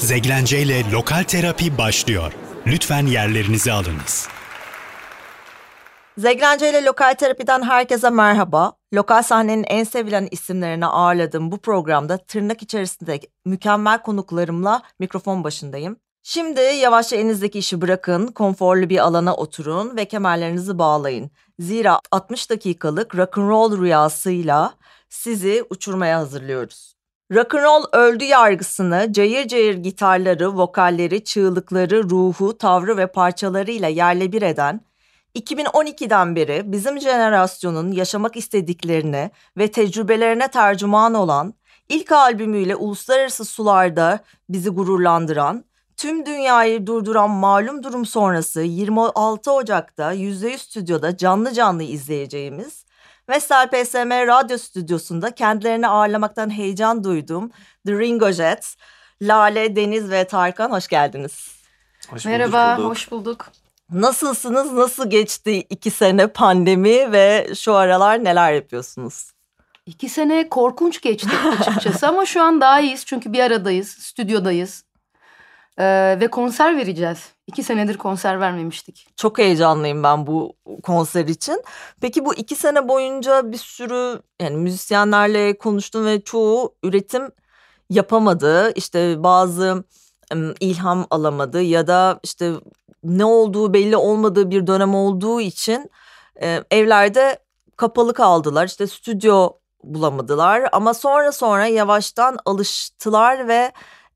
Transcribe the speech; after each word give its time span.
Zeglence 0.00 0.62
ile 0.62 0.90
Lokal 0.90 1.22
Terapi 1.22 1.78
başlıyor. 1.78 2.32
Lütfen 2.66 3.06
yerlerinizi 3.06 3.72
alınız. 3.72 4.28
Zeglence 6.18 6.70
ile 6.70 6.84
Lokal 6.84 7.14
Terapi'den 7.14 7.62
herkese 7.62 8.10
merhaba. 8.10 8.72
Lokal 8.94 9.22
sahnenin 9.22 9.64
en 9.68 9.84
sevilen 9.84 10.28
isimlerini 10.30 10.86
ağırladığım 10.86 11.52
bu 11.52 11.58
programda 11.58 12.18
tırnak 12.18 12.62
içerisinde 12.62 13.20
mükemmel 13.44 14.02
konuklarımla 14.02 14.82
mikrofon 14.98 15.44
başındayım. 15.44 15.96
Şimdi 16.22 16.60
yavaşça 16.60 17.16
elinizdeki 17.16 17.58
işi 17.58 17.80
bırakın, 17.80 18.26
konforlu 18.26 18.88
bir 18.88 18.98
alana 18.98 19.34
oturun 19.34 19.96
ve 19.96 20.04
kemerlerinizi 20.04 20.78
bağlayın. 20.78 21.30
Zira 21.58 22.00
60 22.10 22.50
dakikalık 22.50 23.16
rock'n'roll 23.16 23.80
rüyasıyla 23.80 24.74
sizi 25.08 25.64
uçurmaya 25.70 26.18
hazırlıyoruz. 26.18 26.99
Rock'n'roll 27.34 27.84
öldü 27.92 28.24
yargısını 28.24 29.12
cayır 29.12 29.48
cayır 29.48 29.74
gitarları, 29.74 30.56
vokalleri, 30.56 31.24
çığlıkları, 31.24 32.10
ruhu, 32.10 32.58
tavrı 32.58 32.96
ve 32.96 33.06
parçalarıyla 33.06 33.88
yerle 33.88 34.32
bir 34.32 34.42
eden 34.42 34.80
2012'den 35.34 36.36
beri 36.36 36.62
bizim 36.72 37.00
jenerasyonun 37.00 37.92
yaşamak 37.92 38.36
istediklerini 38.36 39.30
ve 39.58 39.70
tecrübelerine 39.70 40.48
tercüman 40.48 41.14
olan 41.14 41.54
ilk 41.88 42.12
albümüyle 42.12 42.76
uluslararası 42.76 43.44
sularda 43.44 44.20
bizi 44.48 44.70
gururlandıran, 44.70 45.64
tüm 45.96 46.26
dünyayı 46.26 46.86
durduran 46.86 47.30
malum 47.30 47.82
durum 47.82 48.06
sonrası 48.06 48.60
26 48.60 49.52
Ocak'ta 49.52 50.14
%100 50.14 50.58
stüdyoda 50.58 51.16
canlı 51.16 51.52
canlı 51.52 51.82
izleyeceğimiz 51.82 52.84
Vestel 53.30 53.68
PSM 53.70 54.10
Radyo 54.10 54.58
Stüdyosu'nda 54.58 55.34
kendilerini 55.34 55.88
ağırlamaktan 55.88 56.50
heyecan 56.50 57.04
duyduğum 57.04 57.50
The 57.86 57.98
Ringo 57.98 58.30
Jets, 58.30 58.76
Lale, 59.22 59.76
Deniz 59.76 60.10
ve 60.10 60.24
Tarkan 60.24 60.70
hoş 60.70 60.88
geldiniz. 60.88 61.50
Hoş 62.08 62.24
Merhaba, 62.24 62.76
bulduk. 62.78 62.90
hoş 62.90 63.10
bulduk. 63.10 63.52
Nasılsınız? 63.92 64.72
Nasıl 64.72 65.10
geçti 65.10 65.66
iki 65.70 65.90
sene 65.90 66.26
pandemi 66.26 67.12
ve 67.12 67.50
şu 67.54 67.74
aralar 67.74 68.24
neler 68.24 68.52
yapıyorsunuz? 68.52 69.30
İki 69.86 70.08
sene 70.08 70.48
korkunç 70.48 71.00
geçti 71.00 71.30
açıkçası 71.60 72.08
ama 72.08 72.26
şu 72.26 72.42
an 72.42 72.60
daha 72.60 72.80
iyiyiz. 72.80 73.06
Çünkü 73.06 73.32
bir 73.32 73.40
aradayız, 73.40 73.88
stüdyodayız. 73.88 74.84
Ee, 75.80 76.16
ve 76.20 76.28
konser 76.28 76.76
vereceğiz. 76.76 77.18
İki 77.46 77.62
senedir 77.62 77.96
konser 77.96 78.40
vermemiştik. 78.40 79.08
Çok 79.16 79.38
heyecanlıyım 79.38 80.02
ben 80.02 80.26
bu 80.26 80.56
konser 80.82 81.24
için. 81.24 81.62
Peki 82.00 82.24
bu 82.24 82.34
iki 82.34 82.56
sene 82.56 82.88
boyunca 82.88 83.52
bir 83.52 83.56
sürü 83.56 84.22
yani 84.40 84.56
müzisyenlerle 84.56 85.58
konuştum 85.58 86.06
ve 86.06 86.20
çoğu 86.20 86.74
üretim 86.82 87.30
yapamadı. 87.90 88.72
İşte 88.74 89.22
bazı 89.22 89.84
ilham 90.60 91.06
alamadı 91.10 91.62
ya 91.62 91.86
da 91.86 92.20
işte 92.22 92.52
ne 93.04 93.24
olduğu 93.24 93.74
belli 93.74 93.96
olmadığı 93.96 94.50
bir 94.50 94.66
dönem 94.66 94.94
olduğu 94.94 95.40
için 95.40 95.90
e, 96.42 96.64
evlerde 96.70 97.38
kapalı 97.76 98.14
kaldılar. 98.14 98.66
İşte 98.66 98.86
stüdyo 98.86 99.50
bulamadılar 99.84 100.68
ama 100.72 100.94
sonra 100.94 101.32
sonra 101.32 101.66
yavaştan 101.66 102.38
alıştılar 102.44 103.48
ve 103.48 103.72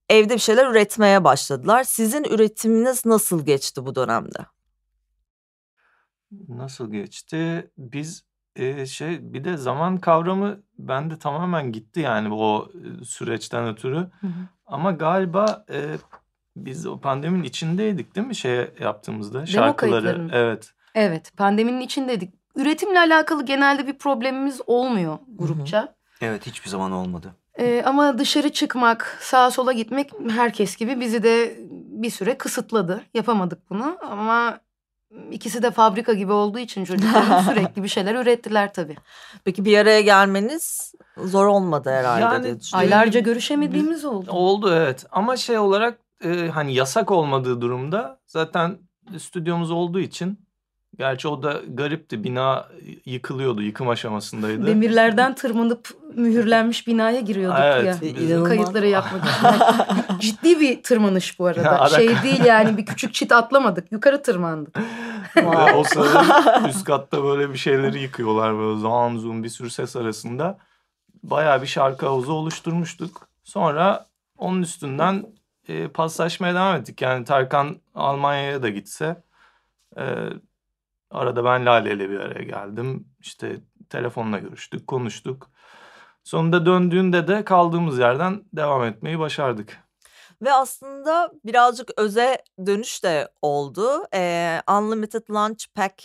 evde 0.09 0.35
bir 0.35 0.39
şeyler 0.39 0.67
üretmeye 0.71 1.25
başladılar. 1.25 1.85
Sizin 1.85 2.25
üretiminiz 2.25 3.07
nasıl 3.07 3.47
geçti 3.47 3.87
bu 3.87 3.95
dönemde? 3.95 4.39
Nasıl 6.49 6.93
geçti? 6.93 7.71
Biz 7.79 8.25
e, 8.57 8.87
şey 8.87 9.33
bir 9.33 9.45
de 9.45 9.57
zaman 9.57 9.99
kavramı 9.99 10.63
bende 10.79 11.19
tamamen 11.19 11.73
gitti 11.73 12.01
yani 12.01 12.35
o 12.35 12.69
e, 12.75 13.05
süreçten 13.05 13.69
ötürü. 13.69 14.11
Ama 14.67 14.93
galiba 14.93 15.65
e, 15.71 15.97
biz 16.57 16.87
o 16.87 17.01
pandeminin 17.01 17.45
içindeydik 17.45 18.17
değil 18.17 18.27
mi 18.27 18.37
şey 18.37 18.71
yaptığımızda 18.81 19.47
şarkıları. 19.47 20.29
Evet. 20.33 20.73
Evet, 20.95 21.37
pandeminin 21.37 21.81
içindeydik. 21.81 22.35
Üretimle 22.57 22.99
alakalı 22.99 23.47
genelde 23.47 23.87
bir 23.87 23.99
problemimiz 23.99 24.61
olmuyor 24.67 25.19
grupça. 25.29 25.95
Evet 26.21 26.47
hiçbir 26.47 26.71
zaman 26.71 26.93
olmadı. 26.93 27.35
Ee, 27.59 27.83
ama 27.87 28.19
dışarı 28.19 28.53
çıkmak, 28.53 29.19
sağa 29.21 29.51
sola 29.51 29.73
gitmek 29.73 30.11
herkes 30.31 30.77
gibi 30.77 31.01
bizi 31.01 31.23
de 31.23 31.57
bir 31.71 32.11
süre 32.11 32.39
kısıtladı. 32.39 33.03
Yapamadık 33.15 33.71
bunu 33.71 33.97
ama 34.03 34.61
ikisi 35.31 35.63
de 35.63 35.71
fabrika 35.71 36.13
gibi 36.13 36.33
olduğu 36.33 36.59
için 36.59 36.85
çocuklarım 36.85 37.45
sürekli 37.51 37.83
bir 37.83 37.89
şeyler 37.89 38.15
ürettiler 38.15 38.73
tabii. 38.73 38.97
Peki 39.45 39.65
bir 39.65 39.79
araya 39.79 40.01
gelmeniz 40.01 40.95
zor 41.17 41.47
olmadı 41.47 41.91
herhalde 41.91 42.23
Yani 42.23 42.45
diye 42.45 42.61
düşünüyorum. 42.61 42.93
Aylarca 42.93 43.21
görüşemediğimiz 43.21 44.05
oldu. 44.05 44.31
Oldu 44.31 44.75
evet 44.75 45.07
ama 45.11 45.37
şey 45.37 45.59
olarak 45.59 45.99
e, 46.25 46.49
hani 46.49 46.75
yasak 46.75 47.11
olmadığı 47.11 47.61
durumda 47.61 48.21
zaten 48.27 48.79
stüdyomuz 49.19 49.71
olduğu 49.71 50.01
için 50.01 50.44
gerçi 50.99 51.29
o 51.29 51.43
da 51.43 51.61
garipti 51.69 52.25
bina 52.25 52.69
yıkılıyordu 53.05 53.63
yıkım 53.63 53.89
aşamasındaydı. 53.89 54.67
Demirlerden 54.67 55.35
tırmanıp 55.35 55.89
mühürlenmiş 56.15 56.87
binaya 56.87 57.21
giriyorduk 57.21 57.61
Evet, 57.63 58.03
ya. 58.03 58.09
İnanılmaz. 58.09 58.49
Kayıtları 58.49 58.87
yapmak 58.87 59.23
için. 59.25 60.19
Ciddi 60.19 60.61
bir 60.61 60.83
tırmanış 60.83 61.39
bu 61.39 61.47
arada. 61.47 61.79
Ya, 61.83 61.89
Şey 61.89 62.09
değil 62.23 62.45
yani 62.45 62.77
bir 62.77 62.87
küçük 62.87 63.15
çit 63.15 63.33
atlamadık. 63.33 63.93
Yukarı 63.93 64.23
tırmandık. 64.23 64.79
Ve 65.37 65.73
o 65.75 65.85
sırada 65.85 66.69
üst 66.69 66.85
katta 66.85 67.25
böyle 67.25 67.53
bir 67.53 67.59
şeyleri 67.59 67.99
yıkıyorlar 68.01 68.59
böyle 68.59 68.81
zam 68.81 69.19
zoom 69.19 69.43
bir 69.43 69.49
sürü 69.49 69.71
ses 69.71 69.97
arasında. 69.97 70.59
Bayağı 71.23 71.63
bir 71.63 71.67
şarkı 71.67 72.07
havuzu 72.07 72.33
oluşturmuştuk. 72.33 73.29
Sonra 73.45 74.07
onun 74.39 74.63
üstünden 74.63 75.27
e, 75.69 75.89
paslaşmaya 75.89 76.55
devam 76.55 76.77
ettik. 76.77 77.03
Yani 77.03 77.25
Tarkan 77.25 77.77
Almanya'ya 77.95 78.63
da 78.63 78.69
gitse 78.69 79.23
e, 79.97 80.05
arada 81.15 81.45
ben 81.45 81.67
Lale 81.67 81.93
ile 81.93 82.11
bir 82.11 82.21
araya 82.21 82.45
geldim. 82.45 83.09
İşte 83.21 83.61
telefonla 83.91 84.39
görüştük, 84.39 84.87
konuştuk. 84.87 85.51
Sonunda 86.25 86.67
döndüğünde 86.67 87.29
de 87.29 87.45
kaldığımız 87.45 87.99
yerden 87.99 88.45
devam 88.53 88.85
etmeyi 88.85 89.19
başardık. 89.19 89.79
Ve 90.43 90.53
aslında 90.53 91.33
birazcık 91.45 91.91
öze 91.97 92.39
dönüş 92.67 93.05
de 93.05 93.29
oldu. 93.43 94.07
Ee, 94.15 94.61
Unlimited 94.71 95.23
Lunch 95.31 95.65
Pack 95.75 96.03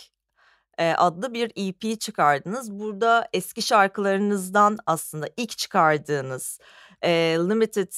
e, 0.78 0.94
adlı 0.94 1.34
bir 1.34 1.52
EP 1.56 2.00
çıkardınız. 2.00 2.78
Burada 2.78 3.28
eski 3.32 3.62
şarkılarınızdan 3.62 4.78
aslında 4.86 5.26
ilk 5.36 5.58
çıkardığınız 5.58 6.58
e, 7.02 7.10
Limited 7.38 7.92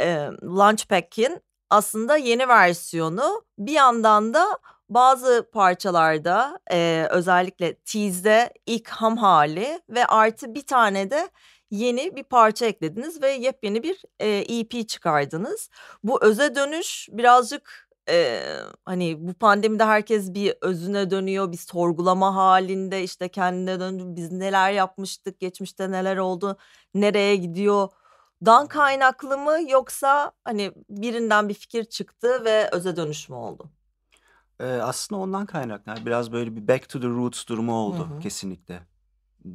e, 0.00 0.30
Lunch 0.42 0.86
Pack'in 0.88 1.42
aslında 1.70 2.16
yeni 2.16 2.48
versiyonu. 2.48 3.44
Bir 3.58 3.72
yandan 3.72 4.34
da 4.34 4.58
bazı 4.94 5.50
parçalarda 5.52 6.58
e, 6.72 7.06
özellikle 7.10 7.74
tease'de 7.74 8.52
ilk 8.66 8.88
ham 8.88 9.16
hali 9.16 9.80
ve 9.88 10.06
artı 10.06 10.54
bir 10.54 10.66
tane 10.66 11.10
de 11.10 11.28
yeni 11.70 12.16
bir 12.16 12.24
parça 12.24 12.66
eklediniz 12.66 13.22
ve 13.22 13.30
yepyeni 13.30 13.82
bir 13.82 14.02
e, 14.20 14.28
EP 14.28 14.88
çıkardınız. 14.88 15.70
Bu 16.04 16.24
öze 16.24 16.54
dönüş 16.54 17.08
birazcık 17.12 17.88
e, 18.08 18.42
hani 18.84 19.16
bu 19.28 19.34
pandemide 19.34 19.84
herkes 19.84 20.34
bir 20.34 20.54
özüne 20.60 21.10
dönüyor, 21.10 21.52
bir 21.52 21.56
sorgulama 21.56 22.34
halinde 22.36 23.02
işte 23.02 23.28
kendine 23.28 23.80
döndü. 23.80 24.02
Biz 24.06 24.32
neler 24.32 24.72
yapmıştık, 24.72 25.40
geçmişte 25.40 25.90
neler 25.90 26.16
oldu, 26.16 26.56
nereye 26.94 27.36
gidiyor? 27.36 27.88
Dan 28.46 28.66
kaynaklı 28.66 29.38
mı 29.38 29.58
yoksa 29.68 30.32
hani 30.44 30.72
birinden 30.90 31.48
bir 31.48 31.54
fikir 31.54 31.84
çıktı 31.84 32.44
ve 32.44 32.68
öze 32.72 32.96
dönüş 32.96 33.28
mü 33.28 33.36
oldu? 33.36 33.70
Ee, 34.62 34.64
aslında 34.66 35.20
ondan 35.20 35.46
kaynaklı. 35.46 36.06
Biraz 36.06 36.32
böyle 36.32 36.56
bir 36.56 36.68
back 36.68 36.88
to 36.88 37.00
the 37.00 37.06
roots 37.08 37.46
durumu 37.48 37.74
oldu 37.74 37.98
Hı 38.10 38.14
hı. 38.14 38.20
kesinlikle. 38.20 38.82
Hmm, 39.42 39.52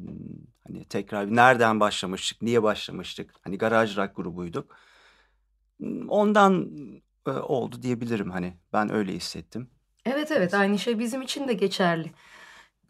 Hani 0.66 0.84
tekrar 0.84 1.30
bir 1.30 1.36
nereden 1.36 1.80
başlamıştık, 1.80 2.42
niye 2.42 2.62
başlamıştık? 2.62 3.34
Hani 3.42 3.58
garaj 3.58 3.96
rock 3.96 4.16
grubuyduk. 4.16 4.76
Hmm, 5.78 6.08
Ondan 6.10 6.70
e, 7.26 7.30
oldu 7.30 7.82
diyebilirim 7.82 8.30
hani. 8.30 8.56
Ben 8.72 8.92
öyle 8.92 9.12
hissettim. 9.12 9.70
Evet 10.06 10.30
evet 10.32 10.54
aynı 10.54 10.78
şey 10.78 10.98
bizim 10.98 11.22
için 11.22 11.48
de 11.48 11.52
geçerli. 11.52 12.10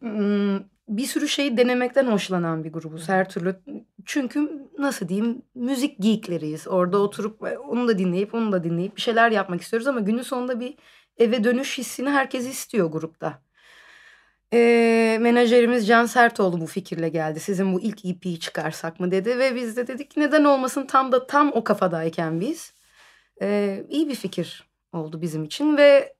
Hmm, 0.00 0.58
Bir 0.88 1.06
sürü 1.06 1.28
şeyi 1.28 1.56
denemekten 1.56 2.06
hoşlanan 2.06 2.64
bir 2.64 2.72
grubuz 2.72 3.08
her 3.08 3.28
türlü. 3.28 3.60
Çünkü 4.04 4.69
nasıl 4.78 5.08
diyeyim 5.08 5.42
müzik 5.54 5.98
geekleriyiz. 6.02 6.69
Orada 6.69 6.98
oturup 6.98 7.44
e, 7.46 7.58
onu 7.58 7.88
da 7.88 7.98
dinleyip 7.98 8.34
onu 8.34 8.52
da 8.52 8.64
dinleyip 8.64 8.96
bir 8.96 9.00
şeyler 9.00 9.31
yapmak 9.31 9.60
istiyoruz 9.60 9.87
ama 9.87 10.00
günün 10.00 10.22
sonunda 10.22 10.60
bir 10.60 10.76
eve 11.18 11.44
dönüş 11.44 11.78
hissini 11.78 12.10
herkes 12.10 12.46
istiyor 12.46 12.90
grupta. 12.90 13.42
Ee, 14.52 15.18
menajerimiz 15.20 15.88
Can 15.88 16.06
Sertoğlu 16.06 16.60
bu 16.60 16.66
fikirle 16.66 17.08
geldi. 17.08 17.40
Sizin 17.40 17.74
bu 17.74 17.80
ilk 17.80 18.04
EP'yi 18.04 18.40
çıkarsak 18.40 19.00
mı 19.00 19.10
dedi 19.10 19.38
ve 19.38 19.54
biz 19.54 19.76
de 19.76 19.86
dedik 19.86 20.16
neden 20.16 20.44
olmasın 20.44 20.86
tam 20.86 21.12
da 21.12 21.26
tam 21.26 21.52
o 21.54 21.64
kafadayken 21.64 22.40
biz. 22.40 22.72
Ee, 23.42 23.84
iyi 23.88 24.08
bir 24.08 24.14
fikir 24.14 24.68
oldu 24.92 25.22
bizim 25.22 25.44
için 25.44 25.76
ve 25.76 26.16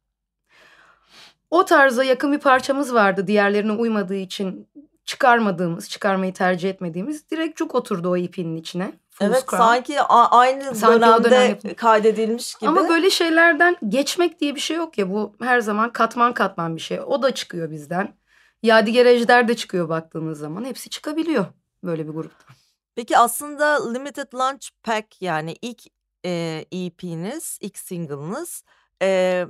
o 1.51 1.65
tarza 1.65 2.05
yakın 2.05 2.33
bir 2.33 2.39
parçamız 2.39 2.95
vardı 2.95 3.27
diğerlerine 3.27 3.73
uymadığı 3.73 4.15
için 4.15 4.69
çıkarmadığımız, 5.05 5.89
çıkarmayı 5.91 6.33
tercih 6.33 6.71
etmediğimiz 6.71 7.31
direkt 7.31 7.57
çok 7.57 7.75
oturdu 7.75 8.11
o 8.11 8.17
EP'nin 8.17 8.57
içine. 8.57 8.93
Evet 9.21 9.45
Crown. 9.51 9.57
sanki 9.57 10.01
aynı 10.01 10.75
Sanki 10.75 11.01
dönemde 11.01 11.31
dönem 11.31 11.75
kaydedilmiş 11.75 12.55
gibi. 12.55 12.71
Ama 12.71 12.89
böyle 12.89 13.11
şeylerden 13.11 13.77
geçmek 13.89 14.41
diye 14.41 14.55
bir 14.55 14.61
şey 14.61 14.77
yok 14.77 14.99
ya. 14.99 15.11
Bu 15.11 15.33
her 15.41 15.61
zaman 15.61 15.93
katman 15.93 16.35
katman 16.35 16.77
bir 16.77 16.81
şey. 16.81 17.01
O 17.01 17.23
da 17.23 17.35
çıkıyor 17.35 17.71
bizden. 17.71 18.15
Yadigar 18.63 19.07
Ejder 19.07 19.49
de 19.49 19.57
çıkıyor 19.57 19.89
baktığınız 19.89 20.39
zaman. 20.39 20.65
Hepsi 20.65 20.91
çıkabiliyor 20.91 21.47
böyle 21.85 22.09
bir 22.09 22.13
grupta. 22.13 22.55
Peki 22.95 23.19
aslında 23.19 23.93
Limited 23.93 24.35
Launch 24.35 24.69
Pack 24.83 25.23
yani 25.23 25.57
ilk 25.63 25.83
e, 26.25 26.65
EP'niz, 26.73 27.59
ilk 27.61 27.79
single'ınız 27.79 28.65
e, 29.03 29.47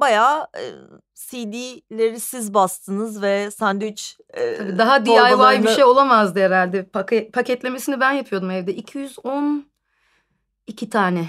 bayağı 0.00 0.48
e, 0.56 0.62
CD'leri 1.14 2.20
siz 2.20 2.54
bastınız 2.54 3.22
ve 3.22 3.50
sandviç 3.50 4.18
e, 4.34 4.56
Tabii 4.56 4.78
daha 4.78 5.06
DIY 5.06 5.62
bir 5.62 5.68
şey 5.68 5.84
olamazdı 5.84 6.40
herhalde. 6.40 6.82
Pake- 6.82 7.30
paketlemesini 7.30 8.00
ben 8.00 8.12
yapıyordum 8.12 8.50
evde. 8.50 8.74
212 8.74 10.90
tane 10.90 11.28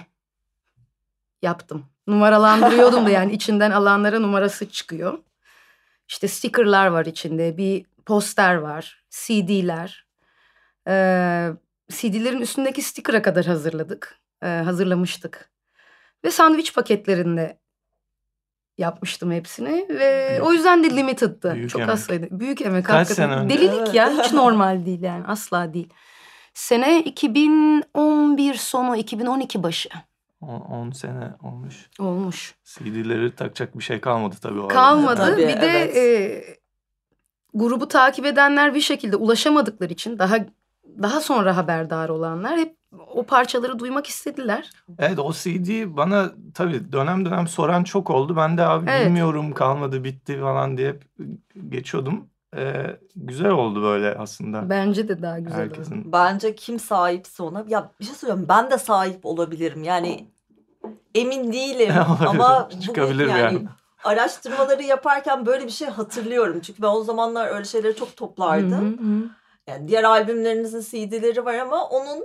yaptım. 1.41 1.85
Numaralandırıyordum 2.07 3.05
da 3.05 3.09
yani 3.19 3.33
içinden 3.33 3.71
alanlara 3.71 4.19
numarası 4.19 4.69
çıkıyor. 4.69 5.19
İşte 6.07 6.27
stickerlar 6.27 6.87
var 6.87 7.05
içinde, 7.05 7.57
bir 7.57 7.85
poster 8.05 8.55
var, 8.55 9.03
CD'ler. 9.09 10.05
Ee, 10.87 11.49
CD'lerin 11.91 12.41
üstündeki 12.41 12.81
sticker'a 12.81 13.21
kadar 13.21 13.45
hazırladık, 13.45 14.19
ee, 14.43 14.47
hazırlamıştık. 14.47 15.51
Ve 16.25 16.31
sandviç 16.31 16.75
paketlerinde 16.75 17.60
yapmıştım 18.77 19.31
hepsini 19.31 19.85
ve 19.89 20.27
Büyük- 20.31 20.43
o 20.45 20.53
yüzden 20.53 20.83
de 20.83 20.89
limited'dı. 20.89 21.55
büyük 21.55 21.69
Çok 21.69 21.81
emek. 21.81 21.93
az 21.93 22.03
sayıda. 22.03 22.39
Büyük 22.39 22.61
emek 22.61 22.85
Kaç 22.85 22.95
hakikaten. 22.95 23.29
sene 23.29 23.35
önce? 23.41 23.57
Delilik 23.57 23.93
ya 23.93 24.09
hiç 24.23 24.31
normal 24.33 24.85
değil 24.85 25.01
yani 25.01 25.23
asla 25.27 25.73
değil. 25.73 25.89
Sene 26.53 27.03
2011 27.03 28.53
sonu 28.53 28.95
2012 28.95 29.63
başı 29.63 29.89
10 30.41 30.91
sene 30.91 31.33
olmuş. 31.43 31.89
olmuş. 31.99 32.55
CD'leri 32.65 33.35
takacak 33.35 33.77
bir 33.77 33.83
şey 33.83 34.01
kalmadı 34.01 34.35
tabii 34.41 34.59
o 34.59 34.63
arada. 34.63 34.73
Kalmadı. 34.73 35.15
Tabii, 35.25 35.41
bir 35.47 35.61
de 35.61 35.67
evet. 35.67 35.97
e, 35.97 36.43
grubu 37.53 37.87
takip 37.87 38.25
edenler 38.25 38.75
bir 38.75 38.81
şekilde 38.81 39.15
ulaşamadıkları 39.15 39.93
için 39.93 40.19
daha 40.19 40.37
daha 41.01 41.21
sonra 41.21 41.57
haberdar 41.57 42.09
olanlar 42.09 42.57
hep 42.59 42.75
o 42.97 43.23
parçaları 43.23 43.79
duymak 43.79 44.07
istediler. 44.07 44.69
Evet 44.99 45.19
o 45.19 45.33
CD 45.33 45.97
bana 45.97 46.31
tabii 46.53 46.91
dönem 46.91 47.25
dönem 47.25 47.47
soran 47.47 47.83
çok 47.83 48.09
oldu. 48.09 48.35
Ben 48.35 48.57
de 48.57 48.63
abi 48.63 48.89
Evet. 48.89 49.05
bilmiyorum 49.05 49.53
kalmadı 49.53 50.03
bitti 50.03 50.39
falan 50.39 50.77
diye 50.77 50.99
geçiyordum. 51.69 52.27
Ee, 52.57 52.97
güzel 53.15 53.51
oldu 53.51 53.81
böyle 53.81 54.15
aslında. 54.15 54.69
Bence 54.69 55.07
de 55.07 55.21
daha 55.21 55.39
güzel 55.39 55.59
oldu. 55.59 55.69
Herkesin. 55.69 56.11
Bence 56.11 56.55
kim 56.55 56.79
sahipse 56.79 57.43
ona 57.43 57.65
ya 57.67 57.91
bir 57.99 58.05
şey 58.05 58.15
söylüyorum 58.15 58.45
ben 58.49 58.71
de 58.71 58.77
sahip 58.77 59.25
olabilirim 59.25 59.83
yani 59.83 60.27
emin 61.15 61.53
değilim 61.53 61.93
ama 62.27 62.69
çıkabilir 62.81 63.27
yani, 63.27 63.41
yani. 63.41 63.67
araştırmaları 64.03 64.83
yaparken 64.83 65.45
böyle 65.45 65.65
bir 65.65 65.71
şey 65.71 65.87
hatırlıyorum 65.87 66.59
çünkü 66.59 66.81
ben 66.81 66.87
o 66.87 67.03
zamanlar 67.03 67.47
öyle 67.47 67.65
şeyleri 67.65 67.95
çok 67.95 68.17
toplardım. 68.17 68.97
Hı 68.97 69.03
hı 69.03 69.07
hı. 69.07 69.29
Yani 69.67 69.87
diğer 69.87 70.03
albümlerinizin 70.03 70.81
CD'leri 70.81 71.45
var 71.45 71.53
ama 71.53 71.87
onun 71.87 72.23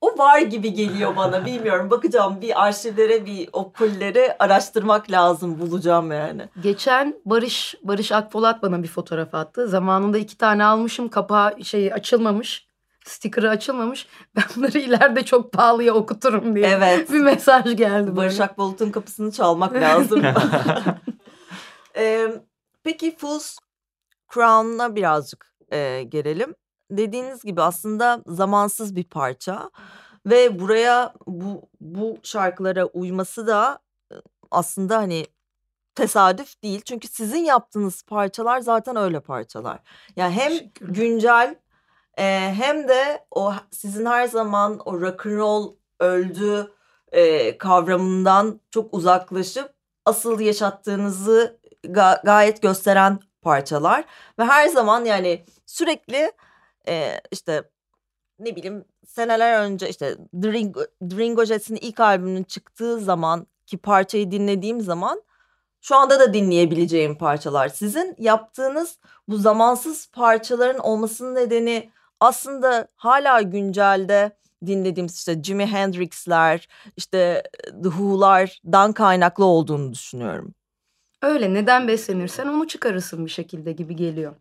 o 0.00 0.18
var 0.18 0.40
gibi 0.40 0.72
geliyor 0.72 1.16
bana. 1.16 1.46
Bilmiyorum 1.46 1.90
bakacağım 1.90 2.40
bir 2.40 2.64
arşivlere 2.64 3.26
bir 3.26 3.48
o 3.52 3.72
pulleri 3.72 4.36
araştırmak 4.38 5.10
lazım 5.10 5.60
bulacağım 5.60 6.12
yani. 6.12 6.48
Geçen 6.62 7.14
Barış 7.24 7.74
Barış 7.82 8.12
Akpolat 8.12 8.62
bana 8.62 8.82
bir 8.82 8.88
fotoğraf 8.88 9.34
attı. 9.34 9.68
Zamanında 9.68 10.18
iki 10.18 10.38
tane 10.38 10.64
almışım. 10.64 11.08
Kapağı 11.08 11.64
şey 11.64 11.92
açılmamış. 11.92 12.66
Sticker'ı 13.04 13.50
açılmamış. 13.50 14.06
Ben 14.36 14.44
bunları 14.56 14.78
ileride 14.78 15.24
çok 15.24 15.52
pahalıya 15.52 15.94
okuturum 15.94 16.56
diye. 16.56 16.66
Evet. 16.66 17.12
Bir 17.12 17.20
mesaj 17.20 17.76
geldi 17.76 18.16
Barış. 18.16 18.40
Akbolut'un 18.40 18.90
kapısını 18.90 19.32
çalmak 19.32 19.74
lazım. 19.74 20.22
Ee, 21.98 22.28
peki 22.84 23.16
Fool's 23.16 23.58
Crown'a 24.34 24.96
birazcık 24.96 25.54
e, 25.72 26.02
gelelim. 26.02 26.54
Dediğiniz 26.90 27.42
gibi 27.42 27.62
aslında 27.62 28.22
zamansız 28.26 28.96
bir 28.96 29.04
parça 29.04 29.70
ve 30.26 30.60
buraya 30.60 31.12
bu 31.26 31.62
bu 31.80 32.18
şarkılara 32.22 32.84
uyması 32.84 33.46
da 33.46 33.78
e, 34.12 34.14
aslında 34.50 34.96
hani 34.96 35.26
tesadüf 35.94 36.62
değil. 36.62 36.80
Çünkü 36.84 37.08
sizin 37.08 37.44
yaptığınız 37.44 38.02
parçalar 38.02 38.60
zaten 38.60 38.96
öyle 38.96 39.20
parçalar. 39.20 39.78
Yani 40.16 40.34
hem 40.34 40.52
güncel 40.80 41.54
e, 42.18 42.54
hem 42.54 42.88
de 42.88 43.24
o 43.30 43.54
sizin 43.70 44.06
her 44.06 44.26
zaman 44.26 44.80
o 44.84 45.00
rock 45.00 45.26
and 45.26 45.36
roll 45.36 45.74
öldü 46.00 46.72
e, 47.12 47.58
kavramından 47.58 48.60
çok 48.70 48.94
uzaklaşıp 48.94 49.74
asıl 50.04 50.40
yaşattığınızı 50.40 51.60
ga- 51.84 52.24
gayet 52.24 52.62
gösteren 52.62 53.18
parçalar 53.42 54.04
ve 54.38 54.44
her 54.44 54.68
zaman 54.68 55.04
yani 55.04 55.44
sürekli 55.66 56.32
e, 56.88 57.20
işte 57.30 57.62
ne 58.38 58.56
bileyim 58.56 58.84
seneler 59.06 59.62
önce 59.62 59.88
işte 59.88 60.16
The 60.42 60.52
Ringo, 60.52 60.84
The 60.84 61.16
Ringo 61.16 61.44
Jets'in 61.44 61.76
ilk 61.76 62.00
albümünün 62.00 62.44
çıktığı 62.44 62.98
zaman 62.98 63.46
ki 63.66 63.78
parçayı 63.78 64.30
dinlediğim 64.30 64.80
zaman 64.80 65.22
şu 65.80 65.96
anda 65.96 66.20
da 66.20 66.34
dinleyebileceğim 66.34 67.18
parçalar. 67.18 67.68
Sizin 67.68 68.14
yaptığınız 68.18 68.98
bu 69.28 69.36
zamansız 69.36 70.06
parçaların 70.06 70.78
olmasının 70.78 71.34
nedeni 71.34 71.90
aslında 72.20 72.88
hala 72.96 73.42
güncelde 73.42 74.36
dinlediğimiz 74.66 75.14
işte 75.14 75.42
Jimi 75.42 75.66
Hendrix'ler, 75.66 76.68
işte 76.96 77.42
The 77.82 77.88
Who'lardan 77.90 78.92
kaynaklı 78.92 79.44
olduğunu 79.44 79.92
düşünüyorum. 79.92 80.54
Öyle 81.22 81.54
neden 81.54 81.88
beslenirsen 81.88 82.46
onu 82.46 82.68
çıkarırsın 82.68 83.24
bir 83.24 83.30
şekilde 83.30 83.72
gibi 83.72 83.96
geliyor. 83.96 84.34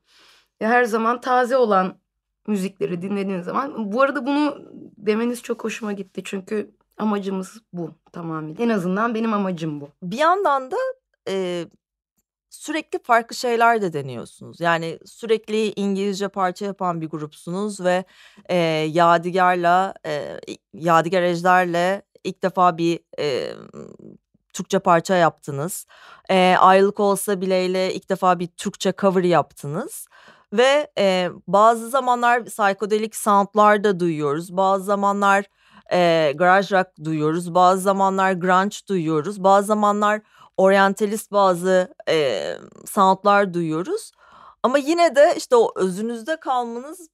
Ya 0.59 0.69
her 0.69 0.83
zaman 0.83 1.21
taze 1.21 1.57
olan 1.57 1.99
müzikleri 2.47 3.01
dinlediğin 3.01 3.41
zaman 3.41 3.91
bu 3.91 4.01
arada 4.01 4.25
bunu 4.25 4.57
demeniz 4.97 5.41
çok 5.41 5.63
hoşuma 5.63 5.93
gitti 5.93 6.21
çünkü 6.25 6.71
amacımız 6.97 7.61
bu 7.73 7.91
tamamıyla. 8.11 8.65
En 8.65 8.69
azından 8.69 9.15
benim 9.15 9.33
amacım 9.33 9.81
bu. 9.81 9.89
Bir 10.03 10.17
yandan 10.17 10.71
da 10.71 10.77
e, 11.29 11.65
sürekli 12.49 12.99
farklı 12.99 13.35
şeyler 13.35 13.81
de 13.81 13.93
deniyorsunuz. 13.93 14.59
Yani 14.59 14.99
sürekli 15.05 15.73
İngilizce 15.75 16.27
parça 16.27 16.65
yapan 16.65 17.01
bir 17.01 17.09
grupsunuz 17.09 17.79
ve 17.79 18.05
e, 18.49 18.55
Yadigar'la, 18.91 19.93
e, 20.05 20.39
Yadigar 20.73 21.21
Ejder'le 21.21 22.01
ilk 22.23 22.43
defa 22.43 22.77
bir 22.77 22.99
e, 23.19 23.53
Türkçe 24.53 24.79
parça 24.79 25.15
yaptınız. 25.15 25.85
E, 26.29 26.55
Ayrılık 26.59 26.99
Olsa 26.99 27.41
Bile'yle 27.41 27.93
ilk 27.93 28.09
defa 28.09 28.39
bir 28.39 28.47
Türkçe 28.47 28.93
cover 28.97 29.23
yaptınız. 29.23 30.07
Ve 30.53 30.91
e, 30.97 31.29
bazı 31.47 31.89
zamanlar 31.89 32.45
psikodelik 32.45 33.15
soundlar 33.15 33.83
da 33.83 33.99
duyuyoruz. 33.99 34.57
Bazı 34.57 34.85
zamanlar 34.85 35.45
e, 35.91 36.33
garage 36.35 36.77
rock 36.77 36.87
duyuyoruz. 37.03 37.55
Bazı 37.55 37.81
zamanlar 37.81 38.31
grunge 38.33 38.77
duyuyoruz. 38.89 39.43
Bazı 39.43 39.67
zamanlar 39.67 40.21
oryantalist 40.57 41.31
bazı 41.31 41.93
e, 42.09 42.57
soundlar 42.85 43.53
duyuyoruz. 43.53 44.11
Ama 44.63 44.77
yine 44.77 45.15
de 45.15 45.33
işte 45.37 45.55
o 45.55 45.71
özünüzde 45.75 46.39
kalmanız 46.39 47.09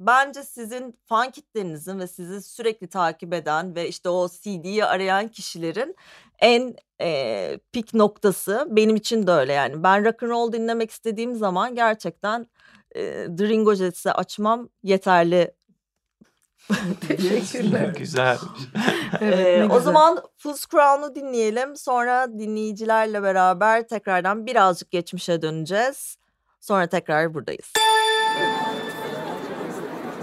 bence 0.00 0.42
sizin 0.42 0.98
fan 1.06 1.30
kitlenizin 1.30 1.98
ve 1.98 2.06
sizi 2.06 2.42
sürekli 2.42 2.88
takip 2.88 3.34
eden 3.34 3.74
ve 3.74 3.88
işte 3.88 4.08
o 4.08 4.28
CD'yi 4.28 4.84
arayan 4.84 5.28
kişilerin 5.28 5.96
en 6.38 6.74
e, 7.00 7.58
pik 7.72 7.94
noktası 7.94 8.66
benim 8.70 8.96
için 8.96 9.26
de 9.26 9.30
öyle 9.30 9.52
yani. 9.52 9.82
Ben 9.82 10.04
rock 10.04 10.22
and 10.22 10.30
roll 10.30 10.52
dinlemek 10.52 10.90
istediğim 10.90 11.36
zaman 11.36 11.74
gerçekten 11.74 12.46
e, 12.96 13.26
The 13.38 13.48
Ringo 13.48 13.74
Jets'i 13.74 14.12
açmam 14.12 14.68
yeterli. 14.82 15.50
Teşekkürler. 17.08 17.94
Güzel. 17.98 18.38
Evet, 19.20 19.38
Ee, 19.46 19.60
ne 19.60 19.64
o 19.64 19.68
güzel. 19.68 19.80
zaman 19.80 20.22
Fool's 20.38 20.66
Crown'u 20.66 21.14
dinleyelim. 21.14 21.76
Sonra 21.76 22.28
dinleyicilerle 22.38 23.22
beraber 23.22 23.88
tekrardan 23.88 24.46
birazcık 24.46 24.90
geçmişe 24.90 25.42
döneceğiz. 25.42 26.16
Sonra 26.60 26.86
tekrar 26.86 27.34
buradayız. 27.34 27.72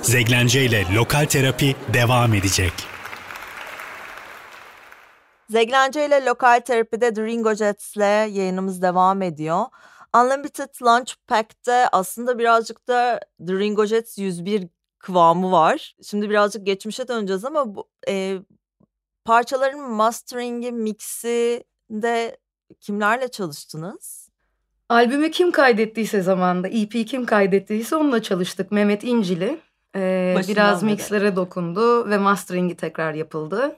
Zeglence 0.02 0.66
ile 0.66 0.86
Lokal 0.96 1.26
Terapi 1.26 1.76
devam 1.94 2.34
edecek. 2.34 2.74
Zeglence 5.50 6.06
ile 6.06 6.26
Lokal 6.26 6.60
Terapi'de 6.60 7.14
The 7.14 7.22
Ringo 7.26 7.54
Jets'le 7.54 7.98
yayınımız 8.36 8.82
devam 8.82 9.22
ediyor. 9.22 9.66
Unlimited 10.18 10.70
Lunch 10.82 11.14
Pack'te 11.28 11.88
aslında 11.92 12.40
birazcık 12.40 12.88
da 12.88 13.20
The 13.48 13.54
Ringo 13.54 13.86
Jets 13.86 14.18
101 14.18 14.68
kıvamı 15.00 15.52
var. 15.52 15.96
Şimdi 16.04 16.30
birazcık 16.30 16.66
geçmişe 16.66 17.08
döneceğiz 17.08 17.46
ama 17.46 17.76
bu, 17.76 17.90
e, 18.08 18.38
parçaların 19.26 19.92
mastering'i, 19.92 20.72
mix'i 20.72 21.64
de 21.90 22.38
kimlerle 22.80 23.28
çalıştınız? 23.28 24.30
Albümü 24.90 25.32
kim 25.32 25.52
kaydettiyse 25.52 26.22
zamanında, 26.22 26.68
EP 26.68 27.08
kim 27.08 27.26
kaydettiyse 27.26 27.96
onunla 27.96 28.22
çalıştık. 28.22 28.72
Mehmet 28.72 29.04
İncil'i. 29.04 29.60
Ee, 29.96 30.34
Başından 30.38 30.56
biraz 30.56 30.84
mixlere 30.84 31.36
dokundu 31.36 32.10
ve 32.10 32.18
mastering'i 32.18 32.76
tekrar 32.76 33.14
yapıldı. 33.14 33.76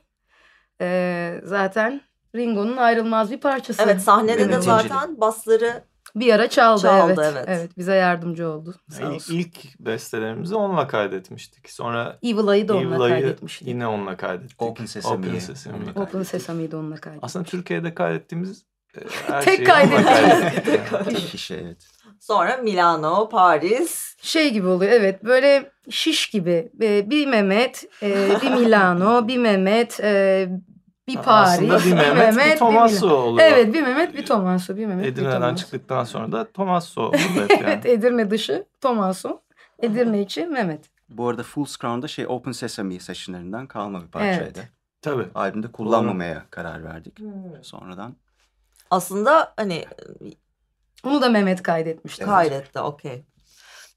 Ee, 0.82 1.42
zaten 1.44 2.01
Ringo'nun 2.36 2.77
ayrılmaz 2.77 3.32
bir 3.32 3.39
parçası. 3.39 3.82
Evet 3.82 4.01
sahnede 4.01 4.38
de 4.38 4.42
Yöneticilik. 4.42 4.82
zaten 4.82 5.22
basları 5.22 5.84
Bir 6.16 6.34
ara 6.34 6.50
çaldı, 6.50 6.82
Çaldı, 6.82 7.22
evet. 7.24 7.34
evet. 7.36 7.46
evet. 7.48 7.78
bize 7.78 7.96
yardımcı 7.96 8.50
oldu. 8.50 8.76
Sağ 8.90 9.04
İlk, 9.04 9.12
olsun. 9.14 9.34
ilk 9.34 9.80
bestelerimizi 9.80 10.56
onunla 10.56 10.88
kaydetmiştik. 10.88 11.70
Sonra 11.70 12.20
Evil 12.24 12.54
Eye'ı 12.54 12.68
da 12.68 12.78
onunla 12.78 12.96
Evil 12.96 13.14
Eye'ı 13.14 13.22
kaydetmiştik. 13.22 13.68
yine 13.68 13.88
onunla 13.88 14.18
kaydettik. 14.18 14.62
Open 14.62 14.86
Sesame'yi 14.86 15.30
Open 15.32 15.40
Sesame'yi 15.40 15.78
onunla 15.78 15.94
kaydettik. 15.94 16.16
Open 16.16 16.24
Sesame'yi 16.24 16.72
de 16.72 16.76
onunla 16.76 16.96
kaydettik. 16.96 17.24
Aslında 17.24 17.46
Türkiye'de 17.46 17.94
kaydettiğimiz 17.94 18.66
e, 18.98 19.00
her 19.28 19.42
Tek 19.42 19.60
onunla 19.60 20.04
kaydettik. 20.04 20.90
Tek 21.06 21.18
kişi 21.18 21.56
evet. 21.56 21.88
sonra 22.20 22.58
Milano, 22.58 23.30
Paris. 23.30 24.16
Şey 24.22 24.54
gibi 24.54 24.68
oluyor 24.68 24.92
evet 24.92 25.24
böyle 25.24 25.72
şiş 25.90 26.30
gibi 26.30 26.72
Ee, 26.82 27.10
bir 27.10 27.28
Mehmet, 27.28 27.86
e, 28.04 28.30
bir 28.42 28.52
Milano, 28.52 29.28
bir 29.28 29.38
Mehmet, 29.38 30.00
e, 30.00 30.48
bir 31.08 31.16
Paris, 31.16 31.52
Aslında 31.72 31.80
bir 31.86 31.94
Mehmet, 31.94 32.54
bir 32.54 32.58
Tomasso 32.60 33.06
Milano. 33.06 33.22
oluyor. 33.22 33.48
Evet 33.52 33.74
bir 33.74 33.82
Mehmet, 33.82 34.14
bir 34.18 34.26
Tomaso, 34.26 34.76
bir 34.78 34.86
Mehmet, 34.86 35.06
bir 35.06 35.12
Edirne'den 35.12 35.40
Tomaso. 35.42 35.56
çıktıktan 35.56 36.04
sonra 36.04 36.32
da 36.32 36.52
Tomasso 36.52 37.02
oldu 37.08 37.18
hep 37.18 37.52
yani. 37.52 37.64
Evet 37.66 37.86
Edirne 37.86 38.32
dışı 38.32 38.66
Tomaso, 38.82 39.42
Edirne 39.82 40.22
içi 40.22 40.46
Mehmet. 40.46 40.90
Bu 41.10 41.28
arada 41.30 41.44
Full 41.44 41.66
Crown'da 41.66 42.08
şey 42.08 42.28
Open 42.28 42.52
Sesame 42.52 43.00
sessionlarından 43.00 43.68
kalma 43.68 44.02
bir 44.04 44.08
parçaydı. 44.08 44.60
Evet. 44.60 44.70
Tabii. 45.02 45.26
Albümde 45.36 45.72
kullanmamaya 45.72 46.46
karar 46.50 46.84
verdik 46.84 47.20
Hmm. 47.20 47.32
sonradan. 47.62 48.16
Aslında 48.90 49.54
hani 49.58 49.86
Onu 51.04 51.22
da 51.22 51.30
Mehmet 51.30 51.64
kaydetmişti. 51.64 52.26
kaydetti 52.26 52.80
okey. 52.80 53.24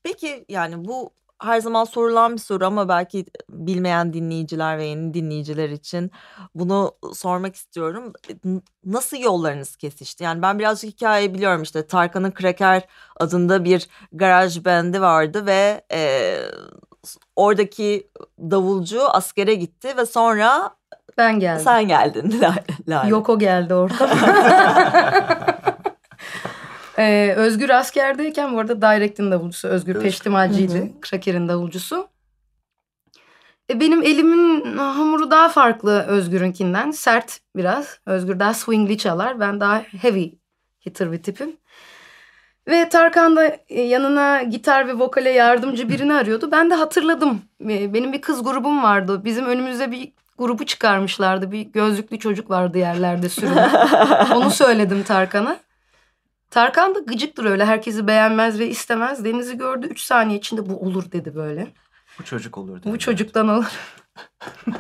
Peki 0.03 0.45
yani 0.49 0.85
bu 0.85 1.11
her 1.43 1.61
zaman 1.61 1.85
sorulan 1.85 2.33
bir 2.33 2.39
soru 2.41 2.67
ama 2.67 2.89
belki 2.89 3.27
bilmeyen 3.51 4.13
dinleyiciler 4.13 4.79
ve 4.79 4.85
yeni 4.85 5.15
dinleyiciler 5.15 5.69
için 5.69 6.11
bunu 6.55 6.93
sormak 7.15 7.55
istiyorum. 7.57 8.13
N- 8.45 8.61
Nasıl 8.85 9.17
yollarınız 9.17 9.77
kesişti? 9.77 10.25
Yani 10.25 10.43
ben 10.43 10.59
birazcık 10.59 10.91
hikayeyi 10.91 11.35
biliyorum 11.35 11.63
işte 11.63 11.87
Tarkan'ın 11.87 12.31
Kraker 12.31 12.83
adında 13.21 13.65
bir 13.65 13.89
garaj 14.13 14.65
bendi 14.65 15.01
vardı 15.01 15.47
ve 15.47 15.85
e, 15.93 16.39
oradaki 17.37 18.11
davulcu 18.41 19.09
askere 19.11 19.55
gitti 19.55 19.97
ve 19.97 20.07
sonra 20.07 20.71
Ben 21.19 21.41
geldim. 21.41 21.65
sen 21.65 21.89
geldin 21.89 22.35
Lale. 22.43 22.65
Lale. 22.89 23.09
Yoko 23.11 23.39
geldi 23.39 23.75
orada. 23.75 24.09
Ee, 26.99 27.35
Özgür 27.37 27.71
askerdeyken 27.71 28.55
bu 28.55 28.59
arada 28.61 28.83
Direct'in 28.83 29.31
davulcusu 29.31 29.69
Özgür 29.69 29.95
Öz- 29.95 30.03
hı. 30.79 31.01
Kraker'in 31.01 31.49
davulcusu. 31.49 32.09
E, 33.71 33.81
benim 33.81 34.03
elimin 34.03 34.77
hamuru 34.79 35.31
daha 35.31 35.49
farklı 35.49 36.03
Özgür'ünkinden. 36.03 36.91
Sert 36.91 37.41
biraz. 37.57 38.01
Özgür 38.07 38.41
daha 38.41 38.55
swingli 38.55 38.99
çalar. 38.99 39.41
Ben 39.41 39.61
daha 39.61 39.83
heavy 40.03 40.31
hitter 40.87 41.13
bir 41.13 41.23
tipim. 41.23 41.57
Ve 42.69 42.89
Tarkan 42.89 43.37
da 43.37 43.57
e, 43.69 43.83
yanına 43.83 44.43
gitar 44.43 44.89
ve 44.89 44.95
vokale 44.95 45.31
yardımcı 45.31 45.89
birini 45.89 46.15
arıyordu. 46.15 46.49
Ben 46.53 46.71
de 46.71 46.75
hatırladım. 46.75 47.43
E, 47.69 47.95
Benim 47.95 48.13
bir 48.13 48.21
kız 48.21 48.43
grubum 48.45 48.83
vardı. 48.83 49.25
Bizim 49.25 49.47
önümüzde 49.47 49.91
bir 49.91 50.13
grubu 50.39 50.67
çıkarmışlardı. 50.67 51.53
Bir 51.53 51.61
gözlüklü 51.61 52.19
çocuk 52.19 52.51
vardı 52.51 52.79
yerlerde 52.79 53.29
sürünen. 53.29 53.71
Onu 54.35 54.51
söyledim 54.51 55.03
Tarkan'a. 55.03 55.57
Tarkan 56.51 56.95
da 56.95 56.99
gıcıktır 56.99 57.45
öyle. 57.45 57.65
Herkesi 57.65 58.07
beğenmez 58.07 58.59
ve 58.59 58.69
istemez. 58.69 59.25
Deniz'i 59.25 59.59
gördü. 59.59 59.87
Üç 59.87 60.01
saniye 60.01 60.39
içinde 60.39 60.71
bu 60.71 60.77
olur 60.81 61.13
dedi 61.13 61.35
böyle. 61.35 61.67
Bu 62.19 62.25
çocuk 62.25 62.59
olurdu. 62.59 62.83
Bu 62.85 62.99
çocuktan 62.99 63.49
olur. 63.49 63.67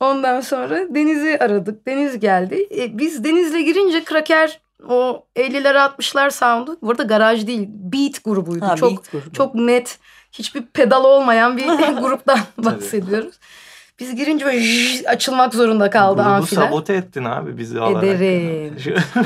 Ondan 0.00 0.40
sonra 0.40 0.94
Deniz'i 0.94 1.38
aradık. 1.38 1.86
Deniz 1.86 2.20
geldi. 2.20 2.68
E, 2.76 2.98
biz 2.98 3.24
Deniz'le 3.24 3.64
girince 3.64 4.04
Kraker 4.04 4.60
o 4.88 5.26
50'ler 5.36 5.74
60'lar 5.74 6.30
sound'u. 6.30 6.78
Bu 6.82 6.90
arada 6.90 7.02
garaj 7.02 7.46
değil 7.46 7.68
beat 7.68 8.24
grubuydu. 8.24 8.66
Ha, 8.66 8.76
çok 8.76 8.90
beat 8.90 9.12
grubu. 9.12 9.32
çok 9.32 9.54
net 9.54 9.98
hiçbir 10.32 10.62
pedal 10.62 11.04
olmayan 11.04 11.56
bir 11.56 11.66
gruptan 12.00 12.38
bahsediyoruz. 12.58 13.34
Biz 13.98 14.14
girince 14.16 14.44
böyle 14.46 14.60
jjj 14.60 15.02
açılmak 15.06 15.54
zorunda 15.54 15.90
kaldı 15.90 16.22
Grubu 16.22 16.28
amfiler. 16.34 16.62
sabote 16.62 16.94
ettin 16.94 17.24
abi 17.24 17.58
bizi 17.58 17.80
alarak. 17.80 18.04
Ederim. 18.04 18.76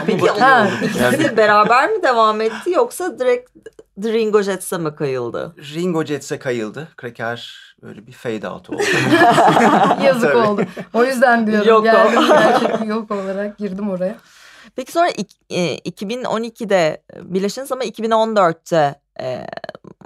Peki 0.07 0.27
Ha. 0.41 0.69
ikisi 0.83 1.37
beraber 1.37 1.91
mi 1.91 2.03
devam 2.03 2.41
etti 2.41 2.71
yoksa 2.71 3.19
direkt 3.19 3.51
Ringo 4.05 4.43
Jets'e 4.43 4.79
mi 4.79 4.95
kayıldı? 4.95 5.55
Ringo 5.75 6.05
Jets'e 6.05 6.39
kayıldı. 6.39 6.89
Kraker 6.97 7.55
böyle 7.83 8.07
bir 8.07 8.13
fade 8.13 8.49
out 8.49 8.71
oldu. 8.71 8.83
Yazık 10.05 10.33
Tabii. 10.33 10.37
oldu. 10.49 10.63
O 10.95 11.05
yüzden 11.05 11.47
diyorum 11.47 11.69
Yok 11.69 11.85
geldim 11.85 12.21
gerçekten 12.29 12.85
yok 12.87 13.11
olarak 13.11 13.59
girdim 13.59 13.91
oraya. 13.91 14.17
Peki 14.77 14.93
sonra 14.93 15.09
ik- 15.11 15.37
e, 15.51 15.79
2012'de 15.79 17.03
birleşiniz 17.23 17.73
ama 17.73 17.85
2014'te 17.85 19.01
e, 19.21 19.47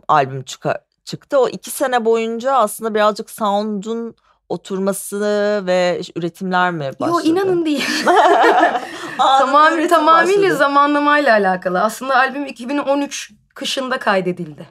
albüm 0.08 0.42
çıka- 0.42 0.84
çıktı. 1.04 1.38
O 1.40 1.48
iki 1.48 1.70
sene 1.70 2.04
boyunca 2.04 2.52
aslında 2.52 2.94
birazcık 2.94 3.30
sound'un 3.30 4.14
oturması 4.52 5.20
ve 5.66 6.00
üretimler 6.16 6.70
mi 6.70 6.90
başladı? 7.00 7.26
Yo 7.26 7.32
inanın 7.32 7.64
değil. 7.64 7.88
Tamam, 9.18 9.88
tamamıyla 9.88 10.42
başladı. 10.42 10.56
zamanlamayla 10.56 11.32
alakalı. 11.32 11.80
Aslında 11.82 12.16
albüm 12.16 12.46
2013 12.46 13.32
kışında 13.54 13.98
kaydedildi. 13.98 14.68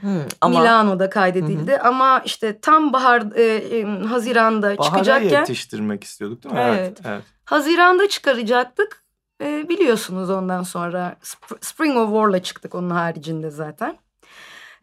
Hmm, 0.00 0.22
ama 0.40 0.60
Milano'da 0.60 1.10
kaydedildi 1.10 1.78
ama 1.78 2.22
işte 2.24 2.60
tam 2.60 2.92
bahar 2.92 3.22
e, 3.36 3.42
e, 3.42 3.84
Haziran'da 3.84 4.78
Bahara 4.78 4.82
çıkacakken 4.82 5.40
yetiştirmek 5.40 6.04
istiyorduk 6.04 6.44
değil 6.44 6.54
mi? 6.54 6.60
Evet. 6.60 6.98
evet. 7.04 7.22
Haziran'da 7.44 8.08
çıkaracaktık. 8.08 9.02
E, 9.42 9.68
biliyorsunuz 9.68 10.30
ondan 10.30 10.62
sonra 10.62 11.16
Sp- 11.22 11.64
Spring 11.64 11.96
of 11.96 12.08
War'la 12.08 12.42
çıktık 12.42 12.74
onun 12.74 12.90
haricinde 12.90 13.50
zaten. 13.50 13.98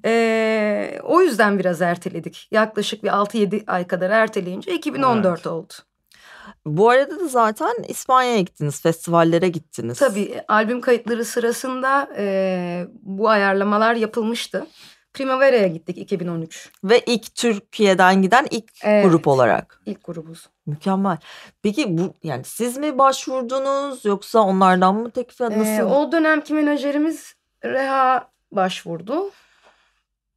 E, 0.06 1.00
o 1.04 1.22
yüzden 1.22 1.60
biraz 1.60 1.82
erteledik. 1.82 2.48
Yaklaşık 2.52 3.04
bir 3.04 3.10
6-7 3.10 3.64
ay 3.68 3.88
kadar 3.88 4.10
erteleyince 4.10 4.74
2014 4.74 5.38
Evet. 5.38 5.48
oldu. 5.48 5.74
bu 6.66 6.90
arada 6.90 7.20
da 7.20 7.28
zaten 7.28 7.74
İspanya'ya 7.88 8.40
gittiniz, 8.40 8.82
festivallere 8.82 9.50
gittiniz. 9.50 10.00
Tabii 10.00 10.42
albüm 10.48 10.82
kayıtları 10.82 11.26
sırasında 11.26 12.10
e, 12.18 12.88
bu 13.02 13.30
ayarlamalar 13.30 13.96
yapılmıştı. 13.96 14.68
Primavera'ya 15.14 15.68
gittik 15.68 15.98
2013. 15.98 16.72
Ve 16.84 17.00
ilk 17.06 17.36
Türkiye'den 17.36 18.22
giden 18.22 18.48
ilk 18.52 18.72
Evet. 18.84 19.06
grup 19.06 19.28
olarak. 19.28 19.82
İlk 19.86 20.04
grubuz. 20.04 20.50
Mükemmel. 20.66 21.18
Peki 21.64 21.98
bu 21.98 22.14
yani 22.24 22.44
siz 22.44 22.78
mi 22.78 22.98
başvurdunuz 22.98 24.06
yoksa 24.06 24.40
onlardan 24.40 24.96
mı 24.96 25.12
teklif 25.12 25.42
Ee, 25.42 25.60
nasıl? 25.60 25.92
o 25.96 26.12
dönemki 26.12 26.54
menajerimiz 26.54 27.34
Reha 27.66 28.28
başvurdu 28.52 29.32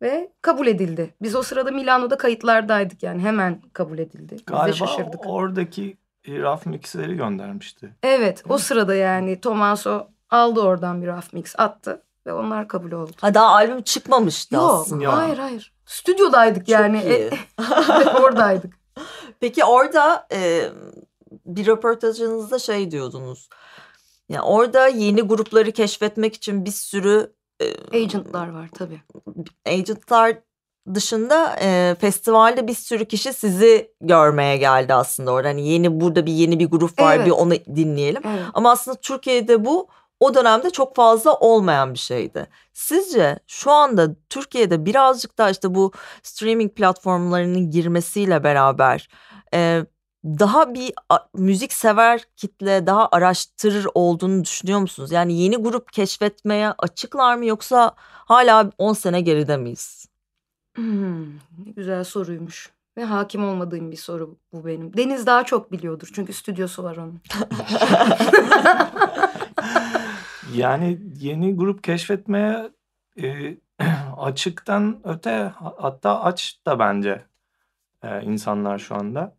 ve 0.03 0.33
kabul 0.43 0.67
edildi. 0.67 1.15
Biz 1.23 1.35
o 1.37 1.43
sırada 1.43 1.71
Milano'da 1.71 2.17
kayıtlardaydık 2.19 3.03
yani 3.03 3.23
hemen 3.23 3.61
kabul 3.73 3.99
edildi. 3.99 4.35
Biz 4.35 4.39
de 4.41 4.45
Galiba 4.47 4.77
şaşırdık. 4.77 5.21
oradaki 5.27 5.97
e, 6.29 6.39
raf 6.39 6.67
mixleri 6.67 7.17
göndermişti. 7.17 7.95
Evet 8.03 8.43
o 8.49 8.59
sırada 8.59 8.95
yani 8.95 9.41
Tomaso 9.41 10.07
aldı 10.31 10.61
oradan 10.61 11.03
bir 11.03 11.07
rough 11.07 11.33
mix 11.35 11.55
attı 11.59 12.03
ve 12.27 12.33
onlar 12.33 12.69
kabul 12.69 12.93
oldu. 12.93 13.11
Ha 13.21 13.35
daha 13.35 13.47
albüm 13.47 13.83
çıkmamıştı 13.83 14.55
Yok 14.55 14.71
aslında. 14.81 15.05
Yok. 15.05 15.15
hayır 15.15 15.39
hayır. 15.39 15.73
Stüdyodaydık 15.87 16.69
yani. 16.69 17.01
Çok 17.01 17.11
iyi. 17.11 17.13
E, 17.13 18.11
oradaydık. 18.21 18.75
Peki 19.41 19.65
orada 19.65 20.27
e, 20.33 20.63
bir 21.47 21.67
röportajınızda 21.67 22.59
şey 22.59 22.91
diyordunuz. 22.91 23.49
Yani 24.29 24.43
orada 24.43 24.87
yeni 24.89 25.23
grupları 25.23 25.73
keşfetmek 25.73 26.35
için 26.35 26.65
bir 26.65 26.71
sürü 26.71 27.33
e, 27.38 27.38
Agentlar 27.93 28.49
var 28.49 28.69
tabii. 28.75 29.03
agentlar 29.67 30.39
dışında 30.95 31.57
e, 31.61 31.97
festivalde 32.01 32.67
bir 32.67 32.75
sürü 32.75 33.05
kişi 33.05 33.33
sizi 33.33 33.91
görmeye 34.01 34.57
geldi 34.57 34.95
aslında 34.95 35.33
orada. 35.33 35.49
Hani 35.49 35.69
yeni 35.69 36.01
burada 36.01 36.27
bir 36.27 36.33
yeni 36.33 36.59
bir 36.59 36.67
grup 36.71 37.01
var 37.01 37.17
Evet. 37.17 37.27
bir 37.27 37.31
onu 37.31 37.55
dinleyelim. 37.55 38.23
Evet. 38.27 38.43
Ama 38.55 38.71
aslında 38.71 38.97
Türkiye'de 39.01 39.65
bu 39.65 39.89
o 40.21 40.35
dönemde 40.35 40.71
çok 40.71 40.97
fazla 40.97 41.35
olmayan 41.35 41.95
bir 41.95 41.99
şeydi. 41.99 42.47
Sizce 42.73 43.39
şu 43.47 43.71
anda 43.71 44.09
Türkiye'de 44.31 44.87
birazcık 44.87 45.39
daha 45.39 45.51
işte 45.51 45.75
bu 45.75 45.93
streaming 46.23 46.75
platformlarının 46.75 47.71
girmesiyle 47.71 48.45
beraber 48.45 49.09
e, 49.55 49.85
daha 50.25 50.75
bir 50.75 50.93
a- 51.09 51.29
müzik 51.35 51.73
sever 51.73 52.25
kitle 52.37 52.87
daha 52.87 53.09
araştırır 53.13 53.87
olduğunu 53.95 54.45
düşünüyor 54.45 54.81
musunuz? 54.81 55.13
Yani 55.13 55.41
yeni 55.41 55.57
grup 55.57 55.93
keşfetmeye 55.93 56.71
açıklar 56.79 57.37
mı 57.37 57.47
yoksa 57.47 57.93
hala 58.01 58.71
10 58.79 58.93
sene 58.93 59.21
geride 59.21 59.57
miyiz? 59.57 60.07
Hmm, 60.77 61.27
ne 61.35 61.71
güzel 61.77 62.05
soruymuş. 62.05 62.71
Ve 62.97 63.05
hakim 63.05 63.45
olmadığım 63.45 63.91
bir 63.91 63.97
soru 63.97 64.37
bu 64.53 64.67
benim. 64.67 64.97
Deniz 64.97 65.27
daha 65.27 65.45
çok 65.45 65.73
biliyordur 65.73 66.09
çünkü 66.15 66.33
stüdyosu 66.33 66.85
var 66.85 66.97
onun. 66.97 67.21
Yani 70.55 70.99
yeni 71.21 71.57
grup 71.57 71.85
keşfetmeye 71.85 72.71
e, 73.23 73.57
açıktan 74.17 75.01
öte 75.05 75.53
hatta 75.59 76.21
aç 76.21 76.59
da 76.67 76.79
bence 76.79 77.25
e, 78.03 78.23
insanlar 78.23 78.79
şu 78.79 78.95
anda. 78.95 79.37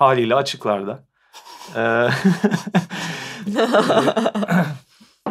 Haliyle 0.00 0.34
açıklarda. 0.34 1.04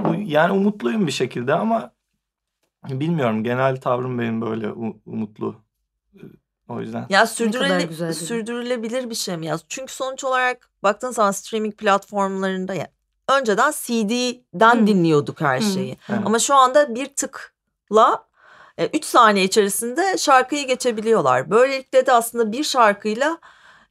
E, 0.05 0.09
yani 0.25 0.51
umutluyum 0.51 1.07
bir 1.07 1.11
şekilde 1.11 1.53
ama 1.53 1.91
bilmiyorum 2.89 3.43
genel 3.43 3.81
tavrım 3.81 4.19
benim 4.19 4.41
böyle 4.41 4.71
umutlu. 5.05 5.55
O 6.69 6.81
yüzden. 6.81 7.05
Ya 7.09 7.27
sürdürüle, 7.27 8.13
sürdürülebilir 8.13 9.09
bir 9.09 9.15
şey 9.15 9.37
mi 9.37 9.45
ya? 9.45 9.59
Çünkü 9.69 9.93
sonuç 9.93 10.23
olarak 10.23 10.69
baktığın 10.83 11.11
zaman 11.11 11.31
streaming 11.31 11.75
platformlarında 11.75 12.73
ya 12.73 12.87
önceden 13.29 13.71
CD'den 13.71 14.75
hmm. 14.75 14.87
dinliyorduk 14.87 15.41
her 15.41 15.61
şeyi. 15.61 15.97
Hmm. 16.05 16.27
Ama 16.27 16.39
şu 16.39 16.55
anda 16.55 16.95
bir 16.95 17.05
tıkla 17.05 18.25
3 18.77 18.95
e, 18.95 19.07
saniye 19.07 19.45
içerisinde 19.45 20.17
şarkıyı 20.17 20.67
geçebiliyorlar. 20.67 21.49
Böylelikle 21.49 22.05
de 22.05 22.13
aslında 22.13 22.51
bir 22.51 22.63
şarkıyla 22.63 23.37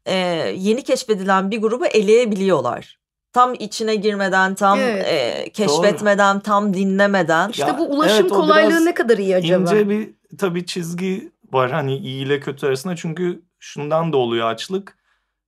e, 0.06 0.14
yeni 0.56 0.84
keşfedilen 0.84 1.50
bir 1.50 1.60
grubu 1.60 1.86
eleyebiliyorlar. 1.86 2.98
Tam 3.32 3.54
içine 3.54 3.94
girmeden, 3.94 4.54
tam 4.54 4.78
evet. 4.78 5.06
e, 5.06 5.50
keşfetmeden, 5.52 6.34
Doğru. 6.34 6.42
tam 6.42 6.74
dinlemeden. 6.74 7.50
İşte 7.50 7.66
ya, 7.66 7.78
bu 7.78 7.84
ulaşım 7.84 8.20
evet, 8.20 8.30
kolaylığı 8.30 8.84
ne 8.84 8.94
kadar 8.94 9.18
iyi 9.18 9.36
acaba? 9.36 9.60
İnce 9.62 9.88
bir 9.88 10.10
tabii 10.38 10.66
çizgi 10.66 11.32
var 11.52 11.70
hani 11.70 11.96
iyi 11.96 12.26
ile 12.26 12.40
kötü 12.40 12.66
arasında. 12.66 12.96
Çünkü 12.96 13.42
şundan 13.58 14.12
da 14.12 14.16
oluyor 14.16 14.50
açlık. 14.50 14.98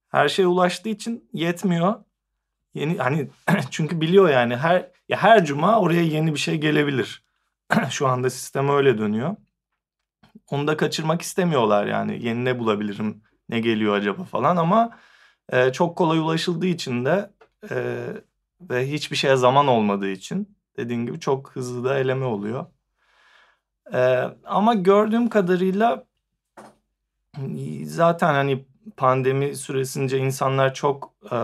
Her 0.09 0.29
şeye 0.29 0.47
ulaştığı 0.47 0.89
için 0.89 1.29
yetmiyor. 1.33 1.95
Yeni 2.75 2.99
hani 2.99 3.29
çünkü 3.71 4.01
biliyor 4.01 4.29
yani 4.29 4.57
her 4.57 4.91
ya 5.09 5.23
her 5.23 5.45
cuma 5.45 5.81
oraya 5.81 6.03
yeni 6.03 6.35
bir 6.35 6.39
şey 6.39 6.57
gelebilir. 6.57 7.25
Şu 7.91 8.09
anda 8.09 8.31
sistem 8.31 8.69
öyle 8.69 8.99
dönüyor. 8.99 9.37
Onu 10.51 10.67
da 10.67 10.77
kaçırmak 10.77 11.23
istemiyorlar 11.23 11.87
yani. 11.87 12.27
Yeni 12.27 12.45
ne 12.45 12.59
bulabilirim, 12.59 13.23
ne 13.51 13.61
geliyor 13.61 13.95
acaba 13.95 14.25
falan 14.25 14.57
ama 14.57 14.99
e, 15.53 15.73
çok 15.73 15.97
kolay 15.97 16.19
ulaşıldığı 16.19 16.67
için 16.67 17.05
de 17.05 17.31
e, 17.71 18.07
ve 18.61 18.93
hiçbir 18.93 19.17
şeye 19.17 19.37
zaman 19.37 19.67
olmadığı 19.67 20.11
için 20.11 20.57
dediğim 20.77 21.07
gibi 21.07 21.21
çok 21.21 21.51
hızlı 21.51 21.85
da 21.85 21.99
eleme 21.99 22.25
oluyor. 22.25 22.67
E, 23.93 24.25
ama 24.45 24.75
gördüğüm 24.75 25.29
kadarıyla 25.29 26.05
zaten 27.85 28.35
hani 28.35 28.65
pandemi 28.97 29.57
süresince 29.57 30.19
insanlar 30.19 30.75
çok 30.75 31.15
e, 31.33 31.39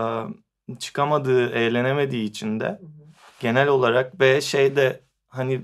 çıkamadığı, 0.79 1.49
eğlenemediği 1.49 2.29
için 2.29 2.59
de 2.59 2.81
genel 3.39 3.67
olarak 3.67 4.19
ve 4.19 4.41
şeyde 4.41 5.01
hani 5.27 5.61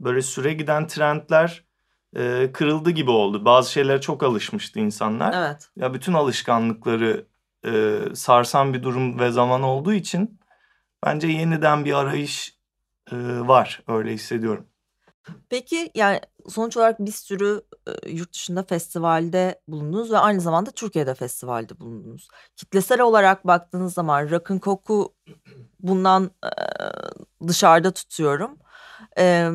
böyle 0.00 0.22
süre 0.22 0.52
giden 0.52 0.86
trendler 0.86 1.64
e, 2.16 2.52
kırıldı 2.52 2.90
gibi 2.90 3.10
oldu. 3.10 3.44
Bazı 3.44 3.72
şeylere 3.72 4.00
çok 4.00 4.22
alışmıştı 4.22 4.80
insanlar. 4.80 5.34
Evet. 5.36 5.68
Ya 5.76 5.94
bütün 5.94 6.12
alışkanlıkları 6.12 7.26
e, 7.66 8.00
sarsan 8.14 8.74
bir 8.74 8.82
durum 8.82 9.18
ve 9.18 9.30
zaman 9.30 9.62
olduğu 9.62 9.92
için 9.92 10.40
bence 11.06 11.28
yeniden 11.28 11.84
bir 11.84 11.92
arayış 11.92 12.56
e, 13.12 13.16
var. 13.40 13.82
Öyle 13.88 14.12
hissediyorum. 14.12 14.66
Peki 15.48 15.90
yani 15.94 16.20
sonuç 16.48 16.76
olarak 16.76 17.00
bir 17.00 17.12
sürü 17.12 17.62
e, 17.86 18.10
yurt 18.10 18.32
dışında 18.32 18.62
festivalde 18.62 19.60
bulundunuz 19.68 20.12
ve 20.12 20.18
aynı 20.18 20.40
zamanda 20.40 20.70
Türkiye'de 20.70 21.14
festivalde 21.14 21.80
bulundunuz. 21.80 22.28
Kitlesel 22.56 23.00
olarak 23.00 23.46
baktığınız 23.46 23.94
zaman 23.94 24.30
Rock'n 24.30 24.58
Coke'u 24.58 25.14
bundan 25.80 26.30
e, 26.44 26.50
dışarıda 27.48 27.90
tutuyorum. 27.90 28.58
E, 29.18 29.50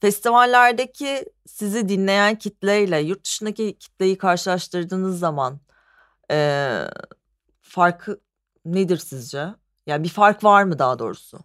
Festivallerdeki 0.00 1.24
sizi 1.46 1.88
dinleyen 1.88 2.34
kitleyle 2.38 3.00
yurt 3.00 3.24
dışındaki 3.24 3.78
kitleyi 3.78 4.18
karşılaştırdığınız 4.18 5.18
zaman 5.18 5.60
e, 6.30 6.70
farkı 7.60 8.20
nedir 8.64 8.96
sizce? 8.96 9.48
Yani 9.86 10.04
bir 10.04 10.08
fark 10.08 10.44
var 10.44 10.62
mı 10.62 10.78
daha 10.78 10.98
doğrusu? 10.98 11.38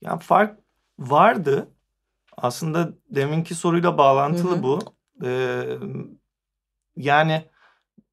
Ya 0.00 0.18
fark 0.18 0.58
vardı. 0.98 1.68
Aslında 2.36 2.92
deminki 3.10 3.54
soruyla 3.54 3.98
bağlantılı 3.98 4.52
Hı-hı. 4.52 4.62
bu. 4.62 4.78
Ee, 5.24 5.78
yani 6.96 7.44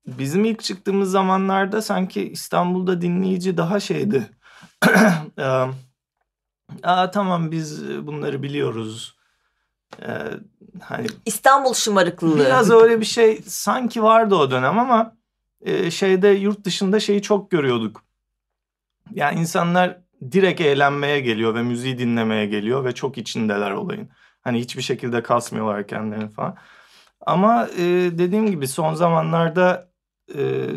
bizim 0.08 0.46
ilk 0.46 0.63
çıktığımız 0.63 1.12
zamanlarda 1.12 1.82
sanki 1.82 2.30
İstanbul'da 2.30 3.02
dinleyici 3.02 3.58
daha 3.58 3.80
şeydi. 3.80 4.30
Aa, 6.84 7.12
tamam 7.12 7.52
biz 7.52 7.88
bunları 8.08 8.44
biliyoruz 8.44 9.14
ee, 10.02 10.08
hani 10.82 11.08
İstanbul 11.26 11.74
şımarıklığı. 11.74 12.39
Biraz 12.39 12.71
öyle 12.71 13.00
bir 13.00 13.06
şey 13.06 13.41
sanki 13.48 14.04
vardı 14.04 14.36
o 14.36 14.52
dönem 14.52 14.80
ama 14.80 15.15
e, 15.62 15.91
şeyde 15.91 16.28
yurt 16.28 16.65
dışında 16.65 17.00
şeyi 17.00 17.21
çok 17.21 17.52
görüyorduk. 17.52 18.04
Yani 19.12 19.39
insanlar 19.39 19.98
direkt 20.32 20.62
eğlenmeye 20.62 21.19
geliyor 21.19 21.56
ve 21.56 21.63
müziği 21.63 21.98
dinlemeye 21.98 22.45
geliyor 22.45 22.86
ve 22.86 22.91
çok 22.91 23.17
içindeler 23.17 23.71
olayın. 23.71 24.10
Hani 24.41 24.60
hiçbir 24.60 24.82
şekilde 24.82 25.24
kasmıyorlar 25.24 25.88
kendilerini 25.88 26.30
falan. 26.30 26.58
Ama 27.21 27.67
e, 27.78 27.84
dediğim 28.12 28.52
gibi 28.52 28.67
son 28.67 28.93
zamanlarda 28.93 29.89
e, 30.36 30.67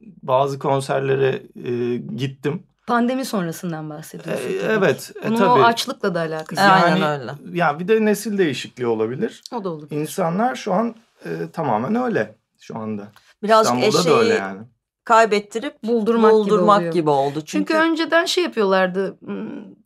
bazı 0.00 0.58
konserlere 0.58 1.42
e, 1.68 1.96
gittim. 1.96 2.66
Pandemi 2.86 3.24
sonrasından 3.24 3.90
bahsediyorsun. 3.90 4.50
Ee, 4.50 4.52
evet. 4.52 5.12
E, 5.24 5.28
Bunun 5.28 5.36
tabii. 5.36 5.48
o 5.48 5.62
açlıkla 5.62 6.14
da 6.14 6.20
alakası. 6.20 6.62
Yani, 6.62 6.82
Aynen 6.84 7.20
öyle. 7.20 7.32
Ya 7.52 7.78
bir 7.78 7.88
de 7.88 8.04
nesil 8.04 8.38
değişikliği 8.38 8.86
olabilir. 8.86 9.42
O 9.52 9.64
da 9.64 9.68
olabilir. 9.68 10.00
İnsanlar 10.00 10.54
şu 10.54 10.72
an 10.72 10.94
e, 11.24 11.50
tamamen 11.52 11.94
öyle 11.94 12.36
şu 12.60 12.78
anda. 12.78 13.08
Birazcık 13.42 13.74
İstanbul'da 13.74 14.00
eşeği 14.00 14.14
da 14.14 14.20
öyle 14.20 14.34
yani. 14.34 14.60
kaybettirip 15.04 15.82
buldurmak, 15.82 16.32
buldurmak 16.32 16.80
gibi, 16.80 16.92
gibi 16.92 17.10
oldu. 17.10 17.34
Çünkü... 17.34 17.46
Çünkü 17.46 17.74
önceden 17.74 18.24
şey 18.24 18.44
yapıyorlardı. 18.44 19.18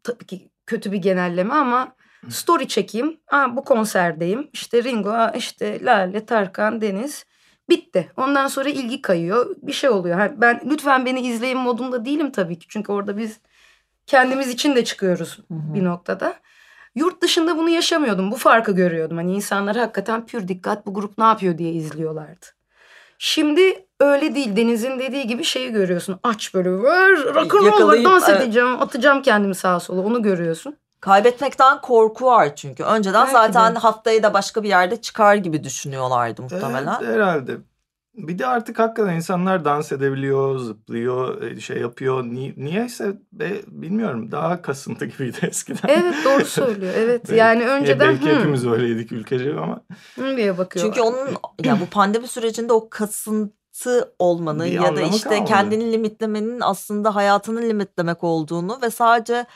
Tabii 0.02 0.26
ki 0.26 0.50
kötü 0.66 0.92
bir 0.92 0.98
genelleme 0.98 1.54
ama 1.54 1.92
story 2.28 2.68
çekeyim. 2.68 3.20
Aa, 3.32 3.56
bu 3.56 3.64
konserdeyim. 3.64 4.50
İşte 4.52 4.84
Ringo, 4.84 5.36
işte 5.36 5.84
Lale, 5.84 6.26
Tarkan, 6.26 6.80
Deniz. 6.80 7.24
Bitti. 7.68 8.12
Ondan 8.16 8.46
sonra 8.46 8.68
ilgi 8.68 9.02
kayıyor. 9.02 9.56
Bir 9.62 9.72
şey 9.72 9.90
oluyor. 9.90 10.30
Ben 10.36 10.60
lütfen 10.66 11.06
beni 11.06 11.20
izleyin 11.20 11.58
modunda 11.58 12.04
değilim 12.04 12.30
tabii 12.30 12.58
ki. 12.58 12.66
Çünkü 12.68 12.92
orada 12.92 13.16
biz 13.16 13.40
kendimiz 14.06 14.48
için 14.48 14.76
de 14.76 14.84
çıkıyoruz 14.84 15.38
hı 15.48 15.54
hı. 15.54 15.74
bir 15.74 15.84
noktada. 15.84 16.34
Yurt 16.94 17.22
dışında 17.22 17.56
bunu 17.56 17.68
yaşamıyordum. 17.68 18.30
Bu 18.30 18.36
farkı 18.36 18.72
görüyordum. 18.72 19.16
Hani 19.16 19.34
insanlar 19.34 19.76
hakikaten 19.76 20.26
pür 20.26 20.48
dikkat 20.48 20.86
bu 20.86 20.94
grup 20.94 21.18
ne 21.18 21.24
yapıyor 21.24 21.58
diye 21.58 21.72
izliyorlardı. 21.72 22.46
Şimdi 23.18 23.86
öyle 24.00 24.34
değil. 24.34 24.56
Deniz'in 24.56 24.98
dediği 24.98 25.26
gibi 25.26 25.44
şeyi 25.44 25.72
görüyorsun. 25.72 26.20
Aç 26.22 26.54
böyle 26.54 26.70
rock'n'roll'la 26.70 28.04
dans 28.04 28.28
edeceğim. 28.28 28.82
Atacağım 28.82 29.22
kendimi 29.22 29.54
sağa 29.54 29.80
sola. 29.80 30.00
Onu 30.00 30.22
görüyorsun. 30.22 30.76
Kaybetmekten 31.00 31.80
korku 31.80 32.26
var 32.26 32.56
çünkü. 32.56 32.82
Önceden 32.82 33.20
Belki 33.20 33.32
zaten 33.32 33.74
de. 33.74 33.78
haftayı 33.78 34.22
da 34.22 34.34
başka 34.34 34.62
bir 34.62 34.68
yerde 34.68 35.00
çıkar 35.00 35.34
gibi 35.34 35.64
düşünüyorlardı 35.64 36.42
muhtemelen. 36.42 36.98
Evet, 37.02 37.14
herhalde. 37.14 37.56
Bir 38.14 38.38
de 38.38 38.46
artık 38.46 38.78
hakikaten 38.78 39.14
insanlar 39.14 39.64
dans 39.64 39.92
edebiliyor, 39.92 40.58
zıplıyor, 40.58 41.42
e, 41.42 41.60
şey 41.60 41.78
yapıyor. 41.78 42.24
Ni 42.24 42.54
niyeyse 42.56 43.12
be, 43.32 43.50
bilmiyorum 43.66 44.32
daha 44.32 44.62
kasıntı 44.62 45.04
gibiydi 45.04 45.38
eskiden. 45.50 45.88
Evet 45.88 46.14
doğru 46.24 46.44
söylüyor. 46.44 46.92
Evet 46.96 47.30
yani 47.30 47.66
önceden. 47.66 48.08
Belki 48.08 48.36
hepimiz 48.36 48.66
öyleydik 48.66 49.12
ülkece 49.12 49.54
ama. 49.58 49.80
Hmm 50.14 50.36
diye 50.36 50.58
bakıyor. 50.58 50.84
Çünkü 50.84 51.00
onun 51.00 51.28
ya 51.64 51.80
bu 51.80 51.86
pandemi 51.86 52.28
sürecinde 52.28 52.72
o 52.72 52.90
kasıntı 52.90 53.57
limitli 53.86 54.04
olmanın 54.18 54.66
bir 54.66 54.72
ya 54.72 54.96
da 54.96 55.00
işte 55.02 55.28
kalmadı. 55.28 55.48
kendini 55.48 55.92
limitlemenin 55.92 56.60
aslında 56.60 57.14
hayatını 57.14 57.62
limitlemek 57.62 58.24
olduğunu 58.24 58.78
ve 58.82 58.90
sadece 58.90 59.46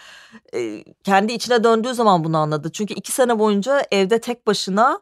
e, 0.55 0.85
kendi 1.05 1.33
içine 1.33 1.65
döndüğü 1.65 1.95
zaman 1.95 2.25
bunu 2.25 2.39
anladı. 2.39 2.73
Çünkü 2.73 2.95
iki 2.95 3.13
sene 3.13 3.39
boyunca 3.39 3.83
evde 3.91 4.21
tek 4.21 4.47
başına 4.47 5.01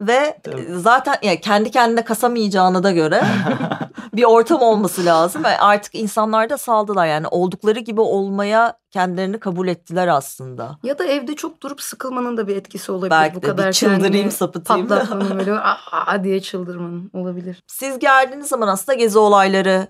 ve 0.00 0.40
Tabii. 0.42 0.66
zaten 0.70 1.14
yani 1.22 1.40
kendi 1.40 1.70
kendine 1.70 2.04
kasamayacağına 2.04 2.82
da 2.82 2.90
göre 2.90 3.22
bir 4.14 4.24
ortam 4.24 4.62
olması 4.62 5.04
lazım 5.04 5.44
ve 5.44 5.58
artık 5.58 5.94
insanlar 5.94 6.50
da 6.50 6.58
saldılar 6.58 7.06
yani 7.06 7.26
oldukları 7.26 7.78
gibi 7.78 8.00
olmaya 8.00 8.78
kendilerini 8.90 9.40
kabul 9.40 9.68
ettiler 9.68 10.08
aslında. 10.08 10.78
Ya 10.82 10.98
da 10.98 11.04
evde 11.04 11.36
çok 11.36 11.62
durup 11.62 11.82
sıkılmanın 11.82 12.36
da 12.36 12.48
bir 12.48 12.56
etkisi 12.56 12.92
olabilir. 12.92 13.10
Belki 13.10 13.36
bu 13.36 13.42
de 13.42 13.46
kadar 13.46 13.68
bir 13.68 13.72
çıldırayım 13.72 14.30
sapıtayım. 14.30 14.88
Patlatmanın 14.88 15.38
böyle 15.38 15.52
aa 15.92 16.24
diye 16.24 16.40
çıldırmanın 16.40 17.10
olabilir. 17.14 17.62
Siz 17.66 17.98
geldiğiniz 17.98 18.48
zaman 18.48 18.68
aslında 18.68 18.98
gezi 18.98 19.18
olayları 19.18 19.88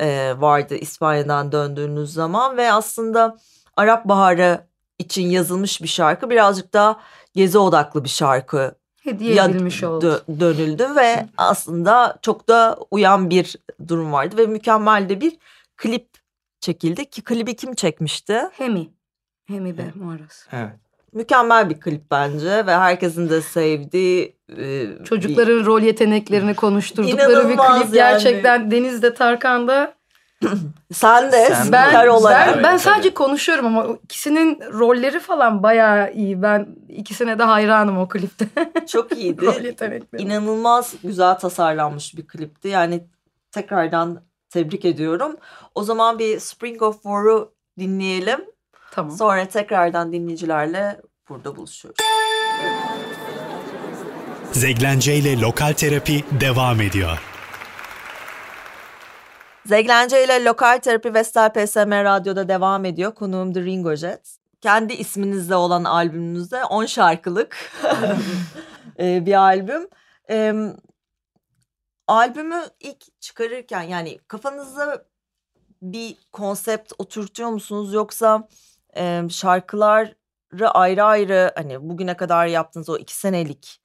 e, 0.00 0.34
vardı 0.38 0.74
İspanya'dan 0.74 1.52
döndüğünüz 1.52 2.12
zaman 2.12 2.56
ve 2.56 2.72
aslında 2.72 3.36
Arap 3.76 4.04
Baharı 4.04 4.66
için 4.98 5.26
yazılmış 5.26 5.82
bir 5.82 5.88
şarkı 5.88 6.30
birazcık 6.30 6.72
daha 6.72 7.00
gezi 7.34 7.58
odaklı 7.58 8.04
bir 8.04 8.08
şarkı 8.08 8.74
hediye 9.04 9.44
edilmiş 9.44 9.82
oldu. 9.82 10.24
dönüldü 10.40 10.86
ve 10.96 11.26
aslında 11.36 12.18
çok 12.22 12.48
da 12.48 12.76
uyan 12.90 13.30
bir 13.30 13.56
durum 13.88 14.12
vardı 14.12 14.36
ve 14.36 14.46
mükemmel 14.46 15.08
de 15.08 15.20
bir 15.20 15.38
klip 15.76 16.08
çekildi 16.60 17.04
ki 17.10 17.22
klibi 17.22 17.56
kim 17.56 17.74
çekmişti? 17.74 18.42
Hemi. 18.52 18.88
Hemi 19.44 19.78
be 19.78 19.92
Muaras. 19.94 20.46
Evet. 20.52 20.72
mükemmel 21.12 21.70
bir 21.70 21.80
klip 21.80 22.10
bence 22.10 22.66
ve 22.66 22.76
herkesin 22.76 23.30
de 23.30 23.42
sevdiği 23.42 24.36
e, 24.58 24.86
Çocukların 25.04 25.64
rol 25.64 25.82
yeteneklerini 25.82 26.54
konuşturdukları 26.54 27.48
bir 27.48 27.54
İnanılmaz 27.54 27.82
klip. 27.82 27.94
yani. 27.94 28.12
Gerçekten 28.12 28.70
Deniz'de 28.70 29.14
Tarkan'da 29.14 29.86
bir... 29.86 30.01
sen 30.92 31.32
de 31.32 31.46
Sen 31.46 31.72
ben, 31.72 32.08
olarak. 32.08 32.46
ben, 32.46 32.56
ben 32.56 32.62
tabii. 32.62 32.78
sadece 32.78 33.14
konuşuyorum 33.14 33.66
ama 33.66 33.86
ikisinin 34.04 34.60
rolleri 34.72 35.20
falan 35.20 35.62
bayağı 35.62 36.12
iyi. 36.12 36.42
Ben 36.42 36.68
ikisine 36.88 37.38
de 37.38 37.42
hayranım 37.42 37.98
o 37.98 38.08
klipte. 38.08 38.46
çok 38.86 39.12
iyiydi. 39.16 39.46
Rol 39.46 39.60
yetenekleri. 39.60 40.22
İnanılmaz 40.22 40.94
güzel 41.02 41.34
tasarlanmış 41.34 42.16
bir 42.16 42.26
klipti. 42.26 42.68
Yani 42.68 43.04
tekrardan 43.52 44.20
tebrik 44.50 44.84
ediyorum. 44.84 45.36
O 45.74 45.82
zaman 45.84 46.18
bir 46.18 46.38
Spring 46.38 46.82
of 46.82 46.94
War'u 46.94 47.52
dinleyelim. 47.78 48.40
Tamam. 48.90 49.16
Sonra 49.16 49.44
tekrardan 49.48 50.12
dinleyicilerle 50.12 51.00
burada 51.28 51.56
buluşuyoruz. 51.56 51.98
Zeglence 54.52 55.14
ile 55.16 55.40
Lokal 55.40 55.72
Terapi 55.72 56.24
devam 56.40 56.80
ediyor. 56.80 57.18
Zeglence 59.66 60.24
ile 60.24 60.44
Lokal 60.44 60.78
Terapi 60.78 61.14
Vestel 61.14 61.52
PSM 61.52 61.90
Radyo'da 61.90 62.48
devam 62.48 62.84
ediyor. 62.84 63.14
Konuğum 63.14 63.52
The 63.52 63.62
Ringo 63.62 63.94
Jet. 63.94 64.36
Kendi 64.60 64.92
isminizle 64.92 65.54
olan 65.56 65.84
albümünüzde 65.84 66.64
10 66.64 66.86
şarkılık 66.86 67.56
e, 68.98 69.26
bir 69.26 69.34
albüm. 69.34 69.88
E, 70.30 70.54
albümü 72.06 72.62
ilk 72.80 73.20
çıkarırken 73.20 73.82
yani 73.82 74.18
kafanızda 74.28 75.04
bir 75.82 76.16
konsept 76.32 76.92
oturtuyor 76.98 77.50
musunuz 77.50 77.92
yoksa 77.92 78.48
e, 78.96 79.22
şarkıları 79.30 80.70
ayrı 80.70 81.04
ayrı 81.04 81.52
hani 81.56 81.88
bugüne 81.88 82.16
kadar 82.16 82.46
yaptığınız 82.46 82.88
o 82.88 82.96
iki 82.96 83.14
senelik 83.16 83.80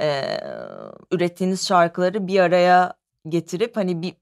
e, 0.00 0.38
ürettiğiniz 1.10 1.68
şarkıları 1.68 2.26
bir 2.26 2.40
araya 2.40 2.94
getirip 3.28 3.76
hani 3.76 4.02
bir 4.02 4.14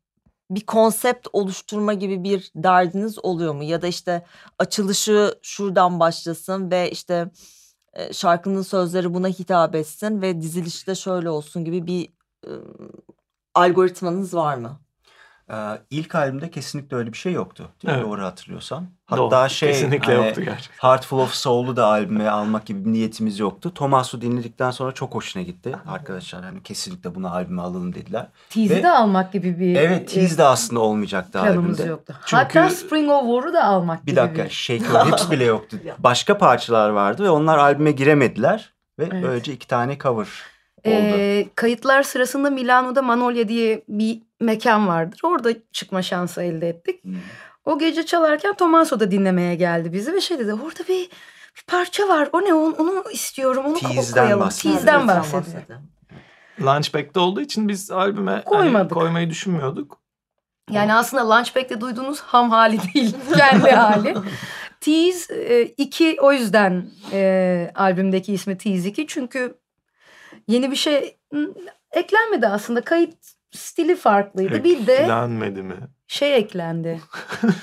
bir 0.50 0.66
konsept 0.66 1.28
oluşturma 1.32 1.94
gibi 1.94 2.24
bir 2.24 2.52
derdiniz 2.56 3.18
oluyor 3.24 3.54
mu? 3.54 3.64
Ya 3.64 3.82
da 3.82 3.86
işte 3.86 4.26
açılışı 4.58 5.38
şuradan 5.42 6.00
başlasın 6.00 6.70
ve 6.70 6.90
işte 6.90 7.30
e, 7.94 8.12
şarkının 8.12 8.62
sözleri 8.62 9.14
buna 9.14 9.28
hitap 9.28 9.74
etsin 9.74 10.22
ve 10.22 10.40
dizilişi 10.40 10.86
de 10.86 10.94
şöyle 10.94 11.30
olsun 11.30 11.64
gibi 11.64 11.86
bir 11.86 12.06
e, 12.46 12.50
algoritmanız 13.54 14.34
var 14.34 14.56
mı? 14.56 14.83
Ee, 15.50 15.54
ilk 15.90 16.14
albümde 16.14 16.50
kesinlikle 16.50 16.96
öyle 16.96 17.12
bir 17.12 17.18
şey 17.18 17.32
yoktu. 17.32 17.68
Evet. 17.88 18.04
Doğru 18.04 18.22
hatırlıyorsam. 18.24 18.86
Doğru, 19.10 19.24
Hatta 19.24 19.48
şey 19.48 19.68
kesinlikle 19.72 20.14
hani, 20.16 20.26
yoktu 20.26 20.40
gerçekten. 20.42 20.88
Heartful 20.88 21.18
of 21.18 21.34
Soul'u 21.34 21.76
da 21.76 21.86
albüme 21.86 22.28
almak 22.28 22.66
gibi 22.66 22.84
bir 22.84 22.92
niyetimiz 22.92 23.38
yoktu. 23.38 23.74
Thomas'u 23.74 24.20
dinledikten 24.20 24.70
sonra 24.70 24.92
çok 24.92 25.14
hoşuna 25.14 25.42
gitti. 25.42 25.76
Arkadaşlar 25.86 26.44
hani 26.44 26.62
kesinlikle 26.62 27.14
bunu 27.14 27.32
albüme 27.34 27.62
alalım 27.62 27.94
dediler. 27.94 28.26
Tease'i 28.50 28.82
de 28.82 28.90
almak 28.90 29.32
gibi 29.32 29.58
bir 29.60 29.76
Evet 29.76 30.12
tease 30.14 30.38
de 30.38 30.44
aslında 30.44 30.80
olmayacaktı 30.80 31.40
albümde. 31.40 31.82
yoktu. 31.84 32.14
Çünkü- 32.26 32.36
Hatta 32.58 32.70
Spring 32.70 33.10
of 33.10 33.22
War'u 33.24 33.52
da 33.54 33.64
almak 33.64 34.02
Bir 34.06 34.12
gibi 34.12 34.16
dakika 34.20 34.48
Shaker 34.48 35.06
Hips 35.06 35.30
bile 35.30 35.44
yoktu. 35.44 35.76
Başka 35.98 36.38
parçalar 36.38 36.90
vardı 36.90 37.24
ve 37.24 37.30
onlar 37.30 37.58
albüme 37.58 37.92
giremediler. 37.92 38.74
Ve 38.98 39.04
Evet. 39.12 39.22
böylece 39.22 39.52
iki 39.52 39.66
tane 39.66 39.98
cover. 39.98 40.28
Ee, 40.86 41.46
kayıtlar 41.54 42.02
sırasında 42.02 42.50
Milano'da 42.50 43.02
Manolya 43.02 43.48
diye 43.48 43.84
bir 43.88 44.22
mekan 44.40 44.88
vardır. 44.88 45.20
Orada 45.22 45.50
çıkma 45.72 46.02
şansı 46.02 46.42
elde 46.42 46.68
ettik. 46.68 47.04
Hmm. 47.04 47.14
O 47.64 47.78
gece 47.78 48.06
çalarken 48.06 48.54
Tomaso 48.54 49.00
da 49.00 49.10
dinlemeye 49.10 49.54
geldi 49.54 49.92
bizi 49.92 50.12
ve 50.12 50.20
şey 50.20 50.38
dedi 50.38 50.54
orada 50.54 50.88
bir, 50.88 51.10
bir 51.56 51.62
parça 51.66 52.08
var. 52.08 52.28
O 52.32 52.40
ne 52.44 52.54
onu, 52.54 52.74
onu 52.78 53.04
istiyorum 53.12 53.64
onu 53.66 53.78
Tease'den 53.78 54.24
koyalım. 54.24 54.46
bahsediyor. 54.46 54.74
Tease'den 54.74 55.08
bahsediyor. 55.08 55.78
Launchpad'de 56.60 57.20
olduğu 57.20 57.40
için 57.40 57.68
biz 57.68 57.90
albüme 57.90 58.42
hani 58.46 58.88
koymayı 58.88 59.30
düşünmüyorduk. 59.30 60.00
Yani 60.70 60.94
aslında 60.94 61.28
Launchpad'de 61.28 61.80
duyduğunuz 61.80 62.20
ham 62.20 62.50
hali 62.50 62.78
değil. 62.94 63.16
Kendi 63.36 63.70
hali. 63.70 64.14
Tease 64.80 65.64
2 65.64 66.16
o 66.20 66.32
yüzden 66.32 66.86
e, 67.12 67.70
albümdeki 67.74 68.32
ismi 68.32 68.58
Tease 68.58 68.88
2. 68.88 69.06
Çünkü 69.06 69.54
yeni 70.48 70.70
bir 70.70 70.76
şey 70.76 71.16
eklenmedi 71.92 72.48
aslında. 72.48 72.80
Kayıt 72.80 73.14
stili 73.50 73.96
farklıydı. 73.96 74.64
Bir 74.64 74.86
de 74.86 74.94
Eklenmedi 74.94 75.62
mi? 75.62 75.74
şey 76.06 76.36
eklendi. 76.36 77.00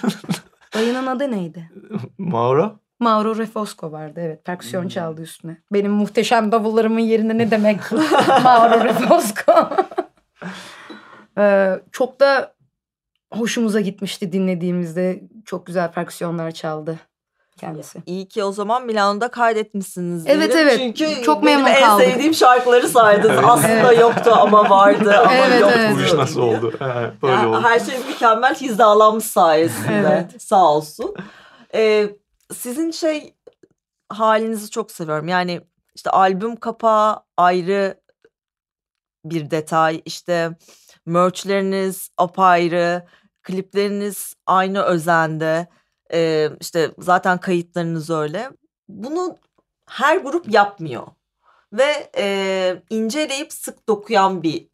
Dayının 0.74 1.08
adı 1.08 1.32
neydi? 1.32 1.72
Mauro? 2.18 2.80
Mauro 3.00 3.38
Refosco 3.38 3.92
vardı 3.92 4.22
evet. 4.24 4.46
Perküsyon 4.46 4.88
çaldı 4.88 5.22
üstüne. 5.22 5.58
Benim 5.74 5.92
muhteşem 5.92 6.52
davullarımın 6.52 7.00
yerine 7.00 7.38
ne 7.38 7.52
demek 7.52 7.92
Mauro 8.44 8.84
Refosco. 8.84 9.54
Ee, 11.38 11.80
çok 11.92 12.20
da 12.20 12.54
hoşumuza 13.34 13.80
gitmişti 13.80 14.32
dinlediğimizde. 14.32 15.22
Çok 15.46 15.66
güzel 15.66 15.92
perküsyonlar 15.92 16.52
çaldı 16.52 17.00
kendisi. 17.62 18.00
İyi 18.06 18.28
ki 18.28 18.44
o 18.44 18.52
zaman 18.52 18.86
Milano'da 18.86 19.28
kaydetmişsiniz. 19.32 20.28
Evet, 20.28 20.54
diyelim. 20.54 20.68
evet. 20.70 20.98
Çünkü 20.98 21.24
Çok 21.24 21.46
benim 21.46 21.64
memnun 21.64 21.80
en 21.82 21.98
sevdiğim 21.98 22.34
şarkıları 22.34 22.88
saydınız. 22.90 23.36
Evet. 23.36 23.44
Aslında 23.48 23.70
Evet. 23.92 24.00
yoktu 24.00 24.32
ama 24.34 24.70
vardı 24.70 25.18
ama 25.20 25.34
Evet, 25.34 25.62
yoktu. 25.62 25.76
evet. 25.80 25.96
Bu 25.96 26.02
iş 26.02 26.14
nasıl 26.14 26.42
oldu? 26.42 26.74
Böyle 27.22 27.34
Yani 27.34 27.48
oldu. 27.48 27.62
her 27.64 27.80
şey 27.80 27.98
mükemmel 28.08 28.56
hizalanmış 28.56 29.26
sayesinde. 29.26 30.28
Evet. 30.30 30.42
Sağ 30.42 30.72
olsun. 30.74 31.16
Ee, 31.76 32.10
sizin 32.54 32.92
şey 32.92 33.36
halinizi 34.10 34.70
çok 34.70 34.92
seviyorum. 34.92 35.28
Yani 35.28 35.62
işte 35.96 36.10
albüm 36.10 36.56
kapağı 36.56 37.24
ayrı 37.38 38.02
bir 39.26 39.52
detay. 39.52 40.02
İşte 40.06 40.52
merchleriniz 41.06 42.10
apayrı. 42.18 43.06
Klipleriniz 43.44 44.34
aynı 44.48 44.82
özende. 44.84 45.68
Ee, 46.14 46.50
işte 46.62 46.92
zaten 47.00 47.38
kayıtlarınız 47.38 48.10
öyle. 48.10 48.50
Bunu 48.90 49.36
her 49.90 50.18
grup 50.18 50.54
yapmıyor. 50.54 51.08
Ve 51.74 52.10
e, 52.18 52.84
inceleyip 52.90 53.54
sık 53.54 53.88
dokuyan 53.88 54.44
bir 54.44 54.68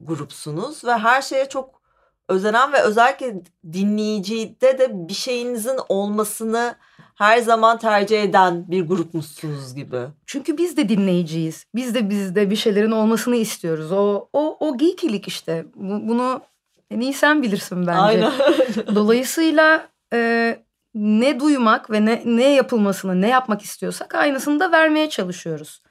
grupsunuz 0.00 0.84
ve 0.84 0.92
her 0.92 1.22
şeye 1.22 1.48
çok 1.48 1.82
özenen 2.28 2.72
ve 2.72 2.80
özellikle 2.82 3.34
dinleyicide 3.72 4.78
de 4.78 5.08
bir 5.08 5.14
şeyinizin 5.14 5.76
olmasını 5.88 6.74
her 7.14 7.38
zaman 7.38 7.78
tercih 7.78 8.22
eden 8.22 8.70
bir 8.70 8.86
grupmuşsunuz 8.88 9.74
gibi. 9.74 10.00
Çünkü 10.26 10.58
biz 10.58 10.76
de 10.76 10.88
dinleyiciyiz. 10.88 11.64
Biz 11.74 11.94
de 11.94 12.10
bizde 12.10 12.50
bir 12.50 12.56
şeylerin 12.56 12.90
olmasını 12.90 13.36
istiyoruz. 13.36 13.92
O 13.92 14.28
o 14.32 14.56
o 14.60 14.76
geekilik 14.78 15.28
işte. 15.28 15.66
Bu- 15.74 16.08
Bunu 16.08 16.40
en 16.90 17.00
iyi 17.00 17.12
sen 17.14 17.42
bilirsin 17.42 17.86
bence. 17.86 18.00
Aynen. 18.00 18.32
Dolayısıyla 18.94 19.88
e, 20.12 20.58
ne 20.94 21.40
duymak 21.40 21.90
ve 21.90 22.04
ne 22.04 22.22
ne 22.24 22.54
yapılmasını, 22.54 23.20
ne 23.20 23.28
yapmak 23.28 23.62
istiyorsak 23.62 24.14
aynısını 24.14 24.60
da 24.60 24.72
vermeye 24.72 25.08
çalışıyoruz. 25.08 25.82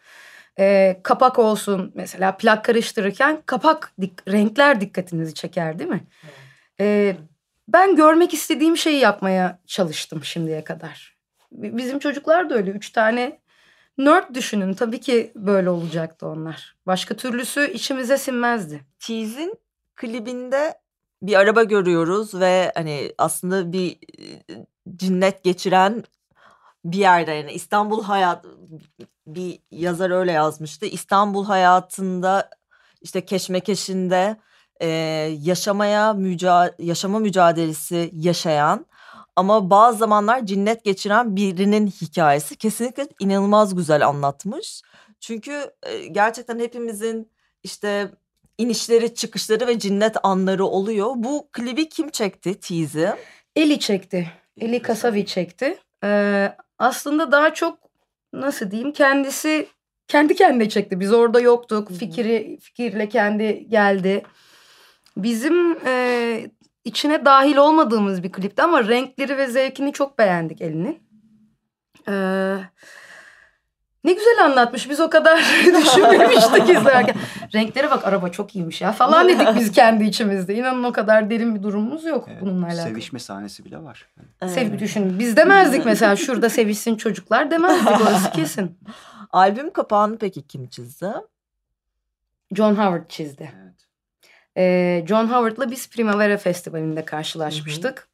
E, 0.60 1.00
kapak 1.04 1.40
olsun 1.40 1.92
mesela 1.96 2.38
plak 2.38 2.66
karıştırırken 2.66 3.42
kapak 3.46 3.94
dik- 4.00 4.32
renkler 4.32 4.82
dikkatinizi 4.82 5.34
çeker 5.34 5.80
değil 5.80 5.90
mi? 5.90 6.04
E, 6.80 7.16
ben 7.68 7.96
görmek 7.96 8.34
istediğim 8.34 8.78
şeyi 8.78 9.00
yapmaya 9.00 9.60
çalıştım 9.68 10.24
şimdiye 10.24 10.64
kadar. 10.64 11.18
Bizim 11.52 12.00
çocuklar 12.00 12.50
da 12.50 12.56
öyle. 12.56 12.72
Üç 12.72 12.90
tane 12.90 13.40
nerd 13.98 14.36
düşünün. 14.36 14.74
Tabii 14.74 15.00
ki 15.00 15.32
böyle 15.36 15.70
olacaktı 15.70 16.28
onlar. 16.28 16.76
Başka 16.86 17.16
türlüsü 17.16 17.72
içimize 17.72 18.18
sinmezdi. 18.18 18.82
Tease'in 19.00 19.56
klibinde 19.96 20.74
bir 21.22 21.40
araba 21.40 21.64
görüyoruz 21.64 22.40
ve 22.40 22.72
hani 22.76 23.14
aslında 23.18 23.72
bir 23.74 23.98
cinnet 24.96 25.44
geçiren 25.44 26.04
bir 26.86 26.98
yerde 26.98 27.32
yani 27.32 27.52
İstanbul 27.52 28.04
hayat 28.04 28.46
bir 29.28 29.60
yazar 29.72 30.10
öyle 30.10 30.32
yazmıştı. 30.32 30.86
İstanbul 30.86 31.46
hayatında 31.46 32.50
işte 33.02 33.26
keşmekeşinde 33.26 34.38
e, 34.82 34.88
yaşamaya 35.42 36.14
müca 36.14 36.76
yaşama 36.80 37.20
mücadelesi 37.20 38.10
yaşayan 38.14 38.86
ama 39.36 39.70
bazı 39.70 39.98
zamanlar 39.98 40.46
cinnet 40.46 40.84
geçiren 40.84 41.36
birinin 41.36 41.88
hikayesi 41.88 42.56
kesinlikle 42.56 43.08
inanılmaz 43.20 43.76
güzel 43.76 44.08
anlatmış. 44.08 44.82
Çünkü 45.20 45.72
e, 45.84 46.08
gerçekten 46.08 46.60
hepimizin 46.60 47.32
işte 47.64 48.12
inişleri, 48.58 49.16
çıkışları 49.16 49.68
ve 49.68 49.80
cinnet 49.80 50.16
anları 50.24 50.66
oluyor. 50.66 51.12
Bu 51.16 51.50
klibi 51.52 51.90
kim 51.90 52.10
çekti 52.10 52.60
tease'i? 52.60 53.14
Eli 53.56 53.80
çekti. 53.80 54.32
Eli 54.58 54.82
Kasavi 54.82 55.26
çekti. 55.26 55.78
Ee, 56.04 56.56
aslında 56.80 57.32
daha 57.32 57.54
çok 57.54 57.80
nasıl 58.34 58.72
diyeyim 58.72 58.92
kendisi 58.92 59.68
kendi 60.08 60.36
kendine 60.36 60.70
çekti. 60.70 61.00
Biz 61.00 61.14
orada 61.14 61.40
yoktuk. 61.40 61.92
Fikri 61.92 62.58
fikirle 62.62 63.10
kendi 63.10 63.70
geldi. 63.70 64.24
Bizim 65.18 65.78
e, 65.86 66.52
içine 66.86 67.26
dahil 67.26 67.58
olmadığımız 67.58 68.24
bir 68.24 68.32
klipti 68.32 68.62
ama 68.62 68.88
renkleri 68.88 69.38
ve 69.38 69.48
zevkini 69.48 69.94
çok 69.94 70.20
beğendik 70.20 70.62
elinin. 70.62 71.00
Ee, 72.10 72.58
Ne 74.08 74.14
güzel 74.14 74.46
anlatmış. 74.46 74.90
Biz 74.90 75.00
o 75.00 75.10
kadar 75.10 75.38
düşünmemiştik 75.66 76.70
izlerken. 76.70 77.16
Renklere 77.54 77.92
bak 77.92 78.08
araba 78.08 78.30
çok 78.30 78.56
iyiymiş 78.56 78.82
ya 78.82 78.92
falan 78.92 79.28
dedik 79.28 79.48
biz 79.56 79.72
kendi 79.72 80.04
içimizde. 80.04 80.56
İnanın 80.56 80.84
o 80.84 80.92
kadar 80.92 81.30
derin 81.30 81.56
bir 81.56 81.64
durumumuz 81.64 82.06
yok 82.06 82.26
Evet, 82.32 82.42
bununla 82.42 82.66
alakalı. 82.66 82.84
Sevişme 82.88 83.20
sahnesi 83.20 83.66
bile 83.66 83.84
var. 83.84 84.08
Sev 84.48 84.80
düşün. 84.80 85.20
Biz 85.20 85.38
demezdik 85.38 85.86
mesela 85.86 86.16
şurada 86.16 86.50
sevişsin 86.50 86.96
çocuklar 86.96 87.52
demezdik 87.52 88.02
orası 88.02 88.32
kesin. 88.32 88.80
Albüm 89.32 89.74
kapağını 89.74 90.18
peki 90.18 90.48
kim 90.48 90.68
çizdi? 90.68 91.12
John 92.56 92.72
Howard 92.72 93.10
çizdi. 93.10 93.54
Evet. 93.64 93.88
Ee, 94.58 95.06
John 95.08 95.26
Howard'la 95.26 95.72
biz 95.72 95.90
Primavera 95.90 96.38
Festivalinde 96.38 97.06
karşılaşmıştık. 97.06 98.08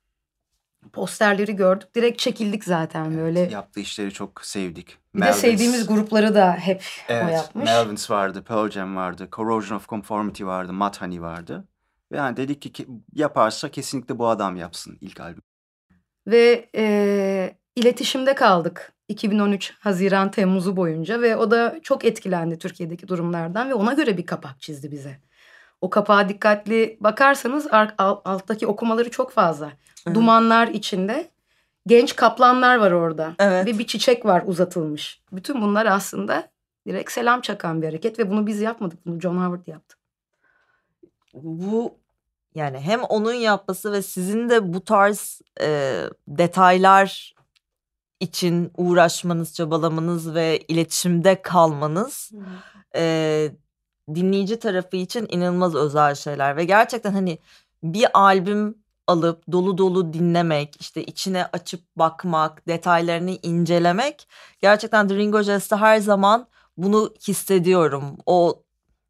Posterleri 0.94 1.56
gördük. 1.56 1.96
Direkt 1.96 2.20
çekildik 2.20 2.64
zaten 2.64 3.18
böyle. 3.18 3.40
Yaptığı 3.40 3.80
işleri 3.80 4.12
çok 4.14 4.46
sevdik. 4.46 4.98
Bir 5.16 5.22
de 5.22 5.26
Melvins- 5.26 5.34
sevdiğimiz 5.34 5.88
grupları 5.88 6.36
da 6.36 6.54
hep 6.54 6.84
o 7.10 7.14
Evet, 7.14 7.34
yapmış. 7.34 7.66
Melvins 7.66 8.12
vardı, 8.12 8.44
Pearl 8.44 8.70
Jam 8.70 8.96
vardı, 8.96 9.28
Corrosion 9.32 9.78
of 9.78 9.88
Conformity 9.90 10.44
vardı, 10.44 10.74
Mudhoney 10.74 11.22
vardı. 11.22 11.68
Ve 12.12 12.18
yani 12.18 12.38
dedik 12.38 12.62
ki 12.74 12.88
yaparsa 13.14 13.70
kesinlikle 13.72 14.20
bu 14.20 14.28
adam 14.28 14.56
yapsın 14.56 14.98
ilk 15.02 15.20
albüm. 15.20 15.42
Ve 16.28 16.70
e, 16.76 17.58
iletişimde 17.76 18.36
kaldık 18.36 18.94
2013 19.08 19.74
Haziran 19.80 20.32
Temmuz'u 20.32 20.78
boyunca 20.78 21.22
ve 21.22 21.36
o 21.36 21.52
da 21.52 21.76
çok 21.84 22.06
etkilendi 22.06 22.58
Türkiye'deki 22.58 23.08
durumlardan 23.08 23.70
ve 23.70 23.74
ona 23.74 23.94
göre 23.94 24.18
bir 24.18 24.26
kapak 24.26 24.62
çizdi 24.62 24.92
bize. 24.92 25.20
O 25.82 25.90
kapağa 25.90 26.30
dikkatli 26.30 26.98
bakarsanız 27.00 27.68
ar- 27.72 27.96
al- 27.98 28.22
alttaki 28.26 28.68
okumaları 28.68 29.12
çok 29.12 29.32
fazla. 29.32 29.72
Evet. 30.08 30.16
Dumanlar 30.16 30.68
içinde 30.68 31.30
genç 31.88 32.16
kaplanlar 32.16 32.76
var 32.76 32.92
orada 32.92 33.36
Evet. 33.40 33.68
ve 33.68 33.80
bir 33.80 33.88
çiçek 33.88 34.26
var 34.26 34.44
uzatılmış. 34.46 35.22
Bütün 35.32 35.62
bunlar 35.62 35.86
aslında 35.86 36.50
direkt 36.88 37.12
selam 37.12 37.42
çakan 37.42 37.82
bir 37.82 37.88
hareket 37.88 38.20
ve 38.20 38.30
bunu 38.30 38.48
biz 38.48 38.62
yapmadık. 38.62 39.06
Bunu 39.06 39.22
John 39.22 39.38
Howard 39.38 39.68
yaptı. 39.68 39.98
bu 41.34 41.98
yani 42.56 42.80
hem 42.80 43.04
onun 43.04 43.34
yapması 43.34 43.92
ve 43.92 44.02
sizin 44.02 44.50
de 44.50 44.74
bu 44.74 44.84
tarz 44.84 45.42
e, 45.62 46.00
detaylar 46.28 47.36
için 48.20 48.72
uğraşmanız, 48.78 49.54
çabalamanız 49.54 50.36
ve 50.36 50.60
iletişimde 50.68 51.42
kalmanız 51.42 52.32
e, 52.96 53.52
dinleyici 54.16 54.60
tarafı 54.60 54.98
için 54.98 55.28
inanılmaz 55.30 55.76
özel 55.76 56.16
şeyler 56.16 56.58
ve 56.58 56.66
gerçekten 56.66 57.12
hani 57.12 57.40
bir 57.84 58.08
albüm 58.14 58.83
alıp 59.08 59.52
dolu 59.52 59.78
dolu 59.78 60.14
dinlemek, 60.14 60.76
işte 60.80 61.04
içine 61.04 61.46
açıp 61.46 61.82
bakmak, 61.96 62.68
detaylarını 62.68 63.32
incelemek 63.32 64.28
gerçekten 64.62 65.08
The 65.08 65.16
Ringo 65.16 65.42
Jest'te 65.42 65.76
her 65.76 65.98
zaman 65.98 66.48
bunu 66.78 67.14
hissediyorum. 67.28 68.18
O 68.26 68.64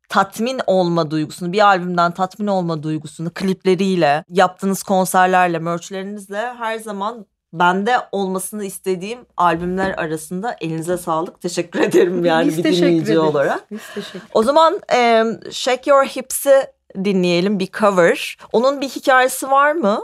tatmin 0.10 0.60
olma 0.67 1.12
duygusunu, 1.12 1.53
bir 1.53 1.65
albümden 1.67 2.12
tatmin 2.12 2.47
olma 2.47 2.84
duygusunu 2.84 3.32
klipleriyle, 3.34 4.23
yaptığınız 4.29 4.84
konserlerle, 4.84 5.60
merchlerinizle 5.60 6.53
her 6.53 6.77
zaman 6.77 7.25
bende 7.53 7.97
olmasını 8.12 8.65
istediğim 8.65 9.19
albümler 9.38 9.91
arasında 9.91 10.56
elinize 10.62 10.97
sağlık. 10.97 11.41
Teşekkür 11.41 11.79
ederim 11.79 12.25
yani 12.25 12.47
Biz 12.47 12.58
bir 12.58 12.63
dinleyici 12.63 13.03
ederiz. 13.03 13.17
olarak. 13.17 13.71
Biz 13.71 13.82
teşekkür 13.95 14.21
O 14.34 14.43
zaman 14.43 14.79
e, 14.93 15.23
Shake 15.51 15.91
Your 15.91 16.06
Hips'i 16.06 16.67
dinleyelim 16.95 17.60
bir 17.60 17.67
cover. 17.67 18.38
Onun 18.51 18.82
bir 18.82 18.89
hikayesi 18.89 19.51
var 19.51 19.71
mı? 19.71 20.01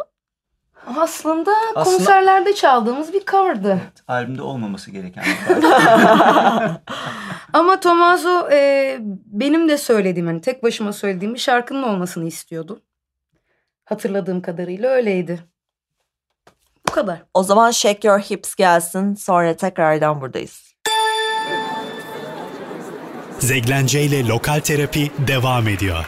Aslında, 0.97 1.52
Aslında- 1.75 1.97
konserlerde 1.97 2.56
çaldığımız 2.56 3.13
bir 3.13 3.25
cover'dı. 3.25 3.80
Albümde 4.08 4.41
olmaması 4.41 4.91
gereken 4.91 5.23
bir. 5.49 5.56
Ama 7.54 7.80
Tommaso 7.80 8.49
e, 8.52 8.97
benim 9.25 9.69
de 9.69 9.78
söylediğim 9.78 10.28
hani 10.28 10.41
tek 10.41 10.63
başıma 10.63 10.93
söylediğim 10.93 11.34
bir 11.34 11.39
şarkının 11.39 11.84
olmasını 11.84 12.25
istiyordu. 12.28 12.82
Hatırladığım 13.86 14.41
kadarıyla 14.41 14.89
öyleydi. 14.89 15.39
Bu 16.88 16.91
kadar. 16.91 17.21
O 17.34 17.43
zaman 17.43 17.71
Shake 17.71 18.08
Your 18.08 18.19
Hips 18.19 18.56
gelsin 18.56 19.15
sonra 19.15 19.54
tekrardan 19.54 20.21
buradayız. 20.21 20.69
Zeglence 23.39 24.02
ile 24.04 24.28
Lokal 24.28 24.60
Terapi 24.60 25.12
devam 25.28 25.67
ediyor. 25.67 26.06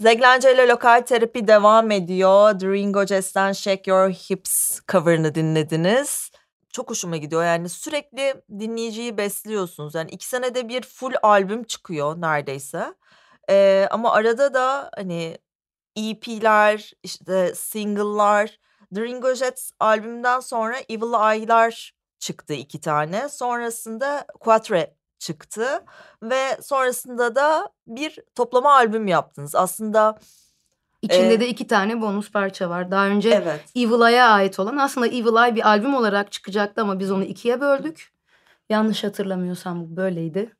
Zeglence 0.00 0.54
ile 0.54 0.68
Lokal 0.68 1.00
Terapi 1.00 1.48
devam 1.48 1.90
ediyor. 1.90 2.58
The 2.58 2.66
Ringo 2.66 3.06
Shake 3.54 3.90
Your 3.90 4.10
Hips 4.10 4.80
cover'ını 4.88 5.34
dinlediniz. 5.34 6.30
Çok 6.72 6.90
hoşuma 6.90 7.16
gidiyor 7.16 7.44
yani 7.44 7.68
sürekli 7.68 8.34
dinleyiciyi 8.58 9.16
besliyorsunuz. 9.16 9.94
Yani 9.94 10.10
iki 10.10 10.26
senede 10.26 10.68
bir 10.68 10.82
full 10.82 11.12
albüm 11.22 11.64
çıkıyor 11.64 12.20
neredeyse. 12.20 12.94
Ee, 13.50 13.88
ama 13.90 14.12
arada 14.12 14.54
da 14.54 14.90
hani 14.96 15.38
EP'ler, 15.96 16.92
işte 17.02 17.54
single'lar. 17.54 18.58
The 18.94 19.02
Ringo 19.02 19.34
Jets 19.34 19.70
albümden 19.80 20.40
sonra 20.40 20.76
Evil 20.88 21.34
Eye'lar 21.34 21.94
çıktı 22.18 22.54
iki 22.54 22.80
tane. 22.80 23.28
Sonrasında 23.28 24.26
Quatre 24.40 24.95
çıktı 25.18 25.84
ve 26.22 26.58
sonrasında 26.62 27.34
da 27.34 27.68
bir 27.86 28.18
toplama 28.34 28.72
albüm 28.74 29.06
yaptınız. 29.06 29.54
Aslında 29.54 30.18
İçinde 31.02 31.34
Ee, 31.34 31.40
de 31.40 31.48
iki 31.48 31.66
tane 31.66 32.00
bonus 32.00 32.30
parça 32.30 32.70
var. 32.70 32.90
Daha 32.90 33.06
önce 33.06 33.30
evet. 33.30 33.60
Evil 33.76 34.08
Eye'a 34.08 34.28
ait 34.28 34.58
olan 34.60 34.76
aslında 34.76 35.06
Evil 35.06 35.44
Eye 35.44 35.54
bir 35.54 35.68
albüm 35.68 35.94
olarak 35.94 36.32
çıkacaktı 36.32 36.80
ama 36.82 36.98
biz 36.98 37.10
onu 37.10 37.24
ikiye 37.24 37.60
böldük. 37.60 38.12
Yanlış 38.70 39.04
hatırlamıyorsam 39.04 39.80
bu 39.80 39.96
böyleydi. 39.96 40.56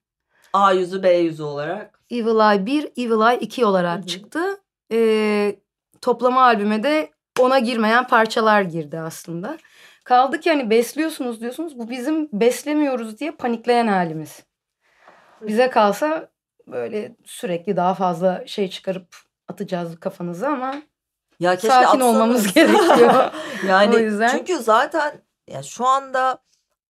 A 0.53 0.73
yüzü 0.73 1.03
B 1.03 1.15
yüzü 1.15 1.43
olarak. 1.43 2.01
Evil 2.11 2.53
Eye 2.53 2.67
1, 2.67 2.85
Evil 2.85 3.31
Eye 3.31 3.39
2 3.41 3.65
olarak 3.65 3.99
Hı 3.99 4.03
hı. 4.03 4.07
çıktı. 4.07 4.61
Ee, 4.93 5.61
toplama 6.01 6.43
albüme 6.43 6.83
de 6.83 7.11
ona 7.41 7.59
girmeyen 7.59 8.07
parçalar 8.07 8.63
girdi 8.63 8.99
aslında. 8.99 9.59
Kaldı 10.07 10.41
ki 10.41 10.51
hani 10.51 10.71
besliyorsunuz 10.71 11.41
diyorsunuz. 11.41 11.79
Bu 11.79 11.91
bizim 11.91 12.29
beslemiyoruz 12.33 13.19
diye 13.19 13.31
panikleyen 13.31 13.87
halimiz. 13.89 14.45
Bize 15.41 15.71
kalsa 15.71 16.29
böyle 16.67 17.17
sürekli 17.25 17.77
daha 17.77 17.95
fazla 17.95 18.47
şey 18.47 18.71
çıkarıp 18.71 19.17
atacağız 19.49 20.01
kafanıza 20.01 20.49
ama 20.49 20.75
Ya 21.41 21.57
keşke 21.57 21.69
Sakin 21.69 22.01
olmamız 22.01 22.47
atsanız. 22.47 22.55
gerekiyor. 22.55 23.33
yani 23.69 23.97
O 23.97 23.99
yüzden- 23.99 24.29
çünkü 24.29 24.57
zaten 24.59 25.23
ya 25.49 25.63
şu 25.63 25.87
anda 25.87 26.39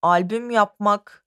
albüm 0.01 0.51
yapmak 0.51 1.25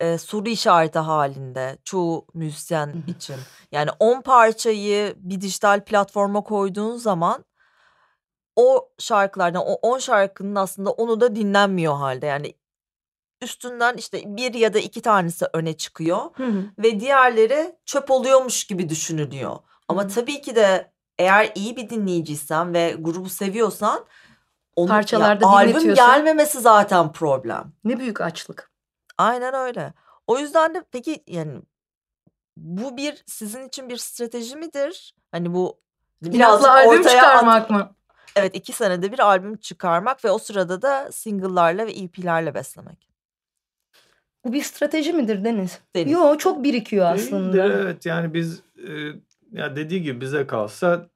e, 0.00 0.18
soru 0.18 0.48
işareti 0.48 0.98
halinde 0.98 1.78
çoğu 1.84 2.26
müzisyen 2.34 2.94
için. 3.06 3.36
Yani 3.72 3.90
10 3.98 4.20
parçayı 4.20 5.14
bir 5.16 5.40
dijital 5.40 5.84
platforma 5.84 6.40
koyduğun 6.40 6.96
zaman 6.96 7.44
o 8.58 8.88
şarkılardan 8.98 9.62
o 9.66 9.72
10 9.72 9.98
şarkının 9.98 10.54
aslında 10.54 10.90
onu 10.90 11.20
da 11.20 11.36
dinlenmiyor 11.36 11.96
halde. 11.96 12.26
Yani 12.26 12.54
üstünden 13.42 13.96
işte 13.96 14.22
bir 14.26 14.54
ya 14.54 14.74
da 14.74 14.78
iki 14.78 15.02
tanesi 15.02 15.46
öne 15.52 15.76
çıkıyor 15.76 16.22
ve 16.78 17.00
diğerleri 17.00 17.76
çöp 17.86 18.10
oluyormuş 18.10 18.64
gibi 18.64 18.88
düşünülüyor. 18.88 19.56
Ama 19.88 20.04
Hı. 20.04 20.08
tabii 20.08 20.40
ki 20.40 20.56
de 20.56 20.92
eğer 21.18 21.52
iyi 21.54 21.76
bir 21.76 21.90
dinleyiciysen 21.90 22.74
ve 22.74 22.96
grubu 22.98 23.28
seviyorsan 23.28 24.04
onu, 24.76 24.88
Parçalarda 24.88 25.44
ya, 25.44 25.50
albüm 25.50 25.94
gelmemesi 25.94 26.60
zaten 26.60 27.12
problem. 27.12 27.72
ne 27.84 27.98
büyük 27.98 28.20
açlık. 28.20 28.70
Aynen 29.18 29.54
öyle. 29.54 29.92
O 30.26 30.38
yüzden 30.38 30.74
de 30.74 30.84
peki 30.92 31.24
yani 31.26 31.62
bu 32.56 32.96
bir 32.96 33.24
sizin 33.26 33.68
için 33.68 33.88
bir 33.88 33.96
strateji 33.96 34.56
midir? 34.56 35.14
Hani 35.32 35.54
bu 35.54 35.80
albüm 36.68 37.00
ortaya 37.00 37.08
çıkarmak 37.20 37.62
at- 37.62 37.70
mı? 37.70 37.94
Evet 38.38 38.54
iki 38.54 38.72
senede 38.72 39.12
bir 39.12 39.18
albüm 39.18 39.56
çıkarmak 39.56 40.24
ve 40.24 40.30
o 40.30 40.38
sırada 40.38 40.82
da 40.82 41.12
single'larla 41.12 41.86
ve 41.86 41.92
EP'lerle 41.92 42.54
beslemek. 42.54 43.08
Bu 44.44 44.52
bir 44.52 44.62
strateji 44.62 45.12
midir 45.12 45.44
Deniz? 45.44 45.78
Deniz. 45.96 46.12
Yo 46.12 46.38
çok 46.38 46.64
birikiyor 46.64 47.14
Değildir, 47.14 47.26
aslında. 47.26 47.64
evet 47.64 48.06
yani 48.06 48.34
biz 48.34 48.60
e, 48.88 48.92
ya 49.52 49.76
dediği 49.76 50.02
gibi 50.02 50.20
bize 50.20 50.46
kalsa 50.46 51.08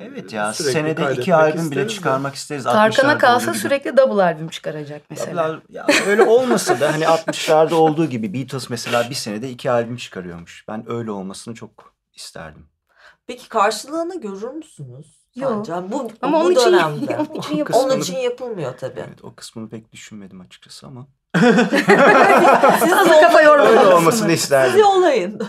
Evet 0.00 0.32
ya 0.32 0.52
sürekli 0.52 0.72
senede 0.72 1.12
iki 1.12 1.34
albüm 1.34 1.70
bile 1.70 1.88
çıkarmak 1.88 2.34
isteriz. 2.34 2.64
Tarkan'a 2.64 3.12
60'larda 3.12 3.18
kalsa 3.18 3.50
gibi. 3.50 3.60
sürekli 3.60 3.96
double 3.96 4.22
albüm 4.22 4.48
çıkaracak 4.48 5.02
mesela. 5.10 5.46
Tabii, 5.46 5.76
ya 5.76 5.86
öyle 6.06 6.22
olmasa 6.22 6.80
da 6.80 6.92
hani 6.92 7.04
60'larda 7.04 7.74
olduğu 7.74 8.06
gibi 8.06 8.34
Beatles 8.34 8.70
mesela 8.70 9.10
bir 9.10 9.14
senede 9.14 9.50
iki 9.50 9.70
albüm 9.70 9.96
çıkarıyormuş. 9.96 10.64
Ben 10.68 10.90
öyle 10.90 11.10
olmasını 11.10 11.54
çok 11.54 11.94
isterdim. 12.14 12.66
Peki 13.26 13.48
karşılığını 13.48 14.20
görür 14.20 14.50
müsünüz? 14.50 15.21
Yok. 15.34 15.66
Bu, 15.68 16.08
Ama 16.22 16.40
bu 16.40 16.42
onun 16.44 16.50
için, 16.50 16.64
dönemde. 16.72 17.16
onun 17.18 17.34
için 17.34 17.56
yapılmıyor. 17.56 17.84
Onun 17.90 18.00
için 18.00 18.16
yapılmıyor 18.16 18.78
tabii. 18.78 19.00
Evet 19.00 19.24
o 19.24 19.34
kısmını 19.34 19.68
pek 19.68 19.92
düşünmedim 19.92 20.40
açıkçası 20.40 20.86
ama. 20.86 21.06
Siz 21.36 22.92
Hazır 22.92 23.20
kafa 23.20 23.42
yollayın. 23.42 23.46
yorma. 23.46 23.64
Öyle 23.64 23.78
Olmasın 23.80 23.96
olmasını 23.96 24.26
mı? 24.28 24.32
Siz 24.32 24.42
isterdim. 24.42 24.80
yollayın. 24.80 25.42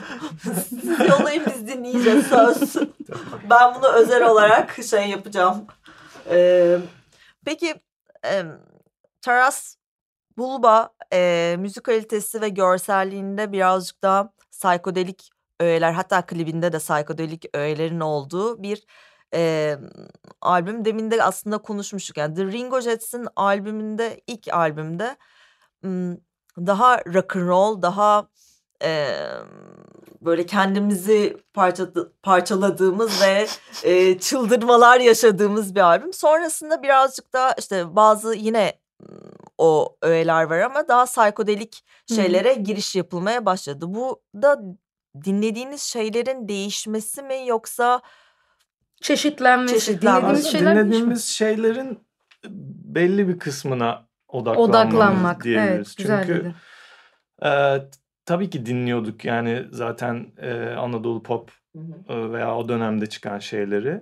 Siz 0.69 1.00
yollayın 1.10 1.43
biz 1.46 1.67
dinleyeceğiz 1.67 2.28
söz. 2.28 2.76
ben 3.50 3.76
bunu 3.76 3.88
özel 3.88 4.30
olarak 4.30 4.76
şey 4.89 5.10
yapacağım. 5.10 5.65
Ee, 6.30 6.78
peki 7.46 7.76
e, 8.26 8.43
Taras 9.22 9.76
Bulba 10.38 10.89
e, 11.13 11.56
müzik 11.60 11.84
kalitesi 11.84 12.41
ve 12.41 12.50
görselliğinde 12.50 13.52
birazcık 13.52 14.04
daha 14.04 14.30
psikodelik 14.52 15.30
öğeler 15.60 15.91
hatta 15.93 16.26
klibinde 16.26 16.74
de 16.74 16.78
psikodelik 16.80 17.46
öğelerin 17.54 18.00
olduğu 18.00 18.63
bir 18.63 18.84
e, 19.34 19.76
albüm. 20.41 20.86
Demin 20.86 21.12
de 21.12 21.24
aslında 21.24 21.58
konuşmuştuk. 21.58 22.17
Yani 22.17 22.36
The 22.36 22.46
Ringo 22.46 22.82
Jets'in 22.82 23.28
albümünde 23.36 24.22
ilk 24.28 24.54
albümde 24.54 25.15
daha 26.58 27.00
rock 27.06 27.36
and 27.36 27.48
roll, 27.48 27.82
daha 27.82 28.28
e, 28.84 29.17
böyle 30.22 30.46
kendimizi 30.46 31.38
parçaladı, 31.54 32.13
parçaladığımız 32.24 33.22
ve 33.22 33.48
e, 33.84 34.19
çıldırmalar 34.19 35.00
yaşadığımız 35.00 35.76
bir 35.76 35.80
albüm. 35.80 36.13
Sonrasında 36.13 36.84
birazcık 36.84 37.34
daha 37.34 37.54
işte 37.58 37.96
bazı 37.96 38.36
yine 38.36 38.80
o 39.58 39.96
öğeler 40.02 40.43
var 40.43 40.60
ama 40.60 40.88
daha 40.88 41.06
psikodelik 41.06 41.86
şeylere 42.15 42.56
Hı-hı. 42.56 42.63
giriş 42.63 42.96
yapılmaya 42.96 43.46
başladı. 43.46 43.86
Bu 43.88 44.22
da 44.36 44.62
dinlediğiniz 45.26 45.82
şeylerin 45.82 46.48
değişmesi 46.48 47.24
mi 47.24 47.48
yoksa 47.48 48.02
çeşitlenmesi? 49.04 49.74
çeşitlenmesi. 49.74 50.24
Dinlediğimiz, 50.24 50.52
şeyler 50.52 50.76
dinlediğimiz 50.76 51.26
şeylerin 51.26 52.00
belli 52.96 53.28
bir 53.28 53.39
kısmına 53.39 54.08
odaklanmak 54.28 55.44
diyebiliriz. 55.44 55.96
Evet, 56.00 56.26
Çünkü 56.26 56.54
e, 57.44 57.78
tabii 58.26 58.50
ki 58.50 58.66
dinliyorduk 58.66 59.26
yani 59.26 59.66
zaten 59.72 60.28
e, 60.38 60.54
Anadolu 60.54 61.24
pop 61.24 61.52
e, 62.10 62.32
veya 62.32 62.56
o 62.56 62.70
dönemde 62.70 63.06
çıkan 63.06 63.39
şeyleri. 63.39 64.02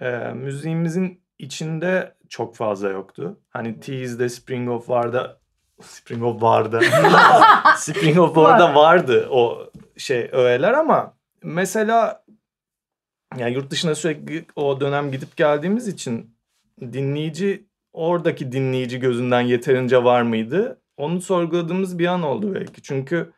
E, 0.00 0.10
müziğimizin 0.18 1.22
içinde 1.38 2.16
çok 2.28 2.56
fazla 2.56 2.88
yoktu. 2.88 3.40
Hani 3.48 3.80
Tease'de 3.80 4.28
Spring 4.28 4.70
of 4.70 4.88
vardı. 4.88 5.40
Spring 5.80 6.22
of 6.22 6.42
vardı. 6.42 6.80
Spring 7.76 8.18
of 8.18 8.36
orada 8.36 8.74
vardı 8.74 9.28
o 9.30 9.70
şey 9.96 10.28
öğeler 10.32 10.72
ama 10.72 11.14
mesela 11.42 12.19
yani 13.38 13.54
yurt 13.54 13.70
dışına 13.70 13.94
sürekli 13.94 14.46
o 14.56 14.80
dönem 14.80 15.12
gidip 15.12 15.36
geldiğimiz 15.36 15.88
için 15.88 16.36
dinleyici 16.80 17.66
oradaki 17.92 18.52
dinleyici 18.52 19.00
gözünden 19.00 19.40
yeterince 19.40 20.04
var 20.04 20.22
mıydı? 20.22 20.82
Onu 20.96 21.20
sorguladığımız 21.20 21.98
bir 21.98 22.06
an 22.06 22.22
oldu 22.22 22.54
belki. 22.54 22.82
Çünkü 22.82 23.32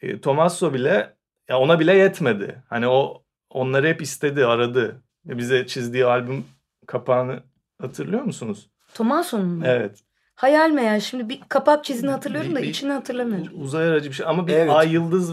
e, 0.00 0.20
Tomasso 0.20 0.74
bile 0.74 1.16
ya 1.48 1.58
ona 1.58 1.80
bile 1.80 1.94
yetmedi. 1.94 2.62
Hani 2.68 2.88
o 2.88 3.22
onları 3.50 3.86
hep 3.86 4.02
istedi, 4.02 4.46
aradı. 4.46 5.02
Bize 5.24 5.66
çizdiği 5.66 6.04
albüm 6.04 6.44
kapağını 6.86 7.42
hatırlıyor 7.80 8.22
musunuz? 8.22 8.70
Tomasso'nun 8.94 9.46
mu? 9.46 9.62
Evet. 9.66 9.98
Hayal 10.34 10.70
meyal. 10.70 11.00
Şimdi 11.00 11.28
bir 11.28 11.40
kapak 11.48 11.84
çizini 11.84 12.10
hatırlıyorum 12.10 12.54
da 12.54 12.62
bir, 12.62 12.68
içini 12.68 12.92
hatırlamıyorum. 12.92 13.62
Uzay 13.62 13.88
aracı 13.88 14.10
bir 14.10 14.14
şey 14.14 14.26
ama 14.26 14.46
bir 14.46 14.52
evet. 14.52 14.70
ay 14.70 14.92
yıldız 14.92 15.32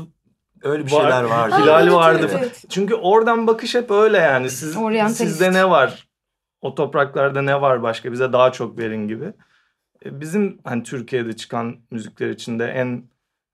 öyle 0.66 0.86
bir 0.86 0.92
var, 0.92 1.02
şeyler 1.02 1.24
vardı. 1.24 1.56
Hilal 1.62 1.84
evet, 1.84 1.94
vardı. 1.94 2.30
Evet. 2.38 2.64
Çünkü 2.70 2.96
oradan 2.96 3.48
bakış 3.48 3.76
hep 3.76 3.92
öyle 3.92 4.18
yani. 4.18 4.50
Siz, 4.50 4.78
sizde 5.14 5.54
ne 5.54 5.70
var? 5.70 6.08
O 6.62 6.76
topraklarda 6.76 7.42
ne 7.42 7.62
var 7.62 7.84
başka? 7.84 8.12
Bize 8.12 8.34
daha 8.34 8.52
çok 8.52 8.78
verin 8.78 9.08
gibi. 9.08 9.34
E, 10.06 10.20
bizim 10.20 10.60
hani 10.64 10.84
Türkiye'de 10.84 11.36
çıkan 11.36 11.78
müzikler 11.92 12.30
içinde 12.30 12.66
en 12.66 13.04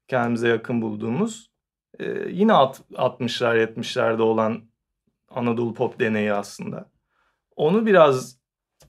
kendimize 0.08 0.48
yakın 0.48 0.82
bulduğumuz 0.82 1.52
e, 2.00 2.06
yine 2.30 2.52
60'lar 2.52 3.66
70'lerde 3.66 4.22
olan 4.22 4.62
Anadolu 5.30 5.74
pop 5.74 6.00
deneyi 6.00 6.34
aslında. 6.34 6.90
Onu 7.56 7.86
biraz 7.86 8.38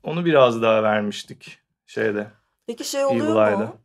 onu 0.03 0.25
biraz 0.25 0.63
daha 0.63 0.83
vermiştik 0.83 1.59
şeyde. 1.87 2.27
Peki 2.67 2.85
şey 2.85 3.05
oluyor 3.05 3.53
mu? 3.53 3.77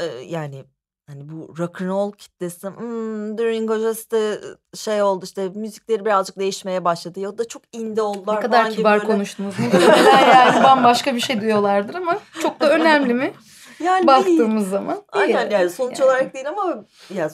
Ee, 0.00 0.04
yani 0.06 0.64
hani 1.06 1.28
bu 1.28 1.58
rock 1.58 1.82
and 1.82 1.88
roll 1.88 2.12
kitlesi 2.12 2.68
hmm, 2.68 3.38
During 3.38 3.96
işte 3.96 4.40
şey 4.74 5.02
oldu 5.02 5.24
işte 5.24 5.48
müzikleri 5.48 6.04
birazcık 6.04 6.38
değişmeye 6.38 6.84
başladı 6.84 7.20
ya 7.20 7.38
da 7.38 7.48
çok 7.48 7.62
indie 7.72 8.02
oldular. 8.02 8.36
Ne 8.36 8.40
kadar 8.40 8.70
kibar 8.70 9.00
böyle... 9.00 9.12
konuştunuz. 9.12 9.58
Muhtemelen 9.58 10.28
yani 10.28 10.64
bambaşka 10.64 11.14
bir 11.14 11.20
şey 11.20 11.40
duyuyorlardır 11.40 11.94
ama 11.94 12.18
çok 12.42 12.60
da 12.60 12.70
önemli 12.70 13.14
mi? 13.14 13.32
Yani 13.80 14.06
Baktığımız 14.06 14.56
değil. 14.56 14.70
zaman. 14.70 15.02
Aynen 15.12 15.50
yani 15.50 15.70
sonuç 15.70 16.00
yani. 16.00 16.10
olarak 16.10 16.34
değil 16.34 16.48
ama 16.48 16.84
ya 17.14 17.30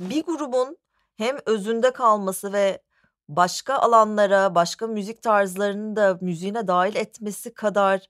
bir 0.00 0.24
grubun 0.24 0.76
hem 1.16 1.36
özünde 1.46 1.90
kalması 1.90 2.52
ve 2.52 2.82
başka 3.28 3.74
alanlara, 3.74 4.54
başka 4.54 4.86
müzik 4.86 5.22
tarzlarını 5.22 5.96
da 5.96 6.18
müziğine 6.20 6.66
dahil 6.66 6.96
etmesi 6.96 7.54
kadar 7.54 8.00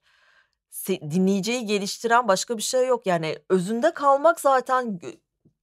dinleyiciyi 0.87 1.65
geliştiren 1.65 2.27
başka 2.27 2.57
bir 2.57 2.61
şey 2.61 2.87
yok. 2.87 3.07
Yani 3.07 3.35
özünde 3.49 3.93
kalmak 3.93 4.39
zaten 4.39 4.99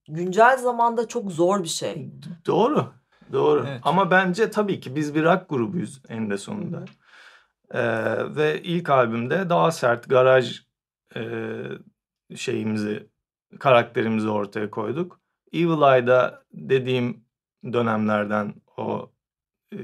güncel 0.09 0.59
zamanda 0.59 1.09
çok 1.09 1.33
zor 1.33 1.63
bir 1.63 1.69
şey. 1.69 2.11
Doğru. 2.47 2.93
Doğru. 3.33 3.65
Evet. 3.69 3.81
Ama 3.85 4.11
bence 4.11 4.51
tabii 4.51 4.81
ki 4.81 4.97
biz 4.97 5.15
bir 5.15 5.25
rock 5.25 5.49
grubuyuz 5.49 6.03
en 6.09 6.37
sonunda. 6.37 6.85
Ee, 7.71 8.35
ve 8.37 8.63
ilk 8.63 8.91
albümde 8.91 9.51
daha 9.51 9.73
sert 9.73 10.09
garaj 10.09 10.61
e, 11.17 11.23
şeyimizi, 12.37 13.09
karakterimizi 13.59 14.29
ortaya 14.29 14.71
koyduk. 14.71 15.21
Evil 15.53 15.95
Eye'da 15.95 16.45
dediğim 16.53 17.25
dönemlerden 17.73 18.55
o 18.77 19.13
e, 19.73 19.79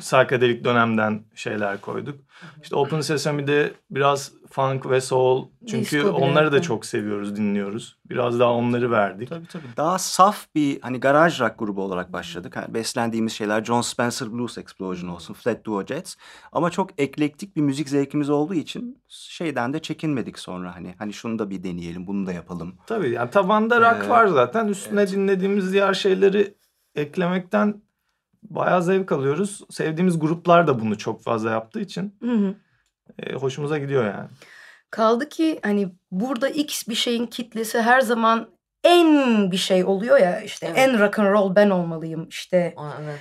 psychedelic 0.00 0.64
dönemden 0.64 1.24
şeyler 1.34 1.80
koyduk. 1.80 2.20
İşte 2.62 2.76
Open 2.76 3.00
Sesame'de 3.00 3.72
biraz 3.90 4.32
funk 4.50 4.90
ve 4.90 5.00
soul 5.00 5.48
çünkü 5.66 5.96
Disco 5.96 6.10
onları 6.10 6.52
da 6.52 6.62
çok 6.62 6.86
seviyoruz, 6.86 7.36
dinliyoruz. 7.36 7.98
Biraz 8.10 8.40
daha 8.40 8.52
onları 8.52 8.90
verdik. 8.90 9.28
Tabii 9.28 9.46
tabii. 9.46 9.66
Daha 9.76 9.98
saf 9.98 10.46
bir 10.54 10.80
hani 10.80 11.00
garaj 11.00 11.40
rock 11.40 11.58
grubu 11.58 11.82
olarak 11.82 12.12
başladık. 12.12 12.52
Yani 12.56 12.74
beslendiğimiz 12.74 13.32
şeyler 13.32 13.64
John 13.64 13.80
Spencer 13.80 14.32
Blues 14.32 14.58
Explosion 14.58 15.08
olsun, 15.08 15.34
Flat 15.34 15.64
Duo 15.64 15.86
Jets. 15.86 16.16
Ama 16.52 16.70
çok 16.70 17.00
eklektik 17.00 17.56
bir 17.56 17.60
müzik 17.60 17.88
zevkimiz 17.88 18.30
olduğu 18.30 18.54
için 18.54 19.02
şeyden 19.08 19.72
de 19.72 19.82
çekinmedik 19.82 20.38
sonra 20.38 20.76
hani. 20.76 20.94
Hani 20.98 21.12
şunu 21.12 21.38
da 21.38 21.50
bir 21.50 21.62
deneyelim, 21.62 22.06
bunu 22.06 22.26
da 22.26 22.32
yapalım. 22.32 22.74
Tabii 22.86 23.10
yani 23.10 23.30
tabanda 23.30 23.80
rock 23.80 24.04
ee, 24.06 24.08
var 24.08 24.26
zaten. 24.26 24.68
Üstüne 24.68 25.00
evet. 25.00 25.12
dinlediğimiz 25.12 25.72
diğer 25.72 25.94
şeyleri 25.94 26.54
eklemekten 26.94 27.82
bayağı 28.42 28.82
zevk 28.82 29.12
alıyoruz. 29.12 29.60
Sevdiğimiz 29.70 30.18
gruplar 30.18 30.66
da 30.66 30.80
bunu 30.80 30.98
çok 30.98 31.22
fazla 31.22 31.50
yaptığı 31.50 31.80
için 31.80 32.16
hı 32.22 32.32
hı. 32.32 32.54
E, 33.18 33.32
hoşumuza 33.32 33.78
gidiyor 33.78 34.04
yani. 34.04 34.28
Kaldı 34.90 35.28
ki 35.28 35.58
hani 35.62 35.88
burada 36.10 36.48
X 36.48 36.88
bir 36.88 36.94
şeyin 36.94 37.26
kitlesi 37.26 37.80
her 37.82 38.00
zaman 38.00 38.48
en 38.84 39.50
bir 39.50 39.56
şey 39.56 39.84
oluyor 39.84 40.18
ya 40.18 40.40
işte 40.40 40.66
evet. 40.66 40.78
en 40.78 41.00
rock 41.00 41.18
and 41.18 41.32
roll 41.32 41.54
ben 41.54 41.70
olmalıyım 41.70 42.28
işte. 42.28 42.74
evet. 43.02 43.18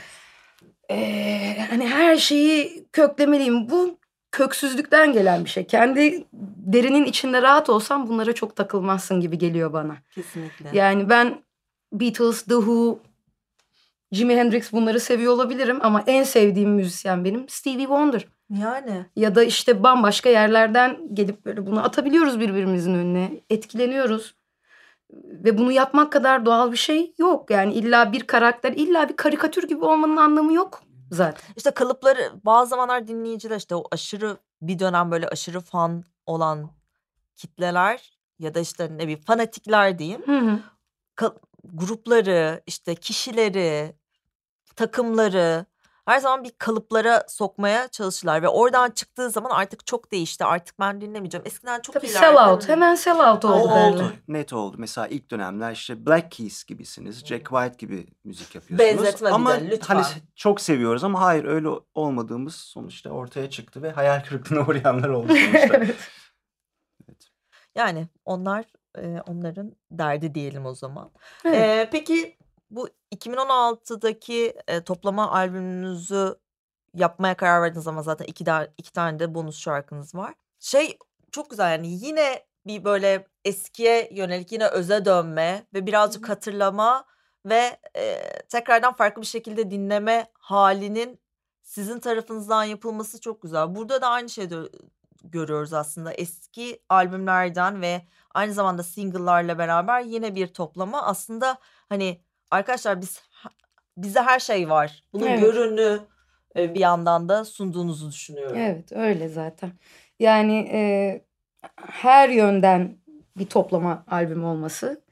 Ee, 0.91 1.58
hani 1.69 1.88
her 1.88 2.17
şeyi 2.17 2.86
köklemeliyim. 2.93 3.69
Bu 3.69 3.97
köksüzlükten 4.32 5.13
gelen 5.13 5.45
bir 5.45 5.49
şey. 5.49 5.67
Kendi 5.67 6.25
derinin 6.58 7.06
içinde 7.06 7.41
rahat 7.41 7.69
olsam 7.69 8.08
bunlara 8.08 8.34
çok 8.34 8.56
takılmazsın 8.56 9.19
gibi 9.19 9.38
geliyor 9.38 9.73
bana. 9.73 9.97
Kesinlikle. 10.15 10.69
Yani 10.73 11.10
ben 11.10 11.41
Beatles, 11.93 12.43
The 12.43 12.53
Who, 12.53 12.99
Jimi 14.12 14.36
Hendrix 14.36 14.74
bunları 14.74 15.00
seviyor 15.00 15.34
olabilirim 15.34 15.80
ama 15.82 16.04
en 16.08 16.24
sevdiğim 16.24 16.70
müzisyen 16.70 17.26
benim 17.26 17.50
Stevie 17.50 17.80
Wonder. 17.80 18.28
Yani. 18.50 19.06
Ya 19.15 19.36
da 19.36 19.43
işte 19.43 19.84
bambaşka 19.84 20.30
yerlerden 20.30 20.98
gelip 21.13 21.46
böyle 21.46 21.65
bunu 21.65 21.84
atabiliyoruz 21.84 22.39
birbirimizin 22.39 22.93
önüne. 22.93 23.41
Etkileniyoruz. 23.50 24.36
Ve 25.13 25.58
bunu 25.58 25.72
yapmak 25.72 26.12
kadar 26.12 26.46
doğal 26.46 26.72
bir 26.72 26.78
şey 26.78 27.13
yok. 27.17 27.52
Yani 27.52 27.74
illa 27.74 28.12
bir 28.12 28.28
karakter, 28.28 28.74
illa 28.74 29.10
bir 29.10 29.15
karikatür 29.15 29.67
gibi 29.67 29.86
olmanın 29.86 30.17
anlamı 30.17 30.54
yok 30.54 30.84
zaten. 31.12 31.54
İşte 31.58 31.72
kalıpları 31.72 32.32
bazı 32.43 32.70
zamanlar 32.70 33.08
dinleyiciler 33.08 33.58
işte 33.58 33.76
o 33.76 33.84
aşırı 33.91 34.38
bir 34.62 34.80
dönem 34.80 35.12
böyle 35.12 35.28
aşırı 35.28 35.60
fan 35.60 36.04
olan 36.26 36.70
kitleler 37.36 38.19
ya 38.40 38.56
da 38.56 38.60
işte 38.60 38.90
ne 38.92 39.00
bileyim 39.00 39.21
fanatikler 39.21 40.00
diyeyim. 40.00 40.21
Hı 40.25 40.40
hı 40.40 40.60
grupları, 41.73 42.62
işte 42.65 42.96
kişileri, 42.96 43.96
takımları 44.78 45.65
her 46.08 46.19
zaman 46.19 46.44
bir 46.44 46.52
kalıplara 46.58 47.23
sokmaya 47.28 47.88
çalışırlar 47.88 48.42
ve 48.42 48.48
oradan 48.48 48.92
çıktığı 48.92 49.30
zaman 49.30 49.50
artık 49.50 49.88
çok 49.88 50.12
değişti. 50.12 50.46
Artık 50.46 50.80
ben 50.80 51.02
dinlemeyeceğim. 51.02 51.48
Eskiden 51.48 51.82
çok 51.82 51.94
Tabii 51.94 52.08
sell 52.08 52.50
out. 52.50 52.69
Hemen 52.69 52.96
sell 52.96 53.32
out 53.32 53.46
oldu. 53.46 53.69
O 53.73 53.80
oldu. 53.80 54.13
Net 54.28 54.54
oldu. 54.54 54.75
Mesela 54.80 55.08
ilk 55.08 55.32
dönemler 55.32 55.71
işte 55.71 56.06
Black 56.06 56.32
Keys 56.32 56.63
gibisiniz. 56.63 57.25
Jack 57.25 57.50
White 57.50 57.75
gibi 57.78 58.08
müzik 58.23 58.56
yapıyorsunuz. 58.56 59.04
Benzetme 59.04 59.30
ama 59.30 59.56
bir 59.56 59.62
de 59.62 59.71
lütfen. 59.71 59.96
Hani 59.96 60.06
çok 60.36 60.62
seviyoruz 60.62 61.04
ama 61.04 61.21
hayır 61.21 61.46
öyle 61.46 61.69
olmadığımız 61.94 62.56
sonuçta 62.56 63.10
ortaya 63.10 63.50
çıktı 63.50 63.82
ve 63.82 63.92
hayal 63.92 64.23
kırıklığına 64.23 64.62
uğrayanlar 64.67 65.10
oldu 65.10 65.28
sonuçta. 65.46 65.78
evet. 65.78 65.98
Yani 67.75 68.08
onlar 68.25 68.65
e, 68.98 69.21
onların 69.28 69.75
derdi 69.92 70.36
diyelim 70.36 70.65
o 70.65 70.75
zaman. 70.75 71.12
Evet. 71.46 71.88
E, 71.88 71.90
peki 71.92 72.38
bu 72.70 72.90
2016'daki 73.15 74.54
e, 74.68 74.84
toplama 74.84 75.32
albümünüzü 75.32 76.36
yapmaya 76.94 77.38
karar 77.38 77.62
verdiniz 77.62 77.88
ama 77.88 78.04
zaten 78.04 78.26
iki, 78.26 78.46
iki 78.78 78.94
tane 78.94 79.20
de 79.20 79.36
bonus 79.36 79.60
şarkınız 79.60 80.15
var. 80.15 80.34
Şey 80.60 80.98
çok 81.32 81.50
güzel 81.50 81.72
yani 81.72 81.88
yine 82.06 82.46
bir 82.68 82.84
böyle 82.84 83.28
eskiye 83.46 84.10
yönelik 84.13 84.52
yine 84.52 84.68
öze 84.68 85.06
dönme 85.06 85.68
ve 85.74 85.86
birazcık 85.86 86.30
hatırlama 86.30 87.06
ve 87.46 87.80
e, 87.96 88.22
tekrardan 88.50 88.94
farklı 88.94 89.22
bir 89.22 89.28
şekilde 89.28 89.72
dinleme 89.72 90.28
halinin 90.34 91.20
sizin 91.63 92.00
tarafınızdan 92.00 92.63
yapılması 92.63 93.22
çok 93.22 93.42
güzel. 93.42 93.76
Burada 93.76 94.02
da 94.02 94.08
aynı 94.08 94.30
şeyi 94.30 94.50
görüyoruz 95.24 95.74
aslında. 95.74 96.13
Eski 96.13 96.82
albümlerden 96.90 97.82
ve 97.82 98.02
aynı 98.34 98.54
zamanda 98.54 98.84
single'larla 98.84 99.58
beraber 99.58 100.02
yine 100.02 100.36
bir 100.36 100.48
toplama. 100.48 101.02
Aslında 101.04 101.58
hani 101.90 102.22
arkadaşlar 102.52 103.02
biz 103.02 103.21
bize 103.98 104.21
her 104.21 104.39
şey 104.39 104.69
var. 104.69 105.04
Bunun 105.13 105.27
Evet. 105.27 105.41
görünü 105.41 106.00
e, 106.58 106.73
bir 106.73 106.79
yandan 106.79 107.29
da 107.29 107.45
sunduğunuzu 107.45 108.12
düşünüyorum. 108.12 108.58
Evet 108.58 108.91
öyle 108.91 109.27
zaten. 109.29 109.71
Yani 110.19 110.69
e, 110.71 110.81
her 111.91 112.29
yönden 112.29 112.98
bir 113.37 113.45
toplama 113.45 114.06
albüm 114.08 114.45
olması. 114.45 115.04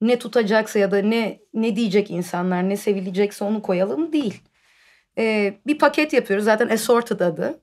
Ne 0.00 0.18
tutacaksa 0.18 0.78
ya 0.78 0.90
da 0.90 1.02
ne 1.02 1.40
ne 1.54 1.76
diyecek 1.76 2.10
insanlar 2.10 2.68
ne 2.68 2.76
sevilecekse 2.76 3.44
onu 3.44 3.62
koyalım 3.62 4.12
değil. 4.12 4.42
E, 5.18 5.54
bir 5.66 5.78
paket 5.78 6.12
yapıyoruz 6.12 6.44
zaten 6.44 6.68
Assorted 6.68 7.20
adı. 7.20 7.60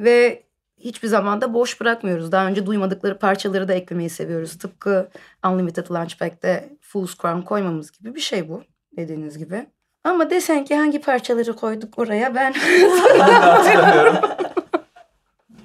Ve 0.00 0.42
hiçbir 0.84 1.08
zaman 1.08 1.40
da 1.40 1.54
boş 1.54 1.80
bırakmıyoruz. 1.80 2.32
Daha 2.32 2.46
önce 2.46 2.66
duymadıkları 2.66 3.18
parçaları 3.18 3.68
da 3.68 3.72
eklemeyi 3.72 4.10
seviyoruz. 4.10 4.58
Tıpkı 4.58 5.08
Unlimited 5.46 5.90
Launchpad'de 5.90 6.76
Fool's 6.80 7.16
Crown 7.18 7.40
koymamız 7.40 7.92
gibi 7.92 8.14
bir 8.14 8.20
şey 8.20 8.48
bu 8.48 8.62
dediğiniz 8.96 9.38
gibi. 9.38 9.66
Ama 10.04 10.30
desen 10.30 10.64
ki 10.64 10.76
hangi 10.76 11.00
parçaları 11.00 11.56
koyduk 11.56 11.98
oraya 11.98 12.34
ben 12.34 12.52
hatırlamıyorum. 13.28 14.16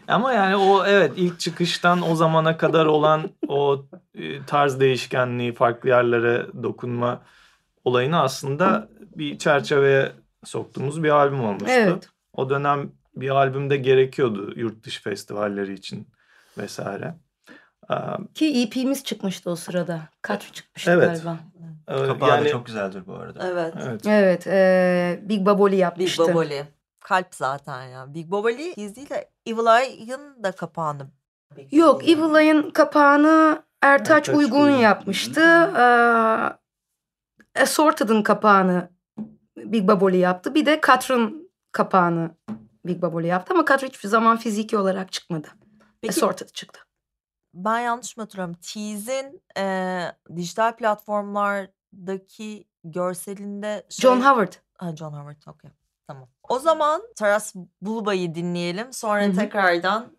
Ama 0.07 0.33
yani 0.33 0.55
o 0.55 0.85
evet 0.85 1.11
ilk 1.15 1.39
çıkıştan 1.39 2.11
o 2.11 2.15
zamana 2.15 2.57
kadar 2.57 2.85
olan 2.85 3.29
o 3.47 3.85
e, 4.15 4.45
tarz 4.45 4.79
değişkenliği, 4.79 5.53
farklı 5.53 5.89
yerlere 5.89 6.45
dokunma 6.63 7.21
olayını 7.85 8.21
aslında 8.21 8.89
bir 9.15 9.37
çerçeveye 9.37 10.11
soktuğumuz 10.43 11.03
bir 11.03 11.09
albüm 11.09 11.43
olmuştu. 11.43 11.67
Evet. 11.69 12.09
O 12.33 12.49
dönem 12.49 12.91
bir 13.21 13.29
albümde 13.29 13.77
gerekiyordu 13.77 14.53
yurt 14.55 14.83
dışı 14.83 15.03
festivalleri 15.03 15.73
için 15.73 16.07
vesaire. 16.57 17.15
Ki 18.33 18.61
EP'miz 18.61 19.03
çıkmıştı 19.03 19.49
o 19.49 19.55
sırada. 19.55 20.01
Kaç 20.21 20.53
çıkmıştı 20.53 20.91
Evet. 20.91 21.07
galiba. 21.07 21.37
e, 21.87 22.07
Kapağı 22.07 22.29
yani 22.29 22.45
da 22.45 22.49
çok 22.49 22.65
güzeldir 22.65 23.07
bu 23.07 23.13
arada. 23.15 23.47
Evet. 23.47 23.73
evet. 23.81 24.07
Evet. 24.07 24.47
E, 24.47 25.19
Big 25.29 25.45
Baboli 25.45 25.71
Big 25.71 25.79
yapmıştı. 25.79 26.23
Boboli. 26.23 26.65
Kalp 26.99 27.35
zaten 27.35 27.83
ya. 27.83 28.13
Big 28.13 28.31
değil 28.95 29.09
de 29.09 29.29
Evil 29.45 29.81
Eye'ın 29.81 30.43
da 30.43 30.51
kapağını. 30.51 31.07
Yok 31.71 32.09
Evil 32.09 32.35
Eye'ın 32.35 32.69
kapağını 32.71 33.63
Ertaç 33.81 34.29
Ertaç 34.29 34.29
Uygun 34.29 34.61
Uygun. 34.65 34.77
yapmıştı. 34.77 35.41
Ee, 35.77 37.61
Assorted'ın 37.61 38.23
kapağını 38.23 38.89
Big 39.57 39.87
Baboli 39.87 40.17
yaptı. 40.17 40.55
Bir 40.55 40.65
de 40.65 40.81
Katrin 40.81 41.51
kapağını 41.71 42.31
Big 42.87 43.01
Baboli 43.01 43.27
yaptı. 43.27 43.53
Ama 43.53 43.65
Katrin 43.65 43.87
hiçbir 43.87 44.09
zaman 44.09 44.37
fiziki 44.37 44.77
olarak 44.77 45.11
çıkmadı. 45.11 45.47
Peki 46.01 46.11
Assorted 46.11 46.49
çıktı. 46.49 46.79
ben 47.53 47.79
yanlış 47.79 48.17
mı 48.17 48.23
hatırlıyorum? 48.23 48.55
Tease'in 48.55 49.41
e, 49.57 50.11
dijital 50.35 50.75
platformlardaki 50.75 52.67
görselinde 52.83 53.85
şey... 53.89 54.01
John 54.03 54.17
Howard. 54.21 54.53
Ha, 54.77 54.95
John 54.95 55.13
Howard. 55.13 55.41
Okey. 55.47 55.71
Tamam. 56.07 56.29
O 56.49 56.59
zaman 56.59 57.01
Taras 57.15 57.55
Bulba'yı 57.81 58.35
dinleyelim. 58.35 58.93
Sonra 58.93 59.23
Hı 59.23 59.27
hı. 59.29 59.35
tekrardan 59.35 60.17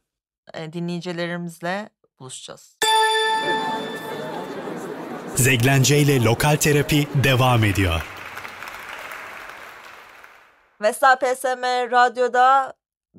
e, 0.54 0.72
dinleyicilerimizle 0.72 1.88
buluşacağız. 2.20 2.78
Zeglence 5.36 5.98
ile 5.98 6.24
Lokal 6.24 6.56
Terapi 6.56 7.08
devam 7.24 7.64
ediyor. 7.64 8.17
Vestel 10.80 11.18
PSM 11.18 11.62
Radyo'da 11.90 12.74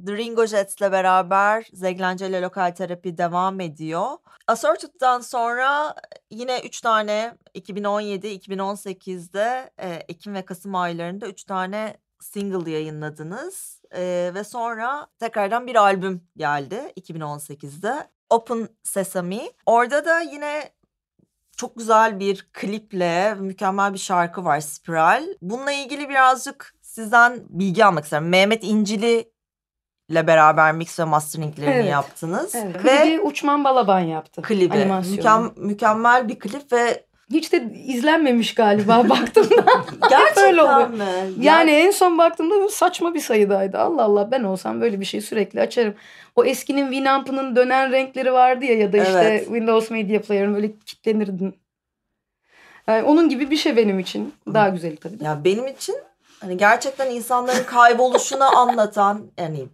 Ringo 0.07 0.45
Jets'le 0.45 0.91
beraber 0.91 1.67
Zeglence 1.73 2.27
ile 2.27 2.41
Lokal 2.41 2.71
Terapi 2.71 3.17
devam 3.17 3.59
ediyor. 3.59 4.09
Assorted'dan 4.47 5.19
sonra 5.19 5.95
yine 6.31 6.59
3 6.59 6.81
tane 6.81 7.37
2017-2018'de 7.55 9.69
e, 9.77 9.89
Ekim 9.89 10.33
ve 10.33 10.45
Kasım 10.45 10.75
aylarında 10.75 11.27
3 11.27 11.43
tane 11.43 11.97
single 12.19 12.71
yayınladınız. 12.71 13.81
E, 13.95 14.31
ve 14.33 14.43
sonra 14.43 15.07
tekrardan 15.19 15.67
bir 15.67 15.75
albüm 15.75 16.27
geldi 16.37 16.93
2018'de. 16.97 18.09
Open 18.29 18.69
Sesame. 18.83 19.51
Orada 19.65 20.05
da 20.05 20.19
yine 20.19 20.71
çok 21.57 21.77
güzel 21.77 22.19
bir 22.19 22.49
kliple 22.53 23.35
mükemmel 23.35 23.93
bir 23.93 23.99
şarkı 23.99 24.45
var 24.45 24.59
Spiral. 24.59 25.27
Bununla 25.41 25.71
ilgili 25.71 26.09
birazcık 26.09 26.73
sizden 27.03 27.39
bilgi 27.49 27.85
almak 27.85 28.03
isterim. 28.03 28.29
Mehmet 28.29 28.63
İncili 28.63 29.29
ile 30.09 30.27
beraber 30.27 30.71
mix 30.73 30.99
ve 30.99 31.03
masteringlerini 31.03 31.73
Evet. 31.73 31.91
yaptınız. 31.91 32.55
Evet. 32.55 32.85
Ve 32.85 32.97
Klibi 33.03 33.21
Uçman 33.21 33.63
Balaban 33.63 33.99
yaptı. 33.99 34.41
klibi. 34.41 34.73
Mükem- 34.75 35.51
mükemmel 35.59 36.27
bir 36.29 36.39
klip 36.39 36.71
ve 36.73 37.03
Hiç 37.31 37.51
de 37.53 37.73
izlenmemiş 37.85 38.53
galiba 38.55 39.09
baktığımda. 39.09 39.65
gerçekten 40.09 40.45
öyle 40.45 40.61
oluyor. 40.63 40.89
mi? 40.89 41.05
Yani 41.39 41.71
en 41.71 41.91
son 41.91 42.17
baktığımda 42.17 42.69
saçma 42.69 43.13
bir 43.13 43.19
sayıdaydı. 43.19 43.77
Allah 43.77 44.03
Allah 44.03 44.31
ben 44.31 44.43
olsam 44.43 44.81
böyle 44.81 44.99
bir 44.99 45.05
şey 45.05 45.21
sürekli 45.21 45.61
açarım. 45.61 45.93
O 46.35 46.45
eskinin 46.45 46.85
Winamp'ının 46.85 47.55
dönen 47.55 47.91
renkleri 47.91 48.33
vardı 48.33 48.65
ya 48.65 48.77
ya 48.77 48.93
da 48.93 48.97
işte 48.97 49.19
Evet. 49.19 49.45
Windows 49.45 49.91
Media 49.91 50.21
Player'ın 50.21 50.53
böyle 50.55 50.71
kitlenirdin. 50.85 51.55
Yani 52.87 53.03
onun 53.03 53.29
gibi 53.29 53.51
bir 53.51 53.57
şey 53.57 53.77
benim 53.77 53.99
için. 53.99 54.33
Daha 54.53 54.69
güzeli 54.69 54.97
tabii. 54.97 55.19
de. 55.19 55.23
Ya 55.23 55.43
benim 55.43 55.67
için 55.67 55.95
hani 56.41 56.57
gerçekten 56.57 57.09
insanların 57.09 57.63
kayboluşunu 57.63 58.57
anlatan 58.57 59.31
yani 59.37 59.67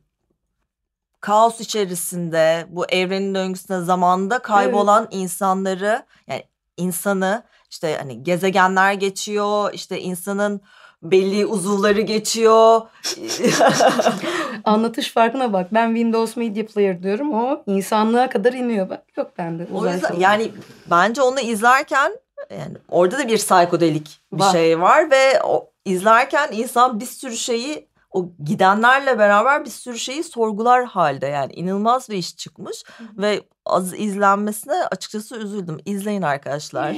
kaos 1.21 1.59
içerisinde 1.59 2.65
bu 2.69 2.85
evrenin 2.85 3.35
döngüsünde 3.35 3.81
zamanda 3.81 4.39
kaybolan 4.39 5.07
insanları 5.11 6.05
yani 6.27 6.43
insanı 6.77 7.43
işte 7.69 7.97
hani 7.97 8.23
gezegenler 8.23 8.93
geçiyor 8.93 9.73
işte 9.73 10.01
insanın 10.01 10.61
belli 11.03 11.45
uzuvları 11.45 12.01
geçiyor. 12.01 12.81
Anlatış 14.63 15.11
farkına 15.11 15.53
bak. 15.53 15.73
Ben 15.73 15.87
Windows 15.87 16.37
Media 16.37 16.65
Player 16.65 17.03
diyorum. 17.03 17.33
O 17.33 17.63
insanlığa 17.67 18.29
kadar 18.29 18.53
iniyor. 18.53 18.89
Bak 18.89 19.03
yok 19.17 19.31
bende. 19.37 19.67
o 19.73 19.85
yüzden 19.85 20.07
sorunu. 20.07 20.23
yani 20.23 20.51
bence 20.91 21.21
onu 21.21 21.39
izlerken 21.39 22.11
yani 22.51 22.77
orada 22.89 23.17
da 23.19 23.27
bir 23.27 23.37
psikodelik 23.37 24.19
bir 24.33 24.39
Var. 24.39 24.51
şey 24.51 24.81
var 24.81 25.11
ve 25.11 25.43
o 25.43 25.69
izlerken 25.85 26.49
insan 26.51 26.99
bir 26.99 27.05
sürü 27.05 27.37
şeyi 27.37 27.89
o 28.11 28.29
gidenlerle 28.43 29.19
beraber 29.19 29.65
bir 29.65 29.69
sürü 29.69 29.99
şeyi 29.99 30.23
sorgular 30.23 30.85
halde 30.85 31.27
yani 31.27 31.53
inanılmaz 31.53 32.09
bir 32.09 32.17
iş 32.17 32.37
çıkmış 32.37 32.83
ve 33.17 33.43
az 33.65 33.93
izlenmesine 33.93 34.73
açıkçası 34.73 35.35
üzüldüm. 35.37 35.77
İzleyin 35.85 36.21
arkadaşlar. 36.21 36.91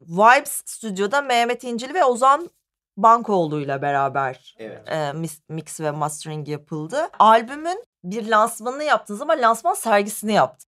Vibes 0.00 0.62
Stüdyo'da 0.66 1.22
Mehmet 1.22 1.64
İncil 1.64 1.94
ve 1.94 2.04
Ozan 2.04 2.50
Bankoğlu'yla 2.96 3.82
beraber 3.82 4.56
Evet. 4.58 4.88
e, 4.88 5.12
mix 5.48 5.80
ve 5.80 5.90
mastering 5.90 6.48
yapıldı. 6.48 7.08
Albümün 7.18 7.84
bir 8.04 8.28
lansmanını 8.28 8.84
yaptınız 8.84 9.22
ama 9.22 9.32
lansman 9.32 9.74
sergisini 9.74 10.32
yaptınız. 10.32 10.68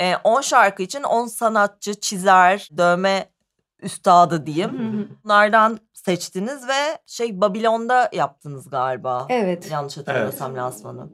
E, 0.00 0.16
10 0.16 0.40
şarkı 0.40 0.82
için 0.82 1.02
10 1.02 1.26
sanatçı, 1.26 2.00
çizer, 2.00 2.68
dövme 2.76 3.30
üstadı 3.86 4.46
diyeyim. 4.46 5.08
Bunlardan 5.24 5.78
seçtiniz 5.92 6.68
ve 6.68 6.98
şey 7.06 7.40
Babilon'da 7.40 8.10
yaptınız 8.12 8.70
galiba. 8.70 9.26
Evet. 9.28 9.70
Yanlış 9.70 9.96
hatırlamıyorsam 9.96 10.56
lansmanı. 10.56 11.08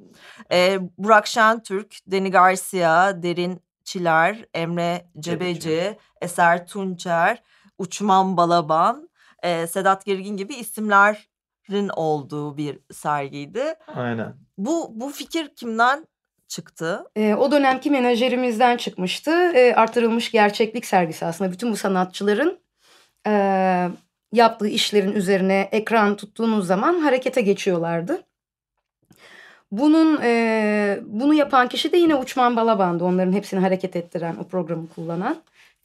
E, 0.53 0.79
Burak 0.99 1.27
Şentürk, 1.27 1.97
Deni 2.07 2.31
Garcia, 2.31 3.23
Derin 3.23 3.61
Çiler, 3.85 4.45
Emre 4.55 5.07
Cebeci, 5.19 5.61
Cebeci. 5.61 5.99
Eser 6.21 6.67
Tunçer, 6.67 7.43
Uçman 7.79 8.37
Balaban, 8.37 9.11
e, 9.43 9.67
Sedat 9.67 10.05
Gergin 10.05 10.37
gibi 10.37 10.55
isimlerin 10.55 11.89
olduğu 11.89 12.57
bir 12.57 12.79
sergiydi. 12.93 13.75
Aynen. 13.95 14.35
Bu 14.59 14.93
bu 14.95 15.11
fikir 15.11 15.55
kimden 15.57 16.07
çıktı? 16.49 17.05
Ee, 17.17 17.35
o 17.35 17.51
dönemki 17.53 17.91
menajerimizden 17.91 18.77
çıkmıştı. 18.77 19.31
Ee, 19.31 19.75
artırılmış 19.75 20.31
gerçeklik 20.31 20.87
sergisi 20.87 21.27
aslında. 21.27 21.53
Bütün 21.53 21.73
bu 21.73 21.77
sanatçıların 21.77 22.62
e, 23.27 23.33
yaptığı 24.33 24.69
işlerin 24.69 25.13
üzerine 25.13 25.69
ekran 25.73 26.17
tuttuğunuz 26.17 26.67
zaman 26.67 27.01
harekete 27.01 27.41
geçiyorlardı. 27.41 28.23
Bunun 29.73 30.21
e, 30.23 31.01
bunu 31.07 31.35
yapan 31.35 31.69
kişi 31.69 31.93
de 31.93 31.97
yine 31.97 32.15
Uçman 32.17 32.57
Balaban'dı. 32.57 33.05
Onların 33.05 33.33
hepsini 33.33 33.61
hareket 33.61 33.97
ettiren, 33.97 34.37
o 34.37 34.45
programı 34.45 34.89
kullanan. 34.95 35.37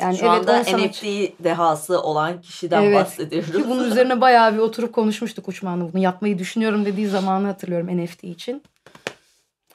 Yani 0.02 0.18
Şu 0.18 0.26
evet 0.26 0.40
anda 0.40 0.60
on 0.60 0.64
sanatçı- 0.64 0.88
NFT 0.88 1.44
dehası 1.44 2.02
olan 2.02 2.42
kişiden 2.42 2.84
Evet. 2.84 2.96
bahsediyoruz. 2.96 3.52
Ki 3.52 3.70
bunun 3.70 3.84
üzerine 3.84 4.22
bayağı 4.22 4.54
bir 4.54 4.60
oturup 4.60 4.94
konuşmuştuk 4.94 5.48
Uçman'la. 5.48 5.94
Bunu 5.94 6.02
yapmayı 6.02 6.40
düşünüyorum 6.40 6.86
dediği 6.86 7.08
zamanı 7.08 7.48
hatırlıyorum 7.48 7.98
NFT 7.98 8.24
için. 8.24 8.64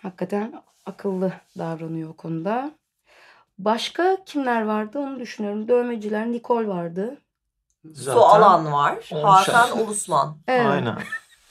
Hakikaten 0.03 0.53
akıllı 0.87 1.33
davranıyor 1.59 2.11
o 2.11 2.13
konuda. 2.13 2.71
Başka 3.59 4.17
kimler 4.27 4.63
vardı 4.63 4.99
onu 4.99 5.21
düşünüyorum. 5.21 5.69
Dövmeciler, 5.69 6.33
Nikol 6.33 6.67
vardı. 6.69 7.17
Zaten 7.85 8.13
Su 8.13 8.25
Alan 8.25 8.73
var. 8.73 9.11
Hakan 9.13 9.43
şarkı. 9.43 9.75
Ulusman. 9.83 10.39
Evet. 10.49 10.67
Aynen. 10.67 10.99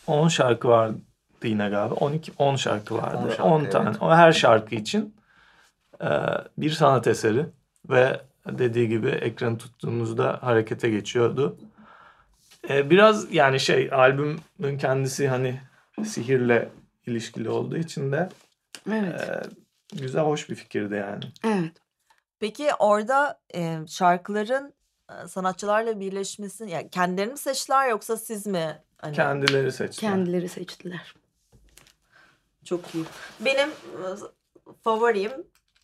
10 0.08 0.28
şarkı 0.28 0.68
vardı 0.68 0.98
yine 1.44 1.70
galiba. 1.70 1.96
12 1.96 2.32
10 2.38 2.56
şarkı 2.56 2.96
vardı. 2.98 3.18
10 3.18 3.50
10, 3.52 3.60
şarkı, 3.60 3.72
tane. 3.72 3.90
evet. 3.90 4.02
O 4.02 4.10
her 4.12 4.32
şarkı 4.32 4.76
için 4.76 5.16
e, 6.02 6.10
bir 6.58 6.70
sanat 6.70 7.08
eseri 7.08 7.46
ve 7.90 8.22
dediği 8.48 8.88
gibi 8.90 9.10
ekranı 9.10 9.58
tuttuğumuzda 9.58 10.40
harekete 10.42 10.90
geçiyordu. 10.90 11.58
E, 12.70 12.90
biraz 12.90 13.34
yani 13.34 13.60
şey 13.60 13.90
albümün 13.94 14.78
kendisi 14.78 15.28
hani 15.28 15.62
sihirle 16.06 16.70
ilişkili 17.06 17.50
olduğu 17.50 17.78
için 17.78 18.12
de 18.12 18.30
Evet. 18.92 19.22
e, 19.22 19.42
güzel 19.98 20.24
hoş 20.24 20.50
bir 20.50 20.56
fikirdi 20.56 20.96
yani. 20.96 21.24
Evet. 21.46 21.72
Peki 22.40 22.70
orada 22.80 23.40
e, 23.56 23.78
şarkıların 23.88 24.74
sanatçılarla 25.28 26.00
birleşmesi 26.00 26.70
yani 26.70 26.90
kendilerini 26.90 27.32
mi 27.32 27.38
seçtiler 27.38 27.90
yoksa 27.90 28.18
siz 28.18 28.48
mi? 28.48 28.84
Hani, 28.98 29.16
Kendileri 29.16 29.72
seçtiler. 29.72 30.12
Kendileri 30.12 30.50
seçtiler. 30.50 31.16
Çok 32.66 32.96
iyi. 32.96 33.06
Benim 33.40 33.70
favorim 34.84 35.32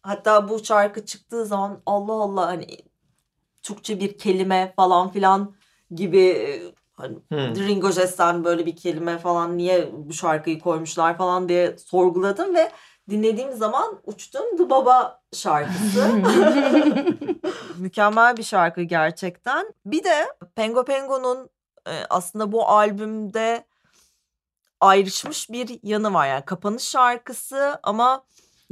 hatta 0.01 0.49
bu 0.49 0.65
şarkı 0.65 1.05
çıktığı 1.05 1.45
zaman 1.45 1.81
Allah 1.85 2.13
Allah 2.13 2.47
hani 2.47 2.67
Türkçe 3.63 3.99
bir 3.99 4.17
kelime 4.17 4.73
falan 4.75 5.11
filan 5.11 5.55
gibi 5.91 6.61
hani 6.93 7.17
Hmm. 7.29 7.55
Ringo 7.55 7.91
Jest'ten 7.91 8.43
böyle 8.43 8.65
bir 8.65 8.75
kelime 8.75 9.17
falan 9.17 9.57
niye 9.57 9.89
bu 9.93 10.13
şarkıyı 10.13 10.59
koymuşlar 10.59 11.17
falan 11.17 11.49
diye 11.49 11.77
sorguladım 11.77 12.55
ve 12.55 12.71
dinlediğim 13.09 13.53
zaman 13.53 13.99
uçtum 14.05 14.57
The 14.57 14.69
Baba 14.69 15.21
şarkısı. 15.33 16.11
Mükemmel 17.77 18.37
bir 18.37 18.43
şarkı 18.43 18.81
gerçekten. 18.81 19.73
Bir 19.85 20.03
de 20.03 20.27
Pengo 20.55 20.85
Pengo'nun 20.85 21.49
e, 21.87 21.91
aslında 22.09 22.51
bu 22.51 22.67
albümde 22.67 23.65
ayrışmış 24.81 25.49
bir 25.49 25.79
yanı 25.83 26.13
var. 26.13 26.27
Yani 26.27 26.45
kapanış 26.45 26.83
şarkısı 26.83 27.79
ama 27.83 28.23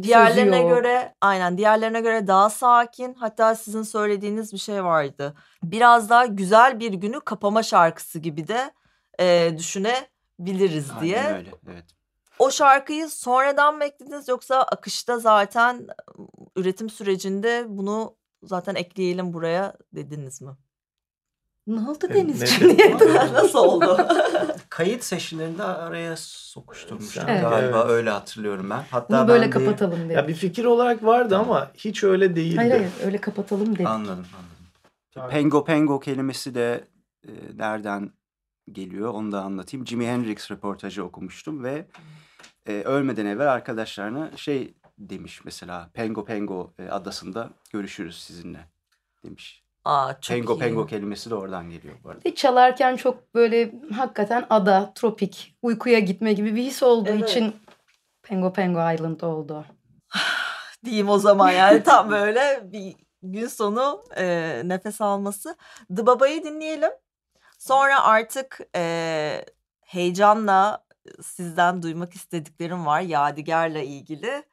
diğerlerine 0.01 0.63
göre 0.63 1.15
aynen 1.21 1.57
diğerlerine 1.57 2.01
göre 2.01 2.27
daha 2.27 2.49
sakin. 2.49 3.13
Hatta 3.13 3.55
sizin 3.55 3.83
söylediğiniz 3.83 4.53
bir 4.53 4.57
şey 4.57 4.83
vardı. 4.83 5.33
Biraz 5.63 6.09
daha 6.09 6.25
güzel 6.25 6.79
bir 6.79 6.93
günü 6.93 7.19
kapama 7.19 7.63
şarkısı 7.63 8.19
gibi 8.19 8.47
de 8.47 8.71
e, 9.19 9.57
düşünebiliriz 9.57 10.91
diye. 11.01 11.19
Aynen 11.19 11.35
öyle. 11.35 11.51
Evet. 11.71 11.85
O 12.39 12.51
şarkıyı 12.51 13.09
sonradan 13.09 13.75
mı 13.77 13.83
eklediniz 13.83 14.27
yoksa 14.27 14.61
akışta 14.61 15.19
zaten 15.19 15.87
üretim 16.55 16.89
sürecinde 16.89 17.65
bunu 17.67 18.15
zaten 18.43 18.75
ekleyelim 18.75 19.33
buraya 19.33 19.73
dediniz 19.93 20.41
mi? 20.41 20.51
Ne 21.67 21.89
oldu 21.89 22.05
E, 22.09 22.13
Denizciğim? 22.13 22.77
ne- 22.77 22.77
Niye- 22.97 23.33
Nasıl 23.33 23.59
oldu? 23.59 23.97
Kayıt 24.69 25.03
session'larında 25.03 25.77
araya 25.79 26.15
sokuşturmuştum 26.17 27.23
Evet. 27.27 27.41
galiba 27.41 27.79
Evet. 27.81 27.91
öyle 27.91 28.09
hatırlıyorum 28.09 28.69
ben. 28.69 28.83
Hatta 28.91 29.09
Bunu 29.09 29.17
ben 29.19 29.27
böyle 29.27 29.45
bir- 29.45 29.51
kapatalım 29.51 29.99
dedi. 30.05 30.13
Ya 30.13 30.27
bir 30.27 30.33
fikir 30.33 30.65
olarak 30.65 31.03
vardı 31.03 31.37
ama 31.37 31.71
hiç 31.77 32.03
öyle 32.03 32.35
değildi. 32.35 32.55
Hayır 32.55 32.71
hayır 32.71 32.91
öyle 33.05 33.17
kapatalım 33.21 33.75
dedi. 33.75 33.87
Anladım 33.87 34.25
anladım. 35.15 35.31
Pengo 35.31 35.63
Pengo 35.65 35.99
kelimesi 35.99 36.55
de 36.55 36.87
e, 37.27 37.31
nereden 37.55 38.11
geliyor 38.71 39.13
onu 39.13 39.31
da 39.31 39.41
anlatayım. 39.41 39.87
Jimi 39.87 40.07
Hendrix 40.07 40.51
röportajı 40.51 41.03
okumuştum 41.03 41.63
ve 41.63 41.87
e, 42.65 42.73
ölmeden 42.73 43.25
evvel 43.25 43.51
arkadaşlarına 43.51 44.37
şey 44.37 44.73
demiş 44.97 45.45
mesela 45.45 45.89
Pengo 45.93 46.25
Pengo 46.25 46.73
e, 46.79 46.89
adasında 46.89 47.49
görüşürüz 47.73 48.23
sizinle 48.23 48.59
demiş. 49.23 49.63
Aa, 49.85 50.13
çok 50.21 50.37
Pengo 50.37 50.55
iyi. 50.55 50.59
Pengo 50.59 50.85
kelimesi 50.85 51.29
de 51.29 51.35
oradan 51.35 51.69
geliyor 51.69 51.95
bu 52.03 52.09
arada. 52.09 52.21
Ve 52.25 52.35
çalarken 52.35 52.95
çok 52.95 53.35
böyle 53.35 53.71
hakikaten 53.95 54.45
ada, 54.49 54.91
tropik, 54.95 55.55
uykuya 55.61 55.99
gitme 55.99 56.33
gibi 56.33 56.55
bir 56.55 56.63
his 56.63 56.83
olduğu 56.83 57.09
Evet. 57.09 57.29
için 57.29 57.55
Pengo 58.23 58.53
Pengo 58.53 58.91
Island 58.93 59.21
oldu. 59.21 59.65
diyeyim 60.85 61.09
o 61.09 61.17
zaman 61.17 61.51
yani 61.51 61.83
tam 61.83 62.11
böyle 62.11 62.61
bir 62.71 62.95
gün 63.23 63.47
sonu 63.47 64.03
e, 64.17 64.61
nefes 64.65 65.01
alması. 65.01 65.55
The 65.95 66.05
Baba'yı 66.05 66.43
dinleyelim. 66.43 66.91
Sonra 67.59 68.03
artık 68.03 68.59
e, 68.75 69.45
heyecanla 69.81 70.84
sizden 71.23 71.83
duymak 71.83 72.13
istediklerim 72.13 72.85
var 72.85 73.01
Yadigar'la 73.01 73.79
ilgili. 73.79 74.43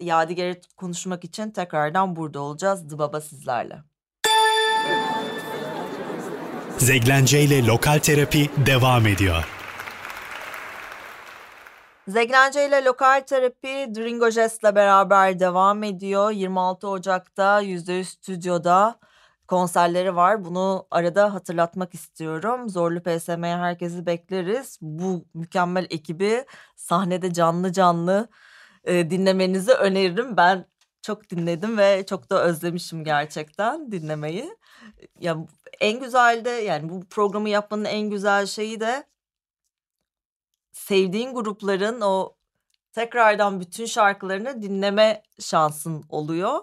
Yadigar'ı 0.00 0.60
konuşmak 0.76 1.24
için 1.24 1.50
tekrardan 1.50 2.16
burada 2.16 2.40
olacağız. 2.40 2.88
The 2.88 2.98
Baba 2.98 3.20
sizlerle. 3.20 3.82
Zeglence 6.78 7.42
ile 7.42 7.66
Lokal 7.66 7.98
Terapi 7.98 8.50
devam 8.66 9.06
ediyor. 9.06 9.44
Zeglence 12.08 12.68
ile 12.68 12.84
Lokal 12.84 13.20
Terapi 13.20 13.94
Dringo 13.94 14.30
Jest'le 14.30 14.74
beraber 14.74 15.40
devam 15.40 15.82
ediyor. 15.82 16.30
26 16.30 16.88
Ocak'ta 16.88 17.62
%100 17.62 18.04
stüdyoda 18.04 18.98
konserleri 19.52 20.16
var. 20.16 20.44
Bunu 20.44 20.86
arada 20.90 21.34
hatırlatmak 21.34 21.94
istiyorum. 21.94 22.68
Zorlu 22.68 23.02
PSM'ye 23.02 23.56
herkesi 23.56 24.06
bekleriz. 24.06 24.78
Bu 24.80 25.24
mükemmel 25.34 25.86
ekibi 25.90 26.44
sahnede 26.76 27.32
canlı 27.32 27.72
canlı 27.72 28.28
e, 28.84 29.10
dinlemenizi 29.10 29.72
öneririm. 29.72 30.36
Ben 30.36 30.66
çok 31.02 31.30
dinledim 31.30 31.78
ve 31.78 32.06
çok 32.06 32.30
da 32.30 32.44
özlemişim 32.44 33.04
gerçekten 33.04 33.92
dinlemeyi. 33.92 34.56
Ya 35.20 35.36
en 35.80 36.00
güzel 36.00 36.44
de 36.44 36.50
yani 36.50 36.88
bu 36.88 37.04
programı 37.10 37.48
yapmanın 37.48 37.84
en 37.84 38.10
güzel 38.10 38.46
şeyi 38.46 38.80
de 38.80 39.04
sevdiğin 40.72 41.34
grupların 41.34 42.00
o 42.00 42.36
tekrardan 42.92 43.60
bütün 43.60 43.86
şarkılarını 43.86 44.62
dinleme 44.62 45.22
şansın 45.40 46.04
oluyor. 46.08 46.60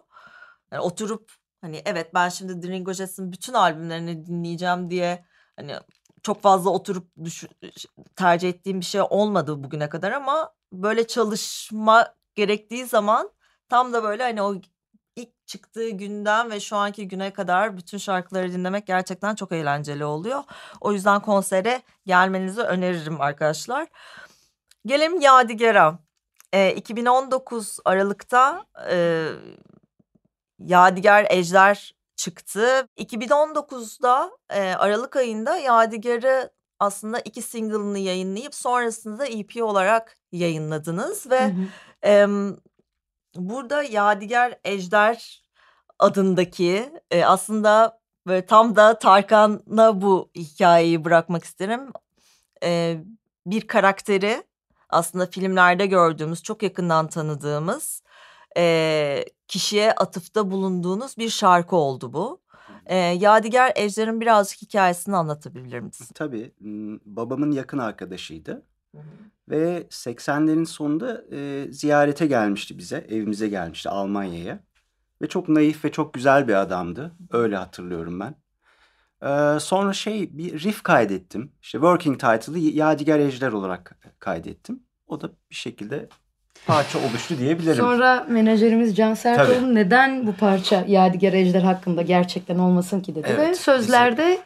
Yani 0.71 0.81
oturup 0.81 1.38
hani 1.61 1.81
evet 1.85 2.13
ben 2.13 2.29
şimdi 2.29 2.67
Ringo 2.67 2.93
Jest'in 2.93 3.31
bütün 3.31 3.53
albümlerini 3.53 4.25
dinleyeceğim 4.25 4.89
diye 4.89 5.25
hani 5.55 5.75
çok 6.23 6.41
fazla 6.41 6.69
oturup 6.69 7.11
düşün, 7.23 7.49
tercih 8.15 8.49
ettiğim 8.49 8.79
bir 8.79 8.85
şey 8.85 9.01
olmadı 9.09 9.63
bugüne 9.63 9.89
kadar 9.89 10.11
ama 10.11 10.53
böyle 10.73 11.07
çalışma 11.07 12.13
gerektiği 12.35 12.85
zaman 12.85 13.31
tam 13.69 13.93
da 13.93 14.03
böyle 14.03 14.23
hani 14.23 14.41
o 14.41 14.55
ilk 15.15 15.47
çıktığı 15.47 15.89
günden 15.89 16.51
ve 16.51 16.59
şu 16.59 16.75
anki 16.75 17.07
güne 17.07 17.33
kadar 17.33 17.77
bütün 17.77 17.97
şarkıları 17.97 18.53
dinlemek 18.53 18.87
gerçekten 18.87 19.35
çok 19.35 19.51
eğlenceli 19.51 20.05
oluyor. 20.05 20.43
O 20.81 20.91
yüzden 20.91 21.21
konsere 21.21 21.81
gelmenizi 22.05 22.61
öneririm 22.61 23.21
arkadaşlar. 23.21 23.87
Gelelim 24.85 25.21
Yadigar'a. 25.21 25.99
Ee, 26.53 26.73
2019 26.75 27.79
Aralık'ta 27.85 28.65
e, 28.89 29.27
Yadigar 30.59 31.27
Ejder 31.29 31.95
çıktı. 32.15 32.87
2019'da 32.97 34.31
e, 34.49 34.61
Aralık 34.61 35.15
ayında 35.15 35.57
Yadigar'ı 35.57 36.51
aslında 36.79 37.19
iki 37.19 37.41
single'ını 37.41 37.99
yayınlayıp 37.99 38.55
sonrasında 38.55 39.25
EP 39.25 39.63
olarak 39.63 40.17
yayınladınız 40.31 41.29
ve 41.29 41.43
Hı 41.43 41.47
hı. 41.47 41.67
Em, 42.01 42.57
burada 43.35 43.83
Yadigar 43.83 44.59
Ejder 44.63 45.43
adındaki 45.99 46.93
e, 47.11 47.25
aslında 47.25 47.99
böyle 48.27 48.45
tam 48.45 48.75
da 48.75 48.99
Tarkan'a 48.99 50.01
bu 50.01 50.29
hikayeyi 50.35 51.05
bırakmak 51.05 51.43
isterim. 51.43 51.81
E, 52.63 52.97
bir 53.45 53.67
karakteri 53.67 54.43
aslında 54.89 55.25
filmlerde 55.25 55.85
gördüğümüz 55.85 56.43
çok 56.43 56.63
yakından 56.63 57.07
tanıdığımız 57.07 58.01
e, 58.57 59.25
kişiye 59.47 59.91
atıfta 59.91 60.51
bulunduğunuz 60.51 61.17
bir 61.17 61.29
şarkı 61.29 61.75
oldu 61.75 62.13
bu. 62.13 62.41
E, 62.85 62.95
Yadigar 62.95 63.73
Ejder'in 63.75 64.21
birazcık 64.21 64.61
hikayesini 64.61 65.15
anlatabilir 65.15 65.79
misin? 65.79 66.07
Tabii 66.13 66.53
babamın 67.05 67.51
yakın 67.51 67.77
arkadaşıydı 67.77 68.65
ve 69.49 69.87
80'lerin 69.89 70.65
sonunda 70.65 71.23
e, 71.31 71.67
ziyarete 71.71 72.25
gelmişti 72.27 72.77
bize, 72.77 73.07
evimize 73.09 73.47
gelmişti 73.47 73.89
Almanya'ya. 73.89 74.59
Ve 75.21 75.27
çok 75.27 75.49
naif 75.49 75.85
ve 75.85 75.91
çok 75.91 76.13
güzel 76.13 76.47
bir 76.47 76.53
adamdı. 76.53 77.15
Öyle 77.31 77.55
hatırlıyorum 77.55 78.19
ben. 78.19 78.35
Ee, 79.23 79.59
sonra 79.59 79.93
şey 79.93 80.37
bir 80.37 80.63
riff 80.63 80.83
kaydettim. 80.83 81.51
İşte 81.61 81.77
working 81.77 82.19
title'ı 82.19 82.59
Yadigar 82.59 83.19
Ejder 83.19 83.51
olarak 83.51 83.99
kaydettim. 84.19 84.83
O 85.07 85.21
da 85.21 85.29
bir 85.49 85.55
şekilde 85.55 86.09
parça 86.69 86.99
oluştu 86.99 87.37
diyebilirim. 87.39 87.75
Sonra 87.75 88.25
menajerimiz 88.29 88.95
Can 88.95 89.13
Sertoğlu 89.13 89.55
Tabii. 89.55 89.75
neden 89.75 90.27
bu 90.27 90.33
parça 90.33 90.83
Yadigar 90.87 91.33
Ejder 91.33 91.61
hakkında 91.61 92.01
gerçekten 92.01 92.59
olmasın 92.59 93.01
ki 93.01 93.15
dedi. 93.15 93.27
Ve 93.27 93.31
Evet, 93.31 93.57
sözlerde 93.59 94.37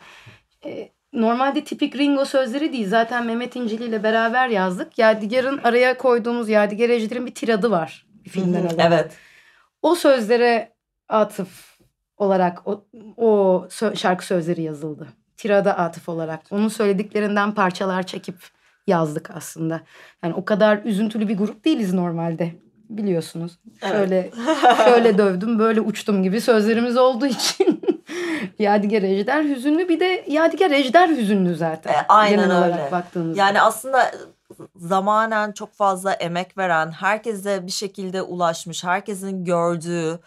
e, 0.65 0.89
normalde 1.13 1.63
tipik 1.63 1.95
Ringo 1.95 2.26
sözleri 2.26 2.74
değil. 2.74 2.88
Zaten 2.89 3.26
Mehmet 3.26 3.55
İncili 3.55 3.84
ile 3.86 4.03
beraber 4.03 4.47
yazdık. 4.49 4.97
Yadigar'ın 4.97 5.57
araya 5.63 5.97
koyduğumuz 5.97 6.49
Yadigar 6.49 6.89
Ejder'in 6.89 7.26
bir 7.26 7.36
tiradı 7.36 7.71
var. 7.71 8.05
bir 8.26 8.30
filmden 8.30 8.65
alınan. 8.65 8.91
Evet. 8.91 9.11
O 9.82 9.95
sözlere 9.95 10.74
atıf 11.09 11.78
olarak 12.17 12.67
o, 12.67 12.86
o 13.17 13.67
şarkı 13.95 14.26
sözleri 14.26 14.61
yazıldı. 14.61 15.07
Tirada 15.38 15.78
atıf 15.78 16.09
olarak. 16.09 16.41
Onun 16.51 16.67
söylediklerinden 16.67 17.53
parçalar 17.53 18.03
çekip 18.03 18.36
yazdık 18.88 19.31
aslında. 19.36 19.81
Yani 20.23 20.34
o 20.34 20.45
kadar 20.45 20.79
üzüntülü 20.84 21.27
bir 21.27 21.38
grup 21.38 21.65
değiliz 21.65 21.93
normalde. 21.93 22.51
Biliyorsunuz. 22.89 23.59
Evet. 23.81 23.93
Şöyle 23.93 24.31
şöyle 24.86 25.17
dövdüm, 25.17 25.59
böyle 25.59 25.81
uçtum 25.81 26.23
gibi 26.23 26.41
sözlerimiz 26.41 26.97
olduğu 26.97 27.25
için 27.25 27.81
Yadigar 28.59 29.01
Ejder 29.01 29.43
hüzünlü 29.43 29.89
bir 29.89 29.99
de 29.99 30.25
Yadigar 30.27 30.71
Ejder 30.71 31.09
hüzünlü 31.09 31.55
zaten. 31.55 31.93
E, 31.93 32.05
aynen 32.09 32.39
genel 32.39 32.63
öyle. 32.63 32.73
olarak 32.73 32.91
baktığınızda. 32.91 33.41
Yani 33.41 33.61
aslında 33.61 34.11
zamanen 34.75 35.51
çok 35.51 35.73
fazla 35.73 36.13
emek 36.13 36.57
veren, 36.57 36.91
herkese 36.91 37.65
bir 37.65 37.71
şekilde 37.71 38.21
ulaşmış, 38.21 38.84
herkesin 38.84 39.45
gördüğü 39.45 40.19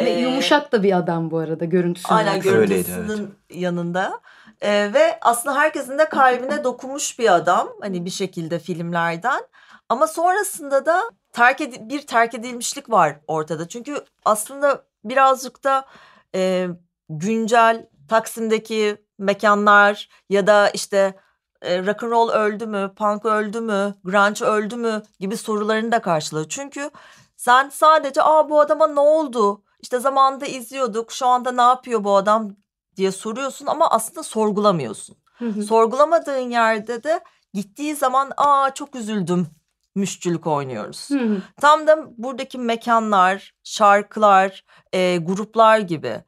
Ve 0.00 0.10
e, 0.10 0.20
yumuşak 0.20 0.72
da 0.72 0.82
bir 0.82 0.96
adam 0.96 1.30
bu 1.30 1.38
arada 1.38 1.64
görüntüsü. 1.64 2.08
Aynen 2.08 2.30
olarak. 2.30 2.46
Öyleydi, 2.46 2.88
görüntüsünün 2.88 3.34
yanında. 3.50 4.20
Ee, 4.64 4.90
ve 4.94 5.18
aslında 5.20 5.56
herkesin 5.56 5.98
de 5.98 6.08
kalbine 6.08 6.64
dokunmuş 6.64 7.18
bir 7.18 7.34
adam 7.34 7.68
hani 7.80 8.04
bir 8.04 8.10
şekilde 8.10 8.58
filmlerden. 8.58 9.42
Ama 9.88 10.06
sonrasında 10.06 10.86
da 10.86 11.02
terk 11.32 11.60
edi- 11.60 11.88
bir 11.88 12.06
terk 12.06 12.34
edilmişlik 12.34 12.90
var 12.90 13.20
ortada. 13.28 13.68
Çünkü 13.68 14.04
aslında 14.24 14.84
birazcık 15.04 15.64
da 15.64 15.86
e, 16.34 16.68
güncel 17.08 17.86
Taksim'deki 18.08 18.96
mekanlar 19.18 20.08
ya 20.30 20.46
da 20.46 20.70
işte 20.70 21.14
e, 21.62 21.86
rock 21.86 22.02
and 22.02 22.10
roll 22.12 22.28
öldü 22.30 22.66
mü, 22.66 22.92
punk 22.96 23.24
öldü 23.24 23.60
mü, 23.60 23.94
grunge 24.04 24.44
öldü 24.44 24.76
mü 24.76 25.02
gibi 25.20 25.36
sorularını 25.36 25.92
da 25.92 26.02
karşılıyor. 26.02 26.46
Çünkü 26.48 26.90
sen 27.36 27.68
sadece 27.68 28.22
aa 28.22 28.50
bu 28.50 28.60
adama 28.60 28.86
ne 28.86 29.00
oldu? 29.00 29.62
İşte 29.80 29.98
zamanında 29.98 30.46
izliyorduk. 30.46 31.12
Şu 31.12 31.26
anda 31.26 31.52
ne 31.52 31.62
yapıyor 31.62 32.04
bu 32.04 32.16
adam 32.16 32.56
diye 32.96 33.12
soruyorsun 33.12 33.66
ama 33.66 33.90
aslında 33.90 34.22
sorgulamıyorsun. 34.22 35.16
Hı 35.38 35.46
hı. 35.46 35.62
Sorgulamadığın 35.62 36.50
yerde 36.50 37.02
de 37.02 37.20
gittiği 37.54 37.96
zaman 37.96 38.32
aa 38.36 38.74
çok 38.74 38.96
üzüldüm 38.96 39.46
müşçülük 39.94 40.46
oynuyoruz. 40.46 41.10
Hı 41.10 41.18
hı. 41.18 41.42
Tam 41.60 41.86
da 41.86 42.08
buradaki 42.18 42.58
mekanlar, 42.58 43.54
şarkılar, 43.64 44.64
e, 44.92 45.16
gruplar 45.16 45.78
gibi. 45.78 46.24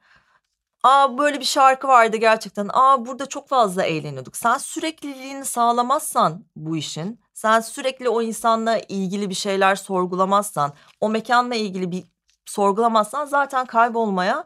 Aa 0.83 1.17
böyle 1.17 1.39
bir 1.39 1.45
şarkı 1.45 1.87
vardı 1.87 2.17
gerçekten. 2.17 2.69
Aa 2.73 3.05
burada 3.05 3.25
çok 3.25 3.49
fazla 3.49 3.83
eğleniyorduk. 3.83 4.37
Sen 4.37 4.57
sürekliliğini 4.57 5.45
sağlamazsan 5.45 6.45
bu 6.55 6.77
işin, 6.77 7.21
sen 7.33 7.59
sürekli 7.59 8.09
o 8.09 8.21
insanla 8.21 8.77
ilgili 8.77 9.29
bir 9.29 9.35
şeyler 9.35 9.75
sorgulamazsan, 9.75 10.73
o 11.01 11.09
mekanla 11.09 11.55
ilgili 11.55 11.91
bir 11.91 12.03
sorgulamazsan 12.45 13.25
zaten 13.25 13.65
kaybolmaya 13.65 14.45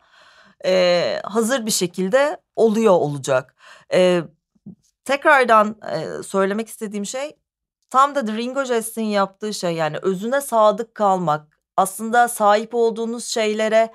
e, 0.66 1.22
hazır 1.24 1.66
bir 1.66 1.72
şekilde 1.72 2.41
oluyor 2.55 2.93
olacak. 2.93 3.55
E, 3.93 4.22
tekrardan 5.05 5.76
e, 5.91 6.24
söylemek 6.24 6.68
istediğim 6.68 7.05
şey 7.05 7.38
tam 7.89 8.16
da 8.16 8.22
Ringo 8.24 8.64
Jest'in 8.64 9.03
yaptığı 9.03 9.53
şey 9.53 9.76
yani 9.76 9.97
özüne 10.01 10.41
sadık 10.41 10.95
kalmak. 10.95 11.59
Aslında 11.78 12.28
sahip 12.28 12.76
olduğunuz 12.76 13.26
şeylere 13.26 13.93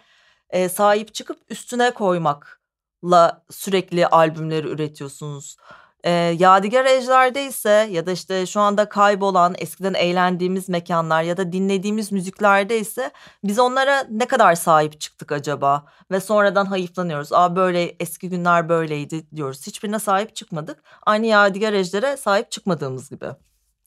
e, 0.51 0.69
sahip 0.69 1.15
çıkıp 1.15 1.39
üstüne 1.49 1.91
koymakla 1.91 3.45
sürekli 3.51 4.07
albümleri 4.07 4.69
üretiyorsunuz. 4.69 5.57
E, 6.05 6.11
Yadigar 6.11 6.85
Ejder'de 6.85 7.47
ise 7.47 7.89
ya 7.91 8.07
da 8.07 8.13
işte 8.13 8.47
şu 8.47 8.61
anda 8.61 8.89
kaybolan 8.89 9.55
eskiden 9.59 9.95
eğlendiğimiz 9.95 10.69
mekanlar 10.69 11.23
ya 11.23 11.37
da 11.37 11.53
dinlediğimiz 11.53 12.13
müziklerde 12.13 12.79
ise 12.79 13.11
biz 13.45 13.59
onlara 13.59 14.07
ne 14.11 14.27
kadar 14.27 14.55
sahip 14.55 15.01
çıktık 15.01 15.33
acaba? 15.33 15.85
Ve 16.11 16.21
sonradan 16.21 16.67
hayıflanıyoruz. 16.67 17.33
Aa 17.33 17.57
böyle 17.57 17.97
eski 18.01 18.29
günler 18.29 18.69
böyleydi 18.69 19.27
diyoruz. 19.37 19.67
Hiçbirine 19.67 19.99
sahip 19.99 20.37
çıkmadık. 20.37 20.83
Aynı 21.07 21.27
Yadigar 21.27 21.73
Ejder'e 21.73 22.17
sahip 22.17 22.51
çıkmadığımız 22.51 23.11
gibi. 23.11 23.27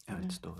Evet 0.09 0.43
doğru. 0.43 0.59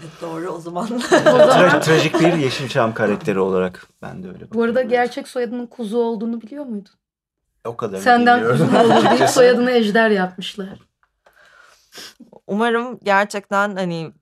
Evet 0.00 0.10
doğru 0.20 0.48
o 0.48 0.60
zaman. 0.60 0.86
Tra- 1.10 1.80
trajik 1.80 2.20
bir 2.20 2.32
Yeşilçam 2.32 2.94
karakteri 2.94 3.40
olarak 3.40 3.86
ben 4.02 4.22
de 4.22 4.28
öyle 4.28 4.38
Bu 4.52 4.62
arada 4.62 4.74
bakıyorum. 4.74 4.90
gerçek 4.90 5.28
soyadının 5.28 5.66
kuzu 5.66 5.98
olduğunu 5.98 6.40
biliyor 6.40 6.64
muydun? 6.64 6.92
O 7.66 7.76
kadar 7.76 7.98
Senden 7.98 8.44
Açıkçası. 8.44 9.34
soyadını 9.34 9.70
ejder 9.70 10.10
yapmışlar. 10.10 10.78
Umarım 12.46 12.98
gerçekten 13.02 13.76
hani 13.76 14.12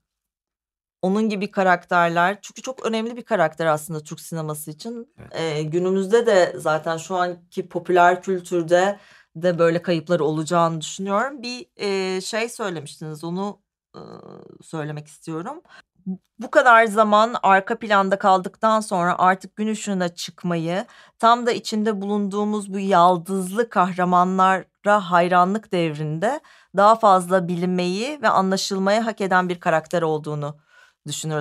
onun 1.01 1.29
gibi 1.29 1.51
karakterler 1.51 2.37
çünkü 2.41 2.61
çok 2.61 2.85
önemli 2.85 3.17
bir 3.17 3.21
karakter 3.21 3.65
aslında 3.65 3.99
Türk 3.99 4.19
sineması 4.19 4.71
için. 4.71 5.13
Evet. 5.19 5.31
Ee, 5.35 5.63
günümüzde 5.63 6.25
de 6.25 6.53
zaten 6.57 6.97
şu 6.97 7.15
anki 7.15 7.69
popüler 7.69 8.21
kültürde 8.21 8.99
de 9.35 9.59
böyle 9.59 9.81
kayıplar 9.81 10.19
olacağını 10.19 10.81
düşünüyorum. 10.81 11.41
Bir 11.41 11.65
e, 11.77 12.21
şey 12.21 12.49
söylemiştiniz 12.49 13.23
onu 13.23 13.59
e, 13.95 14.01
söylemek 14.61 15.07
istiyorum. 15.07 15.61
Bu 16.39 16.51
kadar 16.51 16.85
zaman 16.85 17.35
arka 17.43 17.79
planda 17.79 18.17
kaldıktan 18.19 18.79
sonra 18.79 19.15
artık 19.19 19.55
gün 19.55 19.67
ışığına 19.67 20.09
çıkmayı 20.15 20.85
tam 21.19 21.45
da 21.45 21.51
içinde 21.51 22.01
bulunduğumuz 22.01 22.73
bu 22.73 22.79
yaldızlı 22.79 23.69
kahramanlara 23.69 25.11
hayranlık 25.11 25.71
devrinde 25.71 26.39
daha 26.77 26.95
fazla 26.95 27.47
bilinmeyi 27.47 28.21
ve 28.21 28.29
anlaşılmayı 28.29 29.01
hak 29.01 29.21
eden 29.21 29.49
bir 29.49 29.59
karakter 29.59 30.01
olduğunu 30.01 30.57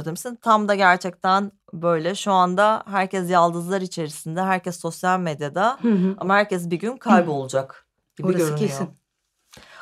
demişsin. 0.05 0.37
Tam 0.37 0.69
da 0.69 0.75
gerçekten 0.75 1.53
böyle 1.73 2.15
şu 2.15 2.33
anda 2.33 2.83
herkes 2.87 3.31
yaldızlar 3.31 3.81
içerisinde, 3.81 4.43
herkes 4.43 4.81
sosyal 4.81 5.21
medyada 5.21 5.79
Hı 5.83 5.89
hı. 5.93 6.15
ama 6.19 6.35
herkes 6.35 6.71
bir 6.71 6.79
gün 6.79 6.97
kaybolacak 6.97 7.87
gibi 8.17 8.27
Orası 8.27 8.39
görünüyor. 8.39 8.59
kesin. 8.59 8.91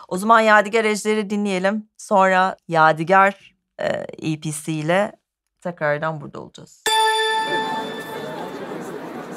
O 0.08 0.16
zaman 0.16 0.40
Yadigar 0.40 0.84
Ejder'i 0.84 1.30
dinleyelim. 1.30 1.88
Sonra 1.96 2.56
Yadigar 2.68 3.51
e, 3.80 3.86
EPC 4.32 4.72
ile 4.72 5.12
tekrardan 5.60 6.20
burada 6.20 6.40
olacağız. 6.40 6.82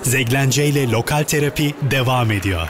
Zeglence 0.04 0.66
ile 0.66 0.92
Lokal 0.92 1.24
Terapi 1.24 1.76
devam 1.92 2.32
ediyor. 2.32 2.70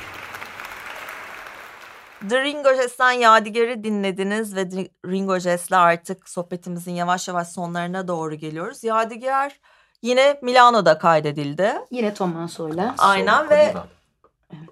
The 2.30 2.42
Ringo 2.44 2.74
Jest'ten 2.74 3.12
Yadigar'ı 3.12 3.84
dinlediniz 3.84 4.56
ve 4.56 4.70
The 4.70 4.88
Ringo 5.06 5.40
Jest'le 5.40 5.72
artık 5.74 6.30
sohbetimizin 6.30 6.92
yavaş 6.92 7.28
yavaş 7.28 7.48
sonlarına 7.48 8.08
doğru 8.08 8.36
geliyoruz. 8.36 8.84
Yadigar 8.84 9.60
yine 10.02 10.40
Milano'da 10.42 10.98
kaydedildi. 10.98 11.74
Yine 11.92 12.14
Tomaso'yla. 12.14 12.96
Aynen 12.98 13.50
ve 13.50 13.74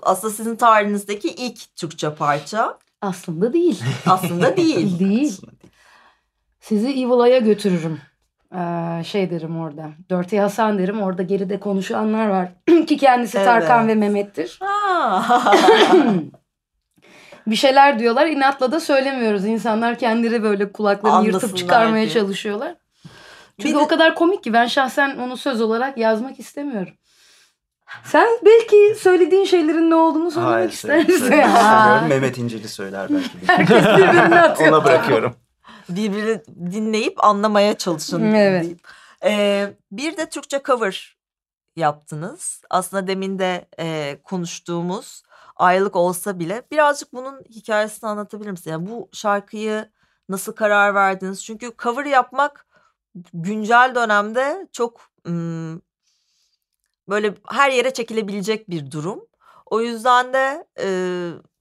aslında 0.02 0.34
sizin 0.34 0.56
tarihinizdeki 0.56 1.28
ilk 1.30 1.76
Türkçe 1.76 2.16
parça 2.16 2.78
Aslında 3.02 3.54
değil. 3.54 3.84
aslında 4.08 4.58
değil. 4.58 5.00
değil. 5.10 5.42
Sizi 6.64 6.88
Evil'a'ya 6.90 7.40
götürürüm. 7.40 8.00
Ee, 8.56 9.04
şey 9.04 9.30
derim 9.32 9.60
orada. 9.62 9.90
Dörtey 10.10 10.40
Hasan 10.40 10.78
derim. 10.80 11.02
Orada 11.02 11.24
geride 11.24 11.60
konuşanlar 11.60 12.28
var. 12.28 12.50
Ki 12.88 12.98
kendisi 12.98 13.34
Tarkan 13.34 13.80
Evet. 13.80 13.90
ve 13.90 14.00
Mehmet'tir. 14.00 14.60
Ha. 14.62 15.54
Bir 17.48 17.56
şeyler 17.56 18.00
diyorlar. 18.00 18.28
inatla 18.28 18.72
da 18.72 18.80
söylemiyoruz. 18.80 19.46
İnsanlar 19.46 19.98
kendileri 20.00 20.44
böyle 20.44 20.72
kulaklarını 20.72 21.26
yırtıp 21.28 21.58
çıkarmaya 21.58 22.06
diye. 22.06 22.14
çalışıyorlar. 22.14 22.76
Çünkü 23.60 23.70
Bir 23.70 23.80
de- 23.80 23.84
o 23.84 23.88
kadar 23.88 24.16
komik 24.16 24.44
ki 24.44 24.54
ben 24.54 24.66
şahsen 24.66 25.18
onu 25.18 25.38
söz 25.38 25.62
olarak 25.62 25.98
yazmak 25.98 26.40
istemiyorum. 26.40 26.94
Sen 28.04 28.28
belki 28.46 28.96
söylediğin 29.00 29.46
şeylerin 29.46 29.90
ne 29.90 29.96
olduğunu 29.96 30.32
söylemek 30.32 30.56
Hayır, 30.56 30.70
istersin. 30.70 31.14
söylemek 31.18 31.46
Ha. 31.46 31.60
istemiyorum. 31.78 32.08
Mehmet 32.10 32.38
İncil'i 32.38 32.68
söyler 32.68 33.08
belki. 33.10 33.30
Herkes 33.48 33.84
birbirini 33.98 34.40
atıyor. 34.42 34.70
Ona 34.72 34.84
bırakıyorum. 34.86 35.36
Birbirini 35.90 36.42
dinleyip 36.72 37.24
anlamaya 37.24 37.78
çalışın. 37.78 38.34
Evet. 38.34 38.64
deyip. 38.64 38.88
Ee, 39.24 39.74
bir 39.92 40.18
de 40.18 40.30
Türkçe 40.30 40.62
cover 40.66 41.18
yaptınız. 41.76 42.62
Aslında 42.70 43.08
demin 43.08 43.40
de 43.40 43.68
e, 43.80 44.18
konuştuğumuz 44.24 45.24
aylık 45.56 45.96
olsa 45.96 46.40
bile 46.40 46.64
birazcık 46.72 47.14
bunun 47.14 47.42
hikayesini 47.50 48.10
anlatabilir 48.10 48.52
misin? 48.52 48.72
Yani 48.72 48.90
bu 48.90 49.10
şarkıyı 49.14 49.90
nasıl 50.30 50.54
karar 50.54 50.96
verdiniz? 50.96 51.44
Çünkü 51.44 51.72
cover 51.84 52.06
yapmak 52.06 52.68
güncel 53.34 53.92
dönemde 53.96 54.68
çok 54.72 55.02
ım, 55.28 55.82
böyle 57.10 57.34
her 57.50 57.72
yere 57.72 57.94
çekilebilecek 57.94 58.70
bir 58.70 58.92
durum. 58.92 59.26
O 59.66 59.82
yüzden 59.82 60.34
de 60.34 60.68
e, 60.80 60.88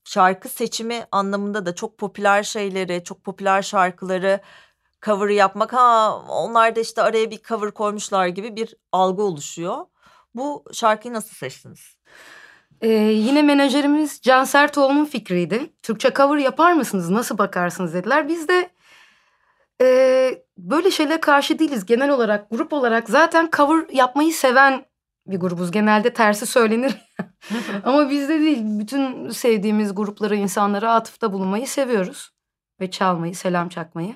şarkı 0.05 0.49
seçimi 0.49 1.07
anlamında 1.13 1.67
da 1.67 1.75
çok 1.75 1.99
popüler 1.99 2.43
şeyleri, 2.43 3.05
çok 3.05 3.25
popüler 3.25 3.63
şarkıları 3.63 4.41
cover 5.03 5.29
yapmak 5.29 5.73
ha 5.73 6.17
onlar 6.29 6.77
da 6.77 6.81
işte 6.81 7.03
araya 7.03 7.31
bir 7.31 7.43
cover 7.43 7.71
koymuşlar 7.71 8.27
gibi 8.27 8.57
bir 8.57 8.75
algı 8.93 9.23
oluşuyor. 9.23 9.87
Bu 10.35 10.65
şarkıyı 10.73 11.15
nasıl 11.15 11.35
seçtiniz? 11.37 11.97
Ee, 12.81 12.89
yine 12.93 13.43
menajerimiz 13.43 14.21
Can 14.23 14.45
Sertoğlu'nun 14.45 15.05
fikriydi. 15.05 15.73
Türkçe 15.83 16.13
cover 16.15 16.39
yapar 16.39 16.73
mısınız? 16.73 17.11
Nasıl 17.11 17.39
bakarsınız 17.39 17.95
dediler. 17.95 18.29
Biz 18.29 18.49
de 18.49 18.71
Ee, 19.83 20.45
böyle 20.59 20.91
şeylere 20.91 21.21
karşı 21.21 21.59
değiliz. 21.59 21.87
Genel 21.87 22.11
olarak, 22.11 22.51
grup 22.51 22.73
olarak 22.73 23.09
zaten 23.11 23.51
cover 23.57 23.89
yapmayı 23.93 24.33
seven 24.33 24.85
bir 25.27 25.37
grubuz. 25.37 25.71
Genelde 25.71 26.13
tersi 26.13 26.47
söylenir. 26.47 26.95
Ama 27.85 28.11
bizde 28.11 28.41
değil. 28.41 28.61
Bütün 28.63 29.29
sevdiğimiz 29.29 29.95
gruplara, 29.95 30.35
insanlara 30.35 30.95
atıfta 30.95 31.33
bulunmayı 31.33 31.69
seviyoruz. 31.69 32.31
Ve 32.81 32.91
çalmayı, 32.91 33.35
selam 33.35 33.69
çakmayı. 33.69 34.15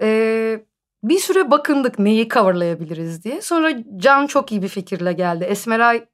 Ee, 0.00 0.64
bir 1.02 1.18
süre 1.18 1.50
bakındık 1.50 1.98
neyi 1.98 2.28
coverlayabiliriz 2.28 3.24
diye. 3.24 3.42
Sonra 3.42 3.72
Can 3.96 4.26
çok 4.26 4.52
iyi 4.52 4.62
bir 4.62 4.68
fikirle 4.68 5.12
geldi. 5.12 5.44
Esmeray 5.44 6.04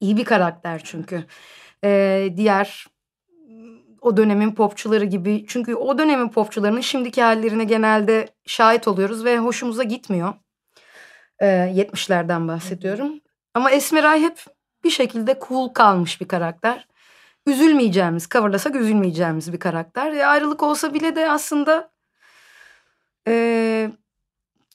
iyi 0.00 0.16
bir 0.16 0.24
karakter 0.24 0.80
çünkü. 0.84 1.24
Ee, 1.84 2.28
diğer 2.36 2.86
o 4.00 4.16
dönemin 4.16 4.54
popçuları 4.54 5.04
gibi. 5.04 5.44
Çünkü 5.48 5.74
o 5.74 5.98
dönemin 5.98 6.28
popçularının 6.28 6.80
şimdiki 6.80 7.22
hallerine 7.22 7.64
genelde 7.64 8.28
şahit 8.46 8.88
oluyoruz 8.88 9.24
ve 9.24 9.38
hoşumuza 9.38 9.82
gitmiyor. 9.82 10.34
Ee, 11.40 11.46
70'lerden 11.46 12.48
bahsediyorum. 12.48 13.20
Ama 13.54 13.70
Esmeray 13.70 14.20
hep 14.22 14.44
bir 14.84 14.90
şekilde 14.90 15.38
cool 15.48 15.68
kalmış 15.68 16.20
bir 16.20 16.28
karakter. 16.28 16.86
Üzülmeyeceğimiz, 17.46 18.28
coverlasak 18.28 18.76
üzülmeyeceğimiz 18.76 19.52
bir 19.52 19.58
karakter. 19.58 20.12
E, 20.12 20.26
ayrılık 20.26 20.62
olsa 20.62 20.94
bile 20.94 21.16
de 21.16 21.30
aslında 21.30 21.90
e, 23.28 23.90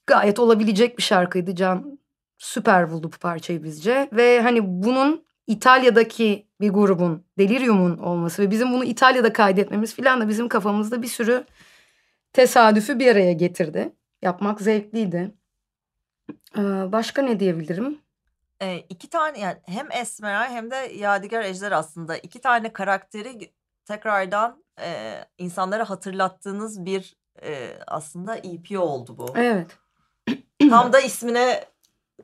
gayet 0.08 0.40
olabilecek 0.40 0.98
bir 0.98 1.04
şarkıydı. 1.04 1.56
Can 1.56 2.00
süper 2.38 2.92
buldu 2.92 3.12
bu 3.16 3.18
parçayı 3.18 3.64
bizce. 3.64 4.10
Ve 4.14 4.42
hani 4.42 4.60
bunun 4.64 5.26
İtalya'daki 5.48 6.48
bir 6.62 6.70
grubun, 6.70 7.26
Delirium'un 7.38 7.98
olması 7.98 8.42
ve 8.42 8.52
bizim 8.52 8.74
bunu 8.74 8.84
İtalya'da 8.84 9.34
kaydetmemiz 9.34 9.96
filan 9.96 10.22
da 10.22 10.28
bizim 10.28 10.50
kafamızda 10.50 11.02
bir 11.02 11.08
sürü 11.08 11.46
tesadüfü 12.34 13.00
bir 13.00 13.08
araya 13.12 13.34
getirdi. 13.34 13.94
Yapmak 14.22 14.62
zevkliydi. 14.62 15.32
Ee, 16.58 16.62
başka 16.92 17.22
ne 17.22 17.40
diyebilirim? 17.40 18.00
E, 18.62 18.78
iki 18.78 19.10
tane 19.10 19.40
yani 19.40 19.58
hem 19.66 19.92
Esmeray 19.92 20.50
hem 20.50 20.72
de 20.72 20.76
Yadigar 20.76 21.44
Ejder 21.44 21.72
aslında 21.72 22.18
iki 22.18 22.42
tane 22.42 22.74
karakteri 22.74 23.54
tekrardan 23.86 24.64
e, 24.82 25.20
insanlara 25.38 25.90
hatırlattığınız 25.90 26.86
bir 26.86 27.16
e, 27.44 27.80
aslında 27.88 28.36
EP 28.38 28.80
oldu 28.80 29.18
bu. 29.18 29.34
Evet. 29.36 29.78
Tam 30.70 30.94
da 30.94 31.00
ismine 31.00 31.66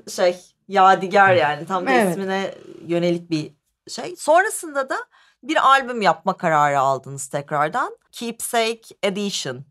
şey 0.10 0.56
Yadigar 0.68 1.34
yani 1.34 1.66
tam 1.66 1.88
da 1.88 1.92
Evet. 1.92 2.10
ismine 2.10 2.56
yönelik 2.88 3.30
bir 3.30 3.54
şey. 3.88 4.16
Sonrasında 4.16 4.90
da 4.90 4.96
bir 5.44 5.68
albüm 5.68 6.02
yapma 6.02 6.38
kararı 6.38 6.80
aldınız 6.80 7.28
tekrardan. 7.28 7.98
Keepsake 8.12 8.96
Edition. 9.04 9.66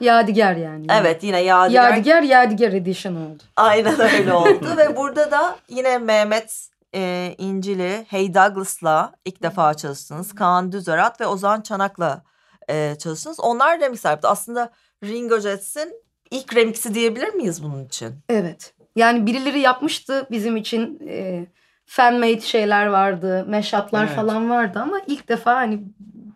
Yadigar 0.00 0.56
yani. 0.56 0.86
Evet 0.90 1.22
yine 1.22 1.40
Yadigar. 1.40 1.90
Yadigar, 1.90 2.22
Yadigar 2.22 2.72
Edition 2.72 3.14
oldu. 3.14 3.42
Aynen 3.56 4.00
öyle 4.00 4.32
oldu 4.32 4.66
ve 4.76 4.96
burada 4.96 5.30
da 5.30 5.56
yine 5.68 5.98
Mehmet 5.98 6.68
e, 6.94 7.34
İncil'i 7.38 8.06
Hey 8.08 8.34
Douglas'la 8.34 9.12
ilk 9.24 9.42
defa 9.42 9.74
çalıştınız. 9.74 10.34
Kaan 10.34 10.72
Düzerat 10.72 11.20
ve 11.20 11.26
Ozan 11.26 11.60
Çanak'la 11.60 12.22
e, 12.70 12.94
çalıştınız. 12.98 13.40
Onlar 13.40 13.80
remix 13.80 14.04
yaptı. 14.04 14.28
Aslında 14.28 14.70
Ringo 15.04 15.40
Jets'in 15.40 15.94
ilk 16.30 16.56
remixi 16.56 16.94
diyebilir 16.94 17.28
miyiz 17.34 17.62
bunun 17.64 17.84
için? 17.84 18.14
Evet. 18.28 18.74
Yani 18.96 19.26
birileri 19.26 19.60
yapmıştı 19.60 20.26
bizim 20.30 20.56
için 20.56 21.00
e, 21.08 21.46
fan-made 21.86 22.40
şeyler 22.40 22.86
vardı, 22.86 23.46
mashup'lar 23.48 24.04
Evet. 24.04 24.16
falan 24.16 24.50
vardı 24.50 24.78
ama 24.82 25.00
ilk 25.06 25.28
defa 25.28 25.54
hani 25.54 25.80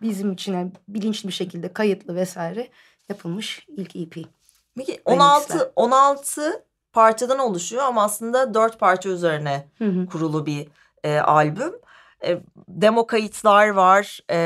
bizim 0.03 0.33
için 0.33 0.53
yani 0.55 0.73
bilinçli 0.89 1.29
bir 1.29 1.33
şekilde 1.33 1.73
kayıtlı 1.73 2.17
vesaire 2.17 2.69
yapılmış 3.09 3.67
ilk 3.77 3.97
EP. 3.97 4.15
Peki 4.77 4.93
Remixler. 4.93 5.15
16 5.15 5.73
16 5.77 6.65
parçadan 6.93 7.39
oluşuyor 7.39 7.83
ama 7.83 8.05
aslında 8.05 8.55
4 8.55 8.81
parça 8.81 9.09
üzerine 9.09 9.69
Hı 9.79 9.85
hı. 9.85 10.07
kurulu 10.07 10.47
bir 10.47 10.69
e, 11.05 11.19
albüm. 11.19 11.73
E, 12.25 12.41
demo 12.69 13.07
kayıtlar 13.07 13.69
var, 13.69 14.21
e, 14.31 14.37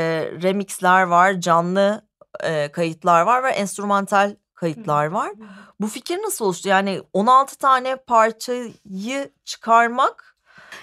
remixler 0.43 1.03
var, 1.03 1.33
canlı 1.41 2.01
e, 2.43 2.71
kayıtlar 2.71 3.21
var 3.21 3.43
ve 3.43 3.49
enstrümantal 3.49 4.35
kayıtlar 4.55 5.05
var. 5.05 5.31
Bu 5.79 5.87
fikir 5.87 6.17
nasıl 6.17 6.45
oluştu? 6.45 6.69
Yani 6.69 7.01
16 7.13 7.57
tane 7.57 7.95
parçayı 7.95 9.31
çıkarmak 9.45 10.35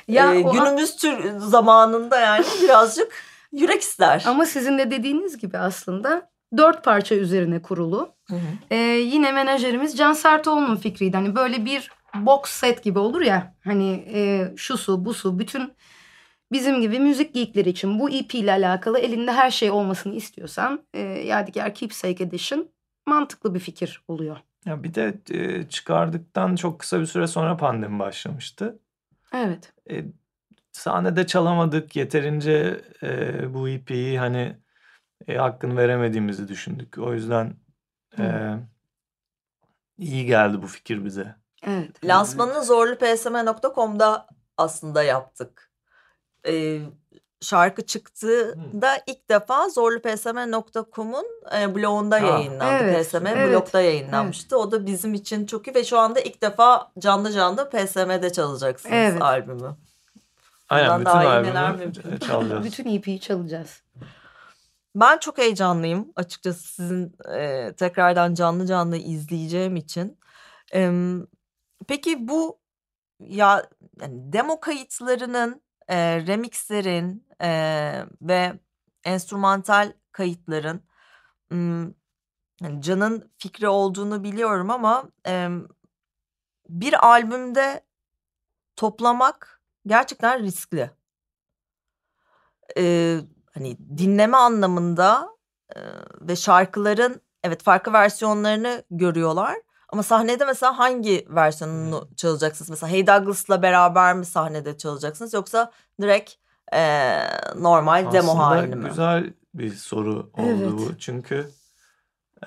Ya 0.09 0.35
e, 0.35 0.41
günümüz 0.41 0.97
tür 0.97 1.39
zamanında 1.39 2.20
yani 2.20 2.45
birazcık 2.62 3.12
yürek 3.53 3.83
ister. 3.83 4.24
Ama 4.27 4.47
sizin 4.47 4.79
de 4.79 4.91
dediğiniz 4.91 5.39
gibi 5.39 5.59
aslında 5.59 6.31
dört 6.59 6.84
parça 6.84 7.14
üzerine 7.14 7.62
kurulu. 7.62 8.09
Hı 8.30 8.36
hı. 8.36 8.40
Ee, 8.70 8.76
yine 8.86 9.32
menajerimiz 9.32 9.96
Can 9.96 10.12
Sertoğlu'nun 10.12 10.76
fikriydi. 10.76 11.16
Hani 11.16 11.34
böyle 11.34 11.64
bir 11.64 11.90
box 12.14 12.50
set 12.50 12.84
gibi 12.84 12.98
olur 12.98 13.20
ya. 13.20 13.54
Hani 13.64 14.04
e, 14.14 14.52
şu 14.57 14.78
su 14.78 15.04
bu 15.04 15.14
su 15.14 15.38
bütün 15.38 15.72
bizim 16.52 16.80
gibi 16.80 16.98
müzik 16.98 17.34
geekleri 17.34 17.68
için 17.68 18.00
bu 18.00 18.11
EP 18.11 18.34
ile 18.34 18.52
alakalı 18.52 18.98
elinde 18.98 19.32
her 19.32 19.50
şey 19.50 19.70
olmasını 19.70 20.14
istiyorsan 20.14 20.86
e, 20.94 21.00
Yadigar 21.00 21.74
Keepsake 21.74 22.24
Edition 22.24 22.68
mantıklı 23.07 23.54
bir 23.54 23.61
fikir 23.61 24.02
oluyor. 24.09 24.36
Ya 24.66 24.82
bir 24.82 24.94
de 24.94 25.14
e, 25.30 25.68
çıkardıktan 25.68 26.57
çok 26.57 26.78
kısa 26.78 27.00
bir 27.00 27.07
süre 27.07 27.26
sonra 27.26 27.57
pandemi 27.57 27.98
başlamıştı. 27.98 28.78
Evet. 29.34 29.72
E, 29.90 30.04
sahnede 30.72 31.26
çalamadık. 31.26 31.96
Yeterince 31.96 32.80
e, 33.02 33.54
bu 33.54 33.68
EP'yi 33.68 34.18
hani 34.18 34.57
e, 35.29 35.37
hakkını 35.37 35.77
veremediğimizi 35.77 36.49
düşündük. 36.49 36.99
O 36.99 37.14
yüzden 37.14 37.55
e, 38.19 38.55
iyi 39.99 40.27
geldi 40.27 40.62
bu 40.62 40.67
fikir 40.67 41.05
bize. 41.05 41.35
Evet. 41.67 42.05
Lansmanını 42.05 42.64
zorlupsm.com'da 42.64 44.27
aslında 44.57 45.03
yaptık. 45.03 45.71
Ee, 46.47 46.81
şarkı 47.41 47.87
çıktığında 47.87 48.91
ilk 49.07 49.29
defa 49.31 49.69
zorlupsm.com'un 49.69 51.27
e, 51.59 51.75
blogunda 51.75 52.23
Ha. 52.23 52.27
yayınlandı. 52.27 52.85
Evet, 52.85 53.07
PSM 53.09 53.27
evet, 53.27 53.51
blogda 53.53 53.81
yayınlanmıştı. 53.81 54.59
O 54.59 54.73
da 54.73 54.87
bizim 54.87 55.14
için 55.14 55.47
çok 55.47 55.67
iyi 55.67 55.75
ve 55.75 55.85
şu 55.85 55.99
anda 55.99 56.21
ilk 56.21 56.43
defa 56.43 56.93
canlı 56.99 57.33
canlı 57.33 57.71
PSM'de 57.71 58.33
çalacaksınız 58.33 58.95
Evet. 58.95 59.23
albümü. 59.23 59.77
Aynen 60.69 60.99
Bundan 60.99 61.45
bütün 61.45 61.55
albümü 61.55 62.14
e, 62.14 62.19
çalacağız. 62.19 62.64
Bütün 62.64 62.95
EP'yi 62.95 63.21
çalacağız. 63.21 63.83
Ben 64.97 65.18
çok 65.18 65.38
heyecanlıyım 65.38 66.12
açıkçası 66.16 66.68
sizin 66.68 67.16
e, 67.34 67.72
tekrardan 67.76 68.34
canlı 68.34 68.66
canlı 68.66 68.97
izleyeceğim 68.97 69.76
için. 69.76 70.18
Em, 70.72 71.26
peki 71.88 72.28
bu 72.28 72.61
ya 73.20 73.70
yani 74.01 74.32
demo 74.32 74.61
kayıtlarının, 74.61 75.62
e, 75.88 76.26
remixlerin 76.26 77.26
e, 77.42 77.51
ve 78.22 78.61
enstrümantal 79.05 79.92
kayıtların 80.12 80.82
m, 81.51 81.94
Can'ın 82.80 83.32
fikri 83.38 83.68
olduğunu 83.68 84.24
biliyorum 84.24 84.70
ama 84.70 85.11
em, 85.24 85.68
bir 86.68 87.07
albümde 87.09 87.86
toplamak 88.76 89.62
gerçekten 89.86 90.42
riskli. 90.42 90.90
Ee, 92.78 93.20
hani 93.57 93.76
dinleme 93.98 94.36
anlamında 94.36 95.28
e, 95.76 95.80
ve 96.20 96.36
şarkıların 96.36 97.20
evet 97.44 97.62
farklı 97.62 97.92
versiyonlarını 97.92 98.82
görüyorlar. 98.90 99.57
Ama 99.88 100.02
sahnede 100.02 100.44
mesela 100.44 100.78
hangi 100.78 101.26
versiyonunu 101.30 102.09
çalacaksınız? 102.16 102.70
Mesela 102.70 102.92
Hey 102.92 103.07
Douglas'la 103.07 103.62
beraber 103.62 104.14
mi 104.14 104.26
sahnede 104.26 104.78
çalacaksınız 104.78 105.34
yoksa 105.34 105.72
direkt 106.00 106.32
e, 106.72 107.18
normal 107.59 108.12
demo 108.12 108.30
Aslında 108.30 108.46
halini 108.46 108.74
mi? 108.76 108.88
güzel 108.88 109.32
bir 109.54 109.74
soru 109.74 110.30
oldu 110.32 110.62
Evet. 110.62 110.72
bu. 110.72 110.98
Çünkü 110.98 111.50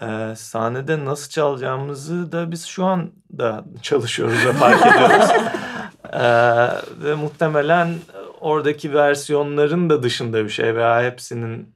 e, 0.01 0.33
sahnede 0.35 1.05
nasıl 1.05 1.29
çalacağımızı 1.29 2.31
da 2.31 2.51
biz 2.51 2.65
şu 2.65 2.85
anda 2.85 3.65
çalışıyoruz 3.81 4.45
ve 4.45 4.53
fark 4.53 4.85
ediyoruz. 4.85 5.29
E, 6.13 6.21
ve 7.03 7.15
muhtemelen 7.15 7.95
oradaki 8.41 8.93
versiyonların 8.93 9.89
da 9.89 10.03
dışında 10.03 10.43
bir 10.43 10.49
şey 10.49 10.75
veya 10.75 11.03
hepsinin 11.03 11.75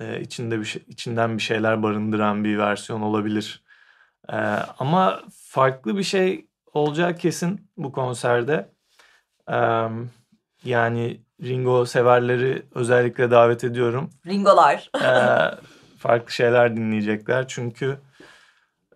e, 0.00 0.20
içinde 0.20 0.60
bir 0.60 0.64
şey, 0.64 0.82
içinden 0.86 1.36
bir 1.36 1.42
şeyler 1.42 1.82
barındıran 1.82 2.44
bir 2.44 2.58
versiyon 2.58 3.00
olabilir. 3.00 3.62
E, 4.28 4.36
ama 4.78 5.22
farklı 5.44 5.98
bir 5.98 6.02
şey 6.02 6.46
olacağı 6.72 7.16
kesin 7.16 7.70
bu 7.76 7.92
konserde. 7.92 8.68
E, 9.50 9.58
yani 10.64 11.20
Ringo 11.42 11.86
severleri 11.86 12.62
özellikle 12.74 13.30
davet 13.30 13.64
ediyorum. 13.64 14.10
Ringolar. 14.26 14.90
Ee, 14.96 15.54
farklı 15.98 16.32
şeyler 16.32 16.76
dinleyecekler. 16.76 17.48
Çünkü 17.48 17.98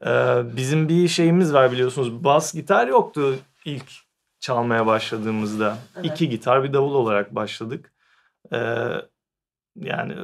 e, 0.07 0.11
bizim 0.57 0.89
bir 0.89 1.09
şeyimiz 1.09 1.55
var 1.55 1.73
biliyorsunuz. 1.73 2.25
Bas 2.25 2.55
gitar 2.55 2.87
yoktu 2.87 3.35
ilk 3.65 4.06
çalmaya 4.47 4.87
başladığımızda. 4.87 5.79
Evet. 5.97 6.07
İki 6.07 6.29
gitar 6.29 6.65
bir 6.65 6.73
davul 6.73 6.95
olarak 6.95 7.35
başladık. 7.35 7.93
Ee, 8.53 8.59
yani 9.77 10.15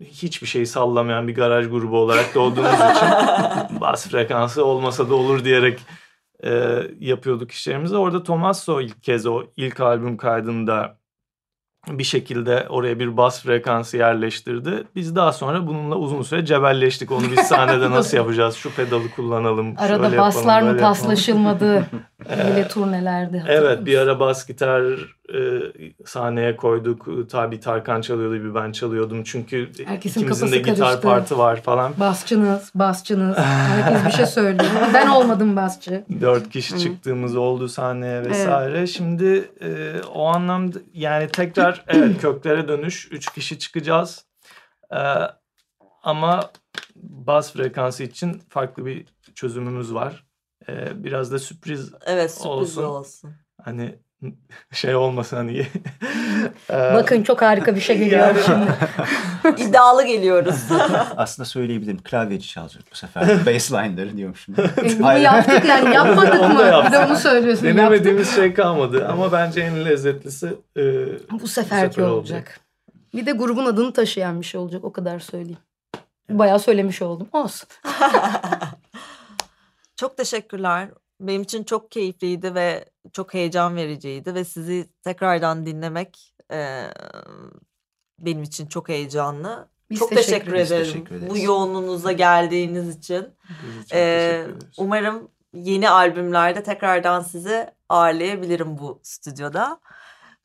hiçbir 0.00 0.46
şeyi 0.46 0.66
sallamayan 0.66 1.28
bir 1.28 1.34
garaj 1.34 1.68
grubu 1.68 1.98
olarak 1.98 2.34
doğduğumuz 2.34 2.70
için 2.72 3.08
bas 3.80 4.08
frekansı 4.08 4.64
olmasa 4.64 5.10
da 5.10 5.14
olur 5.14 5.44
diyerek 5.44 5.80
e, 6.44 6.82
yapıyorduk 6.98 7.50
işlerimizi. 7.50 7.96
Orada 7.96 8.22
Tomasso 8.22 8.80
ilk 8.80 9.02
kez 9.02 9.26
o 9.26 9.42
ilk 9.56 9.80
albüm 9.80 10.16
kaydında 10.16 10.98
bir 11.90 12.04
şekilde 12.04 12.66
oraya 12.68 12.98
bir 12.98 13.16
bas 13.16 13.42
frekansı 13.42 13.96
yerleştirdi. 13.96 14.84
Biz 14.96 15.16
daha 15.16 15.32
sonra 15.32 15.66
bununla 15.66 15.94
uzun 15.96 16.22
süre 16.22 16.44
cebelleştik. 16.46 17.12
Onu 17.12 17.22
biz 17.30 17.40
sahnede 17.40 17.90
nasıl 17.90 18.16
yapacağız? 18.16 18.54
Şu 18.56 18.70
pedalı 18.74 19.10
kullanalım. 19.16 19.78
şöyle 19.78 19.92
Arada 19.92 20.04
yapalım, 20.04 20.18
baslar 20.18 20.60
mı 20.62 20.68
yapalım. 20.68 20.84
paslaşılmadı 20.88 21.86
bile 22.30 22.68
turnelerde. 22.68 23.42
Evet 23.48 23.86
bir 23.86 23.98
ara 23.98 24.20
bas 24.20 24.46
gitar 24.46 24.82
e, 25.34 25.60
sahneye 26.04 26.56
koyduk. 26.56 27.30
Tabi 27.30 27.60
Tarkan 27.60 28.00
çalıyordu 28.00 28.34
bir 28.34 28.54
ben 28.54 28.72
çalıyordum. 28.72 29.24
Çünkü 29.24 29.70
Herkesin 29.84 30.20
ikimizin 30.20 30.52
de 30.52 30.58
gitar 30.58 30.76
karıştı. 30.76 31.00
parti 31.02 31.38
var 31.38 31.62
falan. 31.62 31.92
Basçınız, 32.00 32.70
basçınız. 32.74 33.36
Herkes 33.38 34.06
bir 34.06 34.10
şey 34.10 34.26
söylüyor. 34.26 34.70
Ben 34.94 35.06
olmadım 35.08 35.56
basçı. 35.56 36.04
Dört 36.20 36.48
kişi 36.50 36.78
çıktığımız 36.78 37.36
oldu 37.36 37.68
sahneye 37.68 38.24
vesaire. 38.24 38.86
Şimdi 38.86 39.50
e, 39.60 40.00
o 40.14 40.24
anlamda 40.26 40.78
yani 40.94 41.28
tekrar 41.28 41.84
evet 41.88 42.18
köklere 42.20 42.68
dönüş. 42.68 43.08
Üç 43.12 43.32
kişi 43.32 43.58
çıkacağız. 43.58 44.24
E, 44.92 45.00
ama 46.02 46.50
bas 46.96 47.52
frekansı 47.52 48.02
için 48.02 48.42
farklı 48.48 48.86
bir 48.86 49.06
çözümümüz 49.34 49.94
var. 49.94 50.24
E, 50.68 51.04
biraz 51.04 51.32
da 51.32 51.38
sürpriz 51.38 51.92
Evet 52.06 52.30
sürpriz 52.30 52.46
Olsun. 52.50 52.82
olsun. 52.84 53.30
hani 53.62 53.98
şey 54.72 54.94
olmasın 54.94 55.36
hani. 55.36 55.66
E, 56.70 56.94
Bakın 56.94 57.22
çok 57.22 57.42
harika 57.42 57.74
bir 57.76 57.80
şey 57.80 57.98
geliyor 57.98 58.20
Yani- 58.20 58.40
şimdi. 58.46 59.62
İddialı 59.62 60.06
geliyoruz. 60.06 60.64
Aslında 61.16 61.46
söyleyebilirim. 61.46 62.02
Klavyeci 62.02 62.48
çalacak 62.48 62.82
bu 62.92 62.94
sefer. 62.96 63.46
Bassline'ları 63.46 64.16
diyormuşum. 64.16 64.54
E, 64.58 64.98
Bunu 64.98 65.18
yaptık 65.18 65.64
yani 65.68 65.94
yapmadık 65.94 66.40
Onu 66.40 66.54
mı? 66.54 66.82
Bir 66.86 66.92
de 66.92 66.98
onu 66.98 67.16
söylüyorsun. 67.16 67.66
Yaptık. 67.66 67.82
Denemediğimiz 67.82 68.34
şey 68.34 68.54
kalmadı 68.54 69.08
ama 69.08 69.32
bence 69.32 69.60
en 69.60 69.84
lezzetlisi 69.84 70.46
e, 70.76 70.82
Bu 71.30 71.48
seferki 71.48 71.94
sefer 71.94 72.08
olacak. 72.08 72.60
Bir 73.14 73.26
de 73.26 73.32
grubun 73.32 73.66
adını 73.66 73.92
taşıyan 73.92 74.40
bir 74.40 74.46
şey 74.46 74.60
olacak 74.60 74.84
o 74.84 74.92
kadar 74.92 75.18
söyleyeyim. 75.18 75.58
Bayağı 76.30 76.58
söylemiş 76.58 77.02
oldum. 77.02 77.28
Olsun. 77.32 77.68
Çok 79.96 80.16
teşekkürler. 80.16 80.88
Benim 81.20 81.42
için 81.42 81.64
çok 81.64 81.90
keyifliydi 81.90 82.54
ve 82.54 82.84
çok 83.12 83.34
heyecan 83.34 83.76
vericiydi 83.76 84.34
ve 84.34 84.44
sizi 84.44 84.88
tekrardan 85.04 85.66
dinlemek 85.66 86.34
e, 86.52 86.84
benim 88.18 88.42
için 88.42 88.66
çok 88.66 88.88
heyecanlı. 88.88 89.68
Biz 89.90 89.98
çok 89.98 90.08
teşekkür 90.10 90.30
teşekkür, 90.32 90.54
ederim 90.54 90.84
Teşekkür 90.92 91.14
ederiz. 91.14 91.30
bu 91.30 91.38
yoğunluğunuza 91.38 92.12
geldiğiniz 92.12 92.96
için. 92.96 93.26
Biz 93.48 93.92
Ee, 93.92 94.46
umarım 94.78 95.28
yeni 95.54 95.90
albümlerde 95.90 96.62
tekrardan 96.62 97.20
sizi 97.22 97.70
ağırlayabilirim 97.88 98.78
bu 98.78 99.00
stüdyoda. 99.02 99.80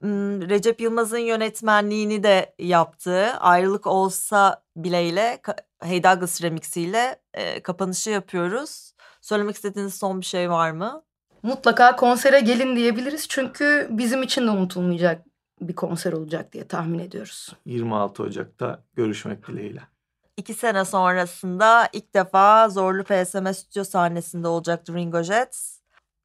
Hmm, 0.01 0.49
Recep 0.49 0.81
Yılmaz'ın 0.81 1.17
yönetmenliğini 1.17 2.23
de 2.23 2.55
yaptığı 2.59 3.25
Ayrılık 3.25 3.87
Olsa 3.87 4.63
bileyle 4.75 5.39
Ka- 5.43 5.59
Hey 5.83 6.03
Douglas 6.03 6.41
remixiyle 6.41 7.19
e, 7.33 7.59
kapanışı 7.63 8.09
yapıyoruz. 8.09 8.93
Söylemek 9.21 9.55
istediğiniz 9.55 9.95
son 9.95 10.21
bir 10.21 10.25
şey 10.25 10.49
var 10.49 10.71
mı? 10.71 11.03
Mutlaka 11.43 11.95
konsere 11.95 12.39
gelin 12.39 12.75
diyebiliriz. 12.75 13.27
Çünkü 13.29 13.87
bizim 13.91 14.23
için 14.23 14.47
de 14.47 14.51
unutulmayacak 14.51 15.25
bir 15.61 15.75
konser 15.75 16.13
olacak 16.13 16.53
diye 16.53 16.67
tahmin 16.67 16.99
ediyoruz. 16.99 17.49
26 17.65 18.23
Ocak'ta 18.23 18.83
görüşmek 18.95 19.47
dileğiyle. 19.47 19.81
İki 20.37 20.53
sene 20.53 20.85
sonrasında 20.85 21.89
ilk 21.93 22.13
defa 22.15 22.69
Zorlu 22.69 23.03
PSM 23.03 23.51
stüdyo 23.53 23.83
sahnesinde 23.83 24.47
olacaktı 24.47 24.93
Ringo 24.93 25.23
Jets. 25.23 25.79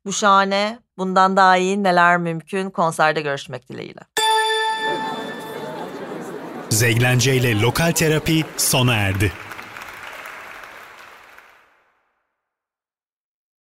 Bu 0.06 0.12
şahane, 0.12 0.78
bundan 0.98 1.36
daha 1.36 1.56
iyi 1.56 1.82
neler 1.82 2.18
mümkün 2.18 2.70
konserde 2.70 3.20
görüşmek 3.20 3.68
dileğiyle. 3.68 4.00
Zeglence 6.70 7.36
ile 7.36 7.60
Lokal 7.60 7.92
Terapi 7.92 8.44
sona 8.56 8.94
erdi. 8.94 9.32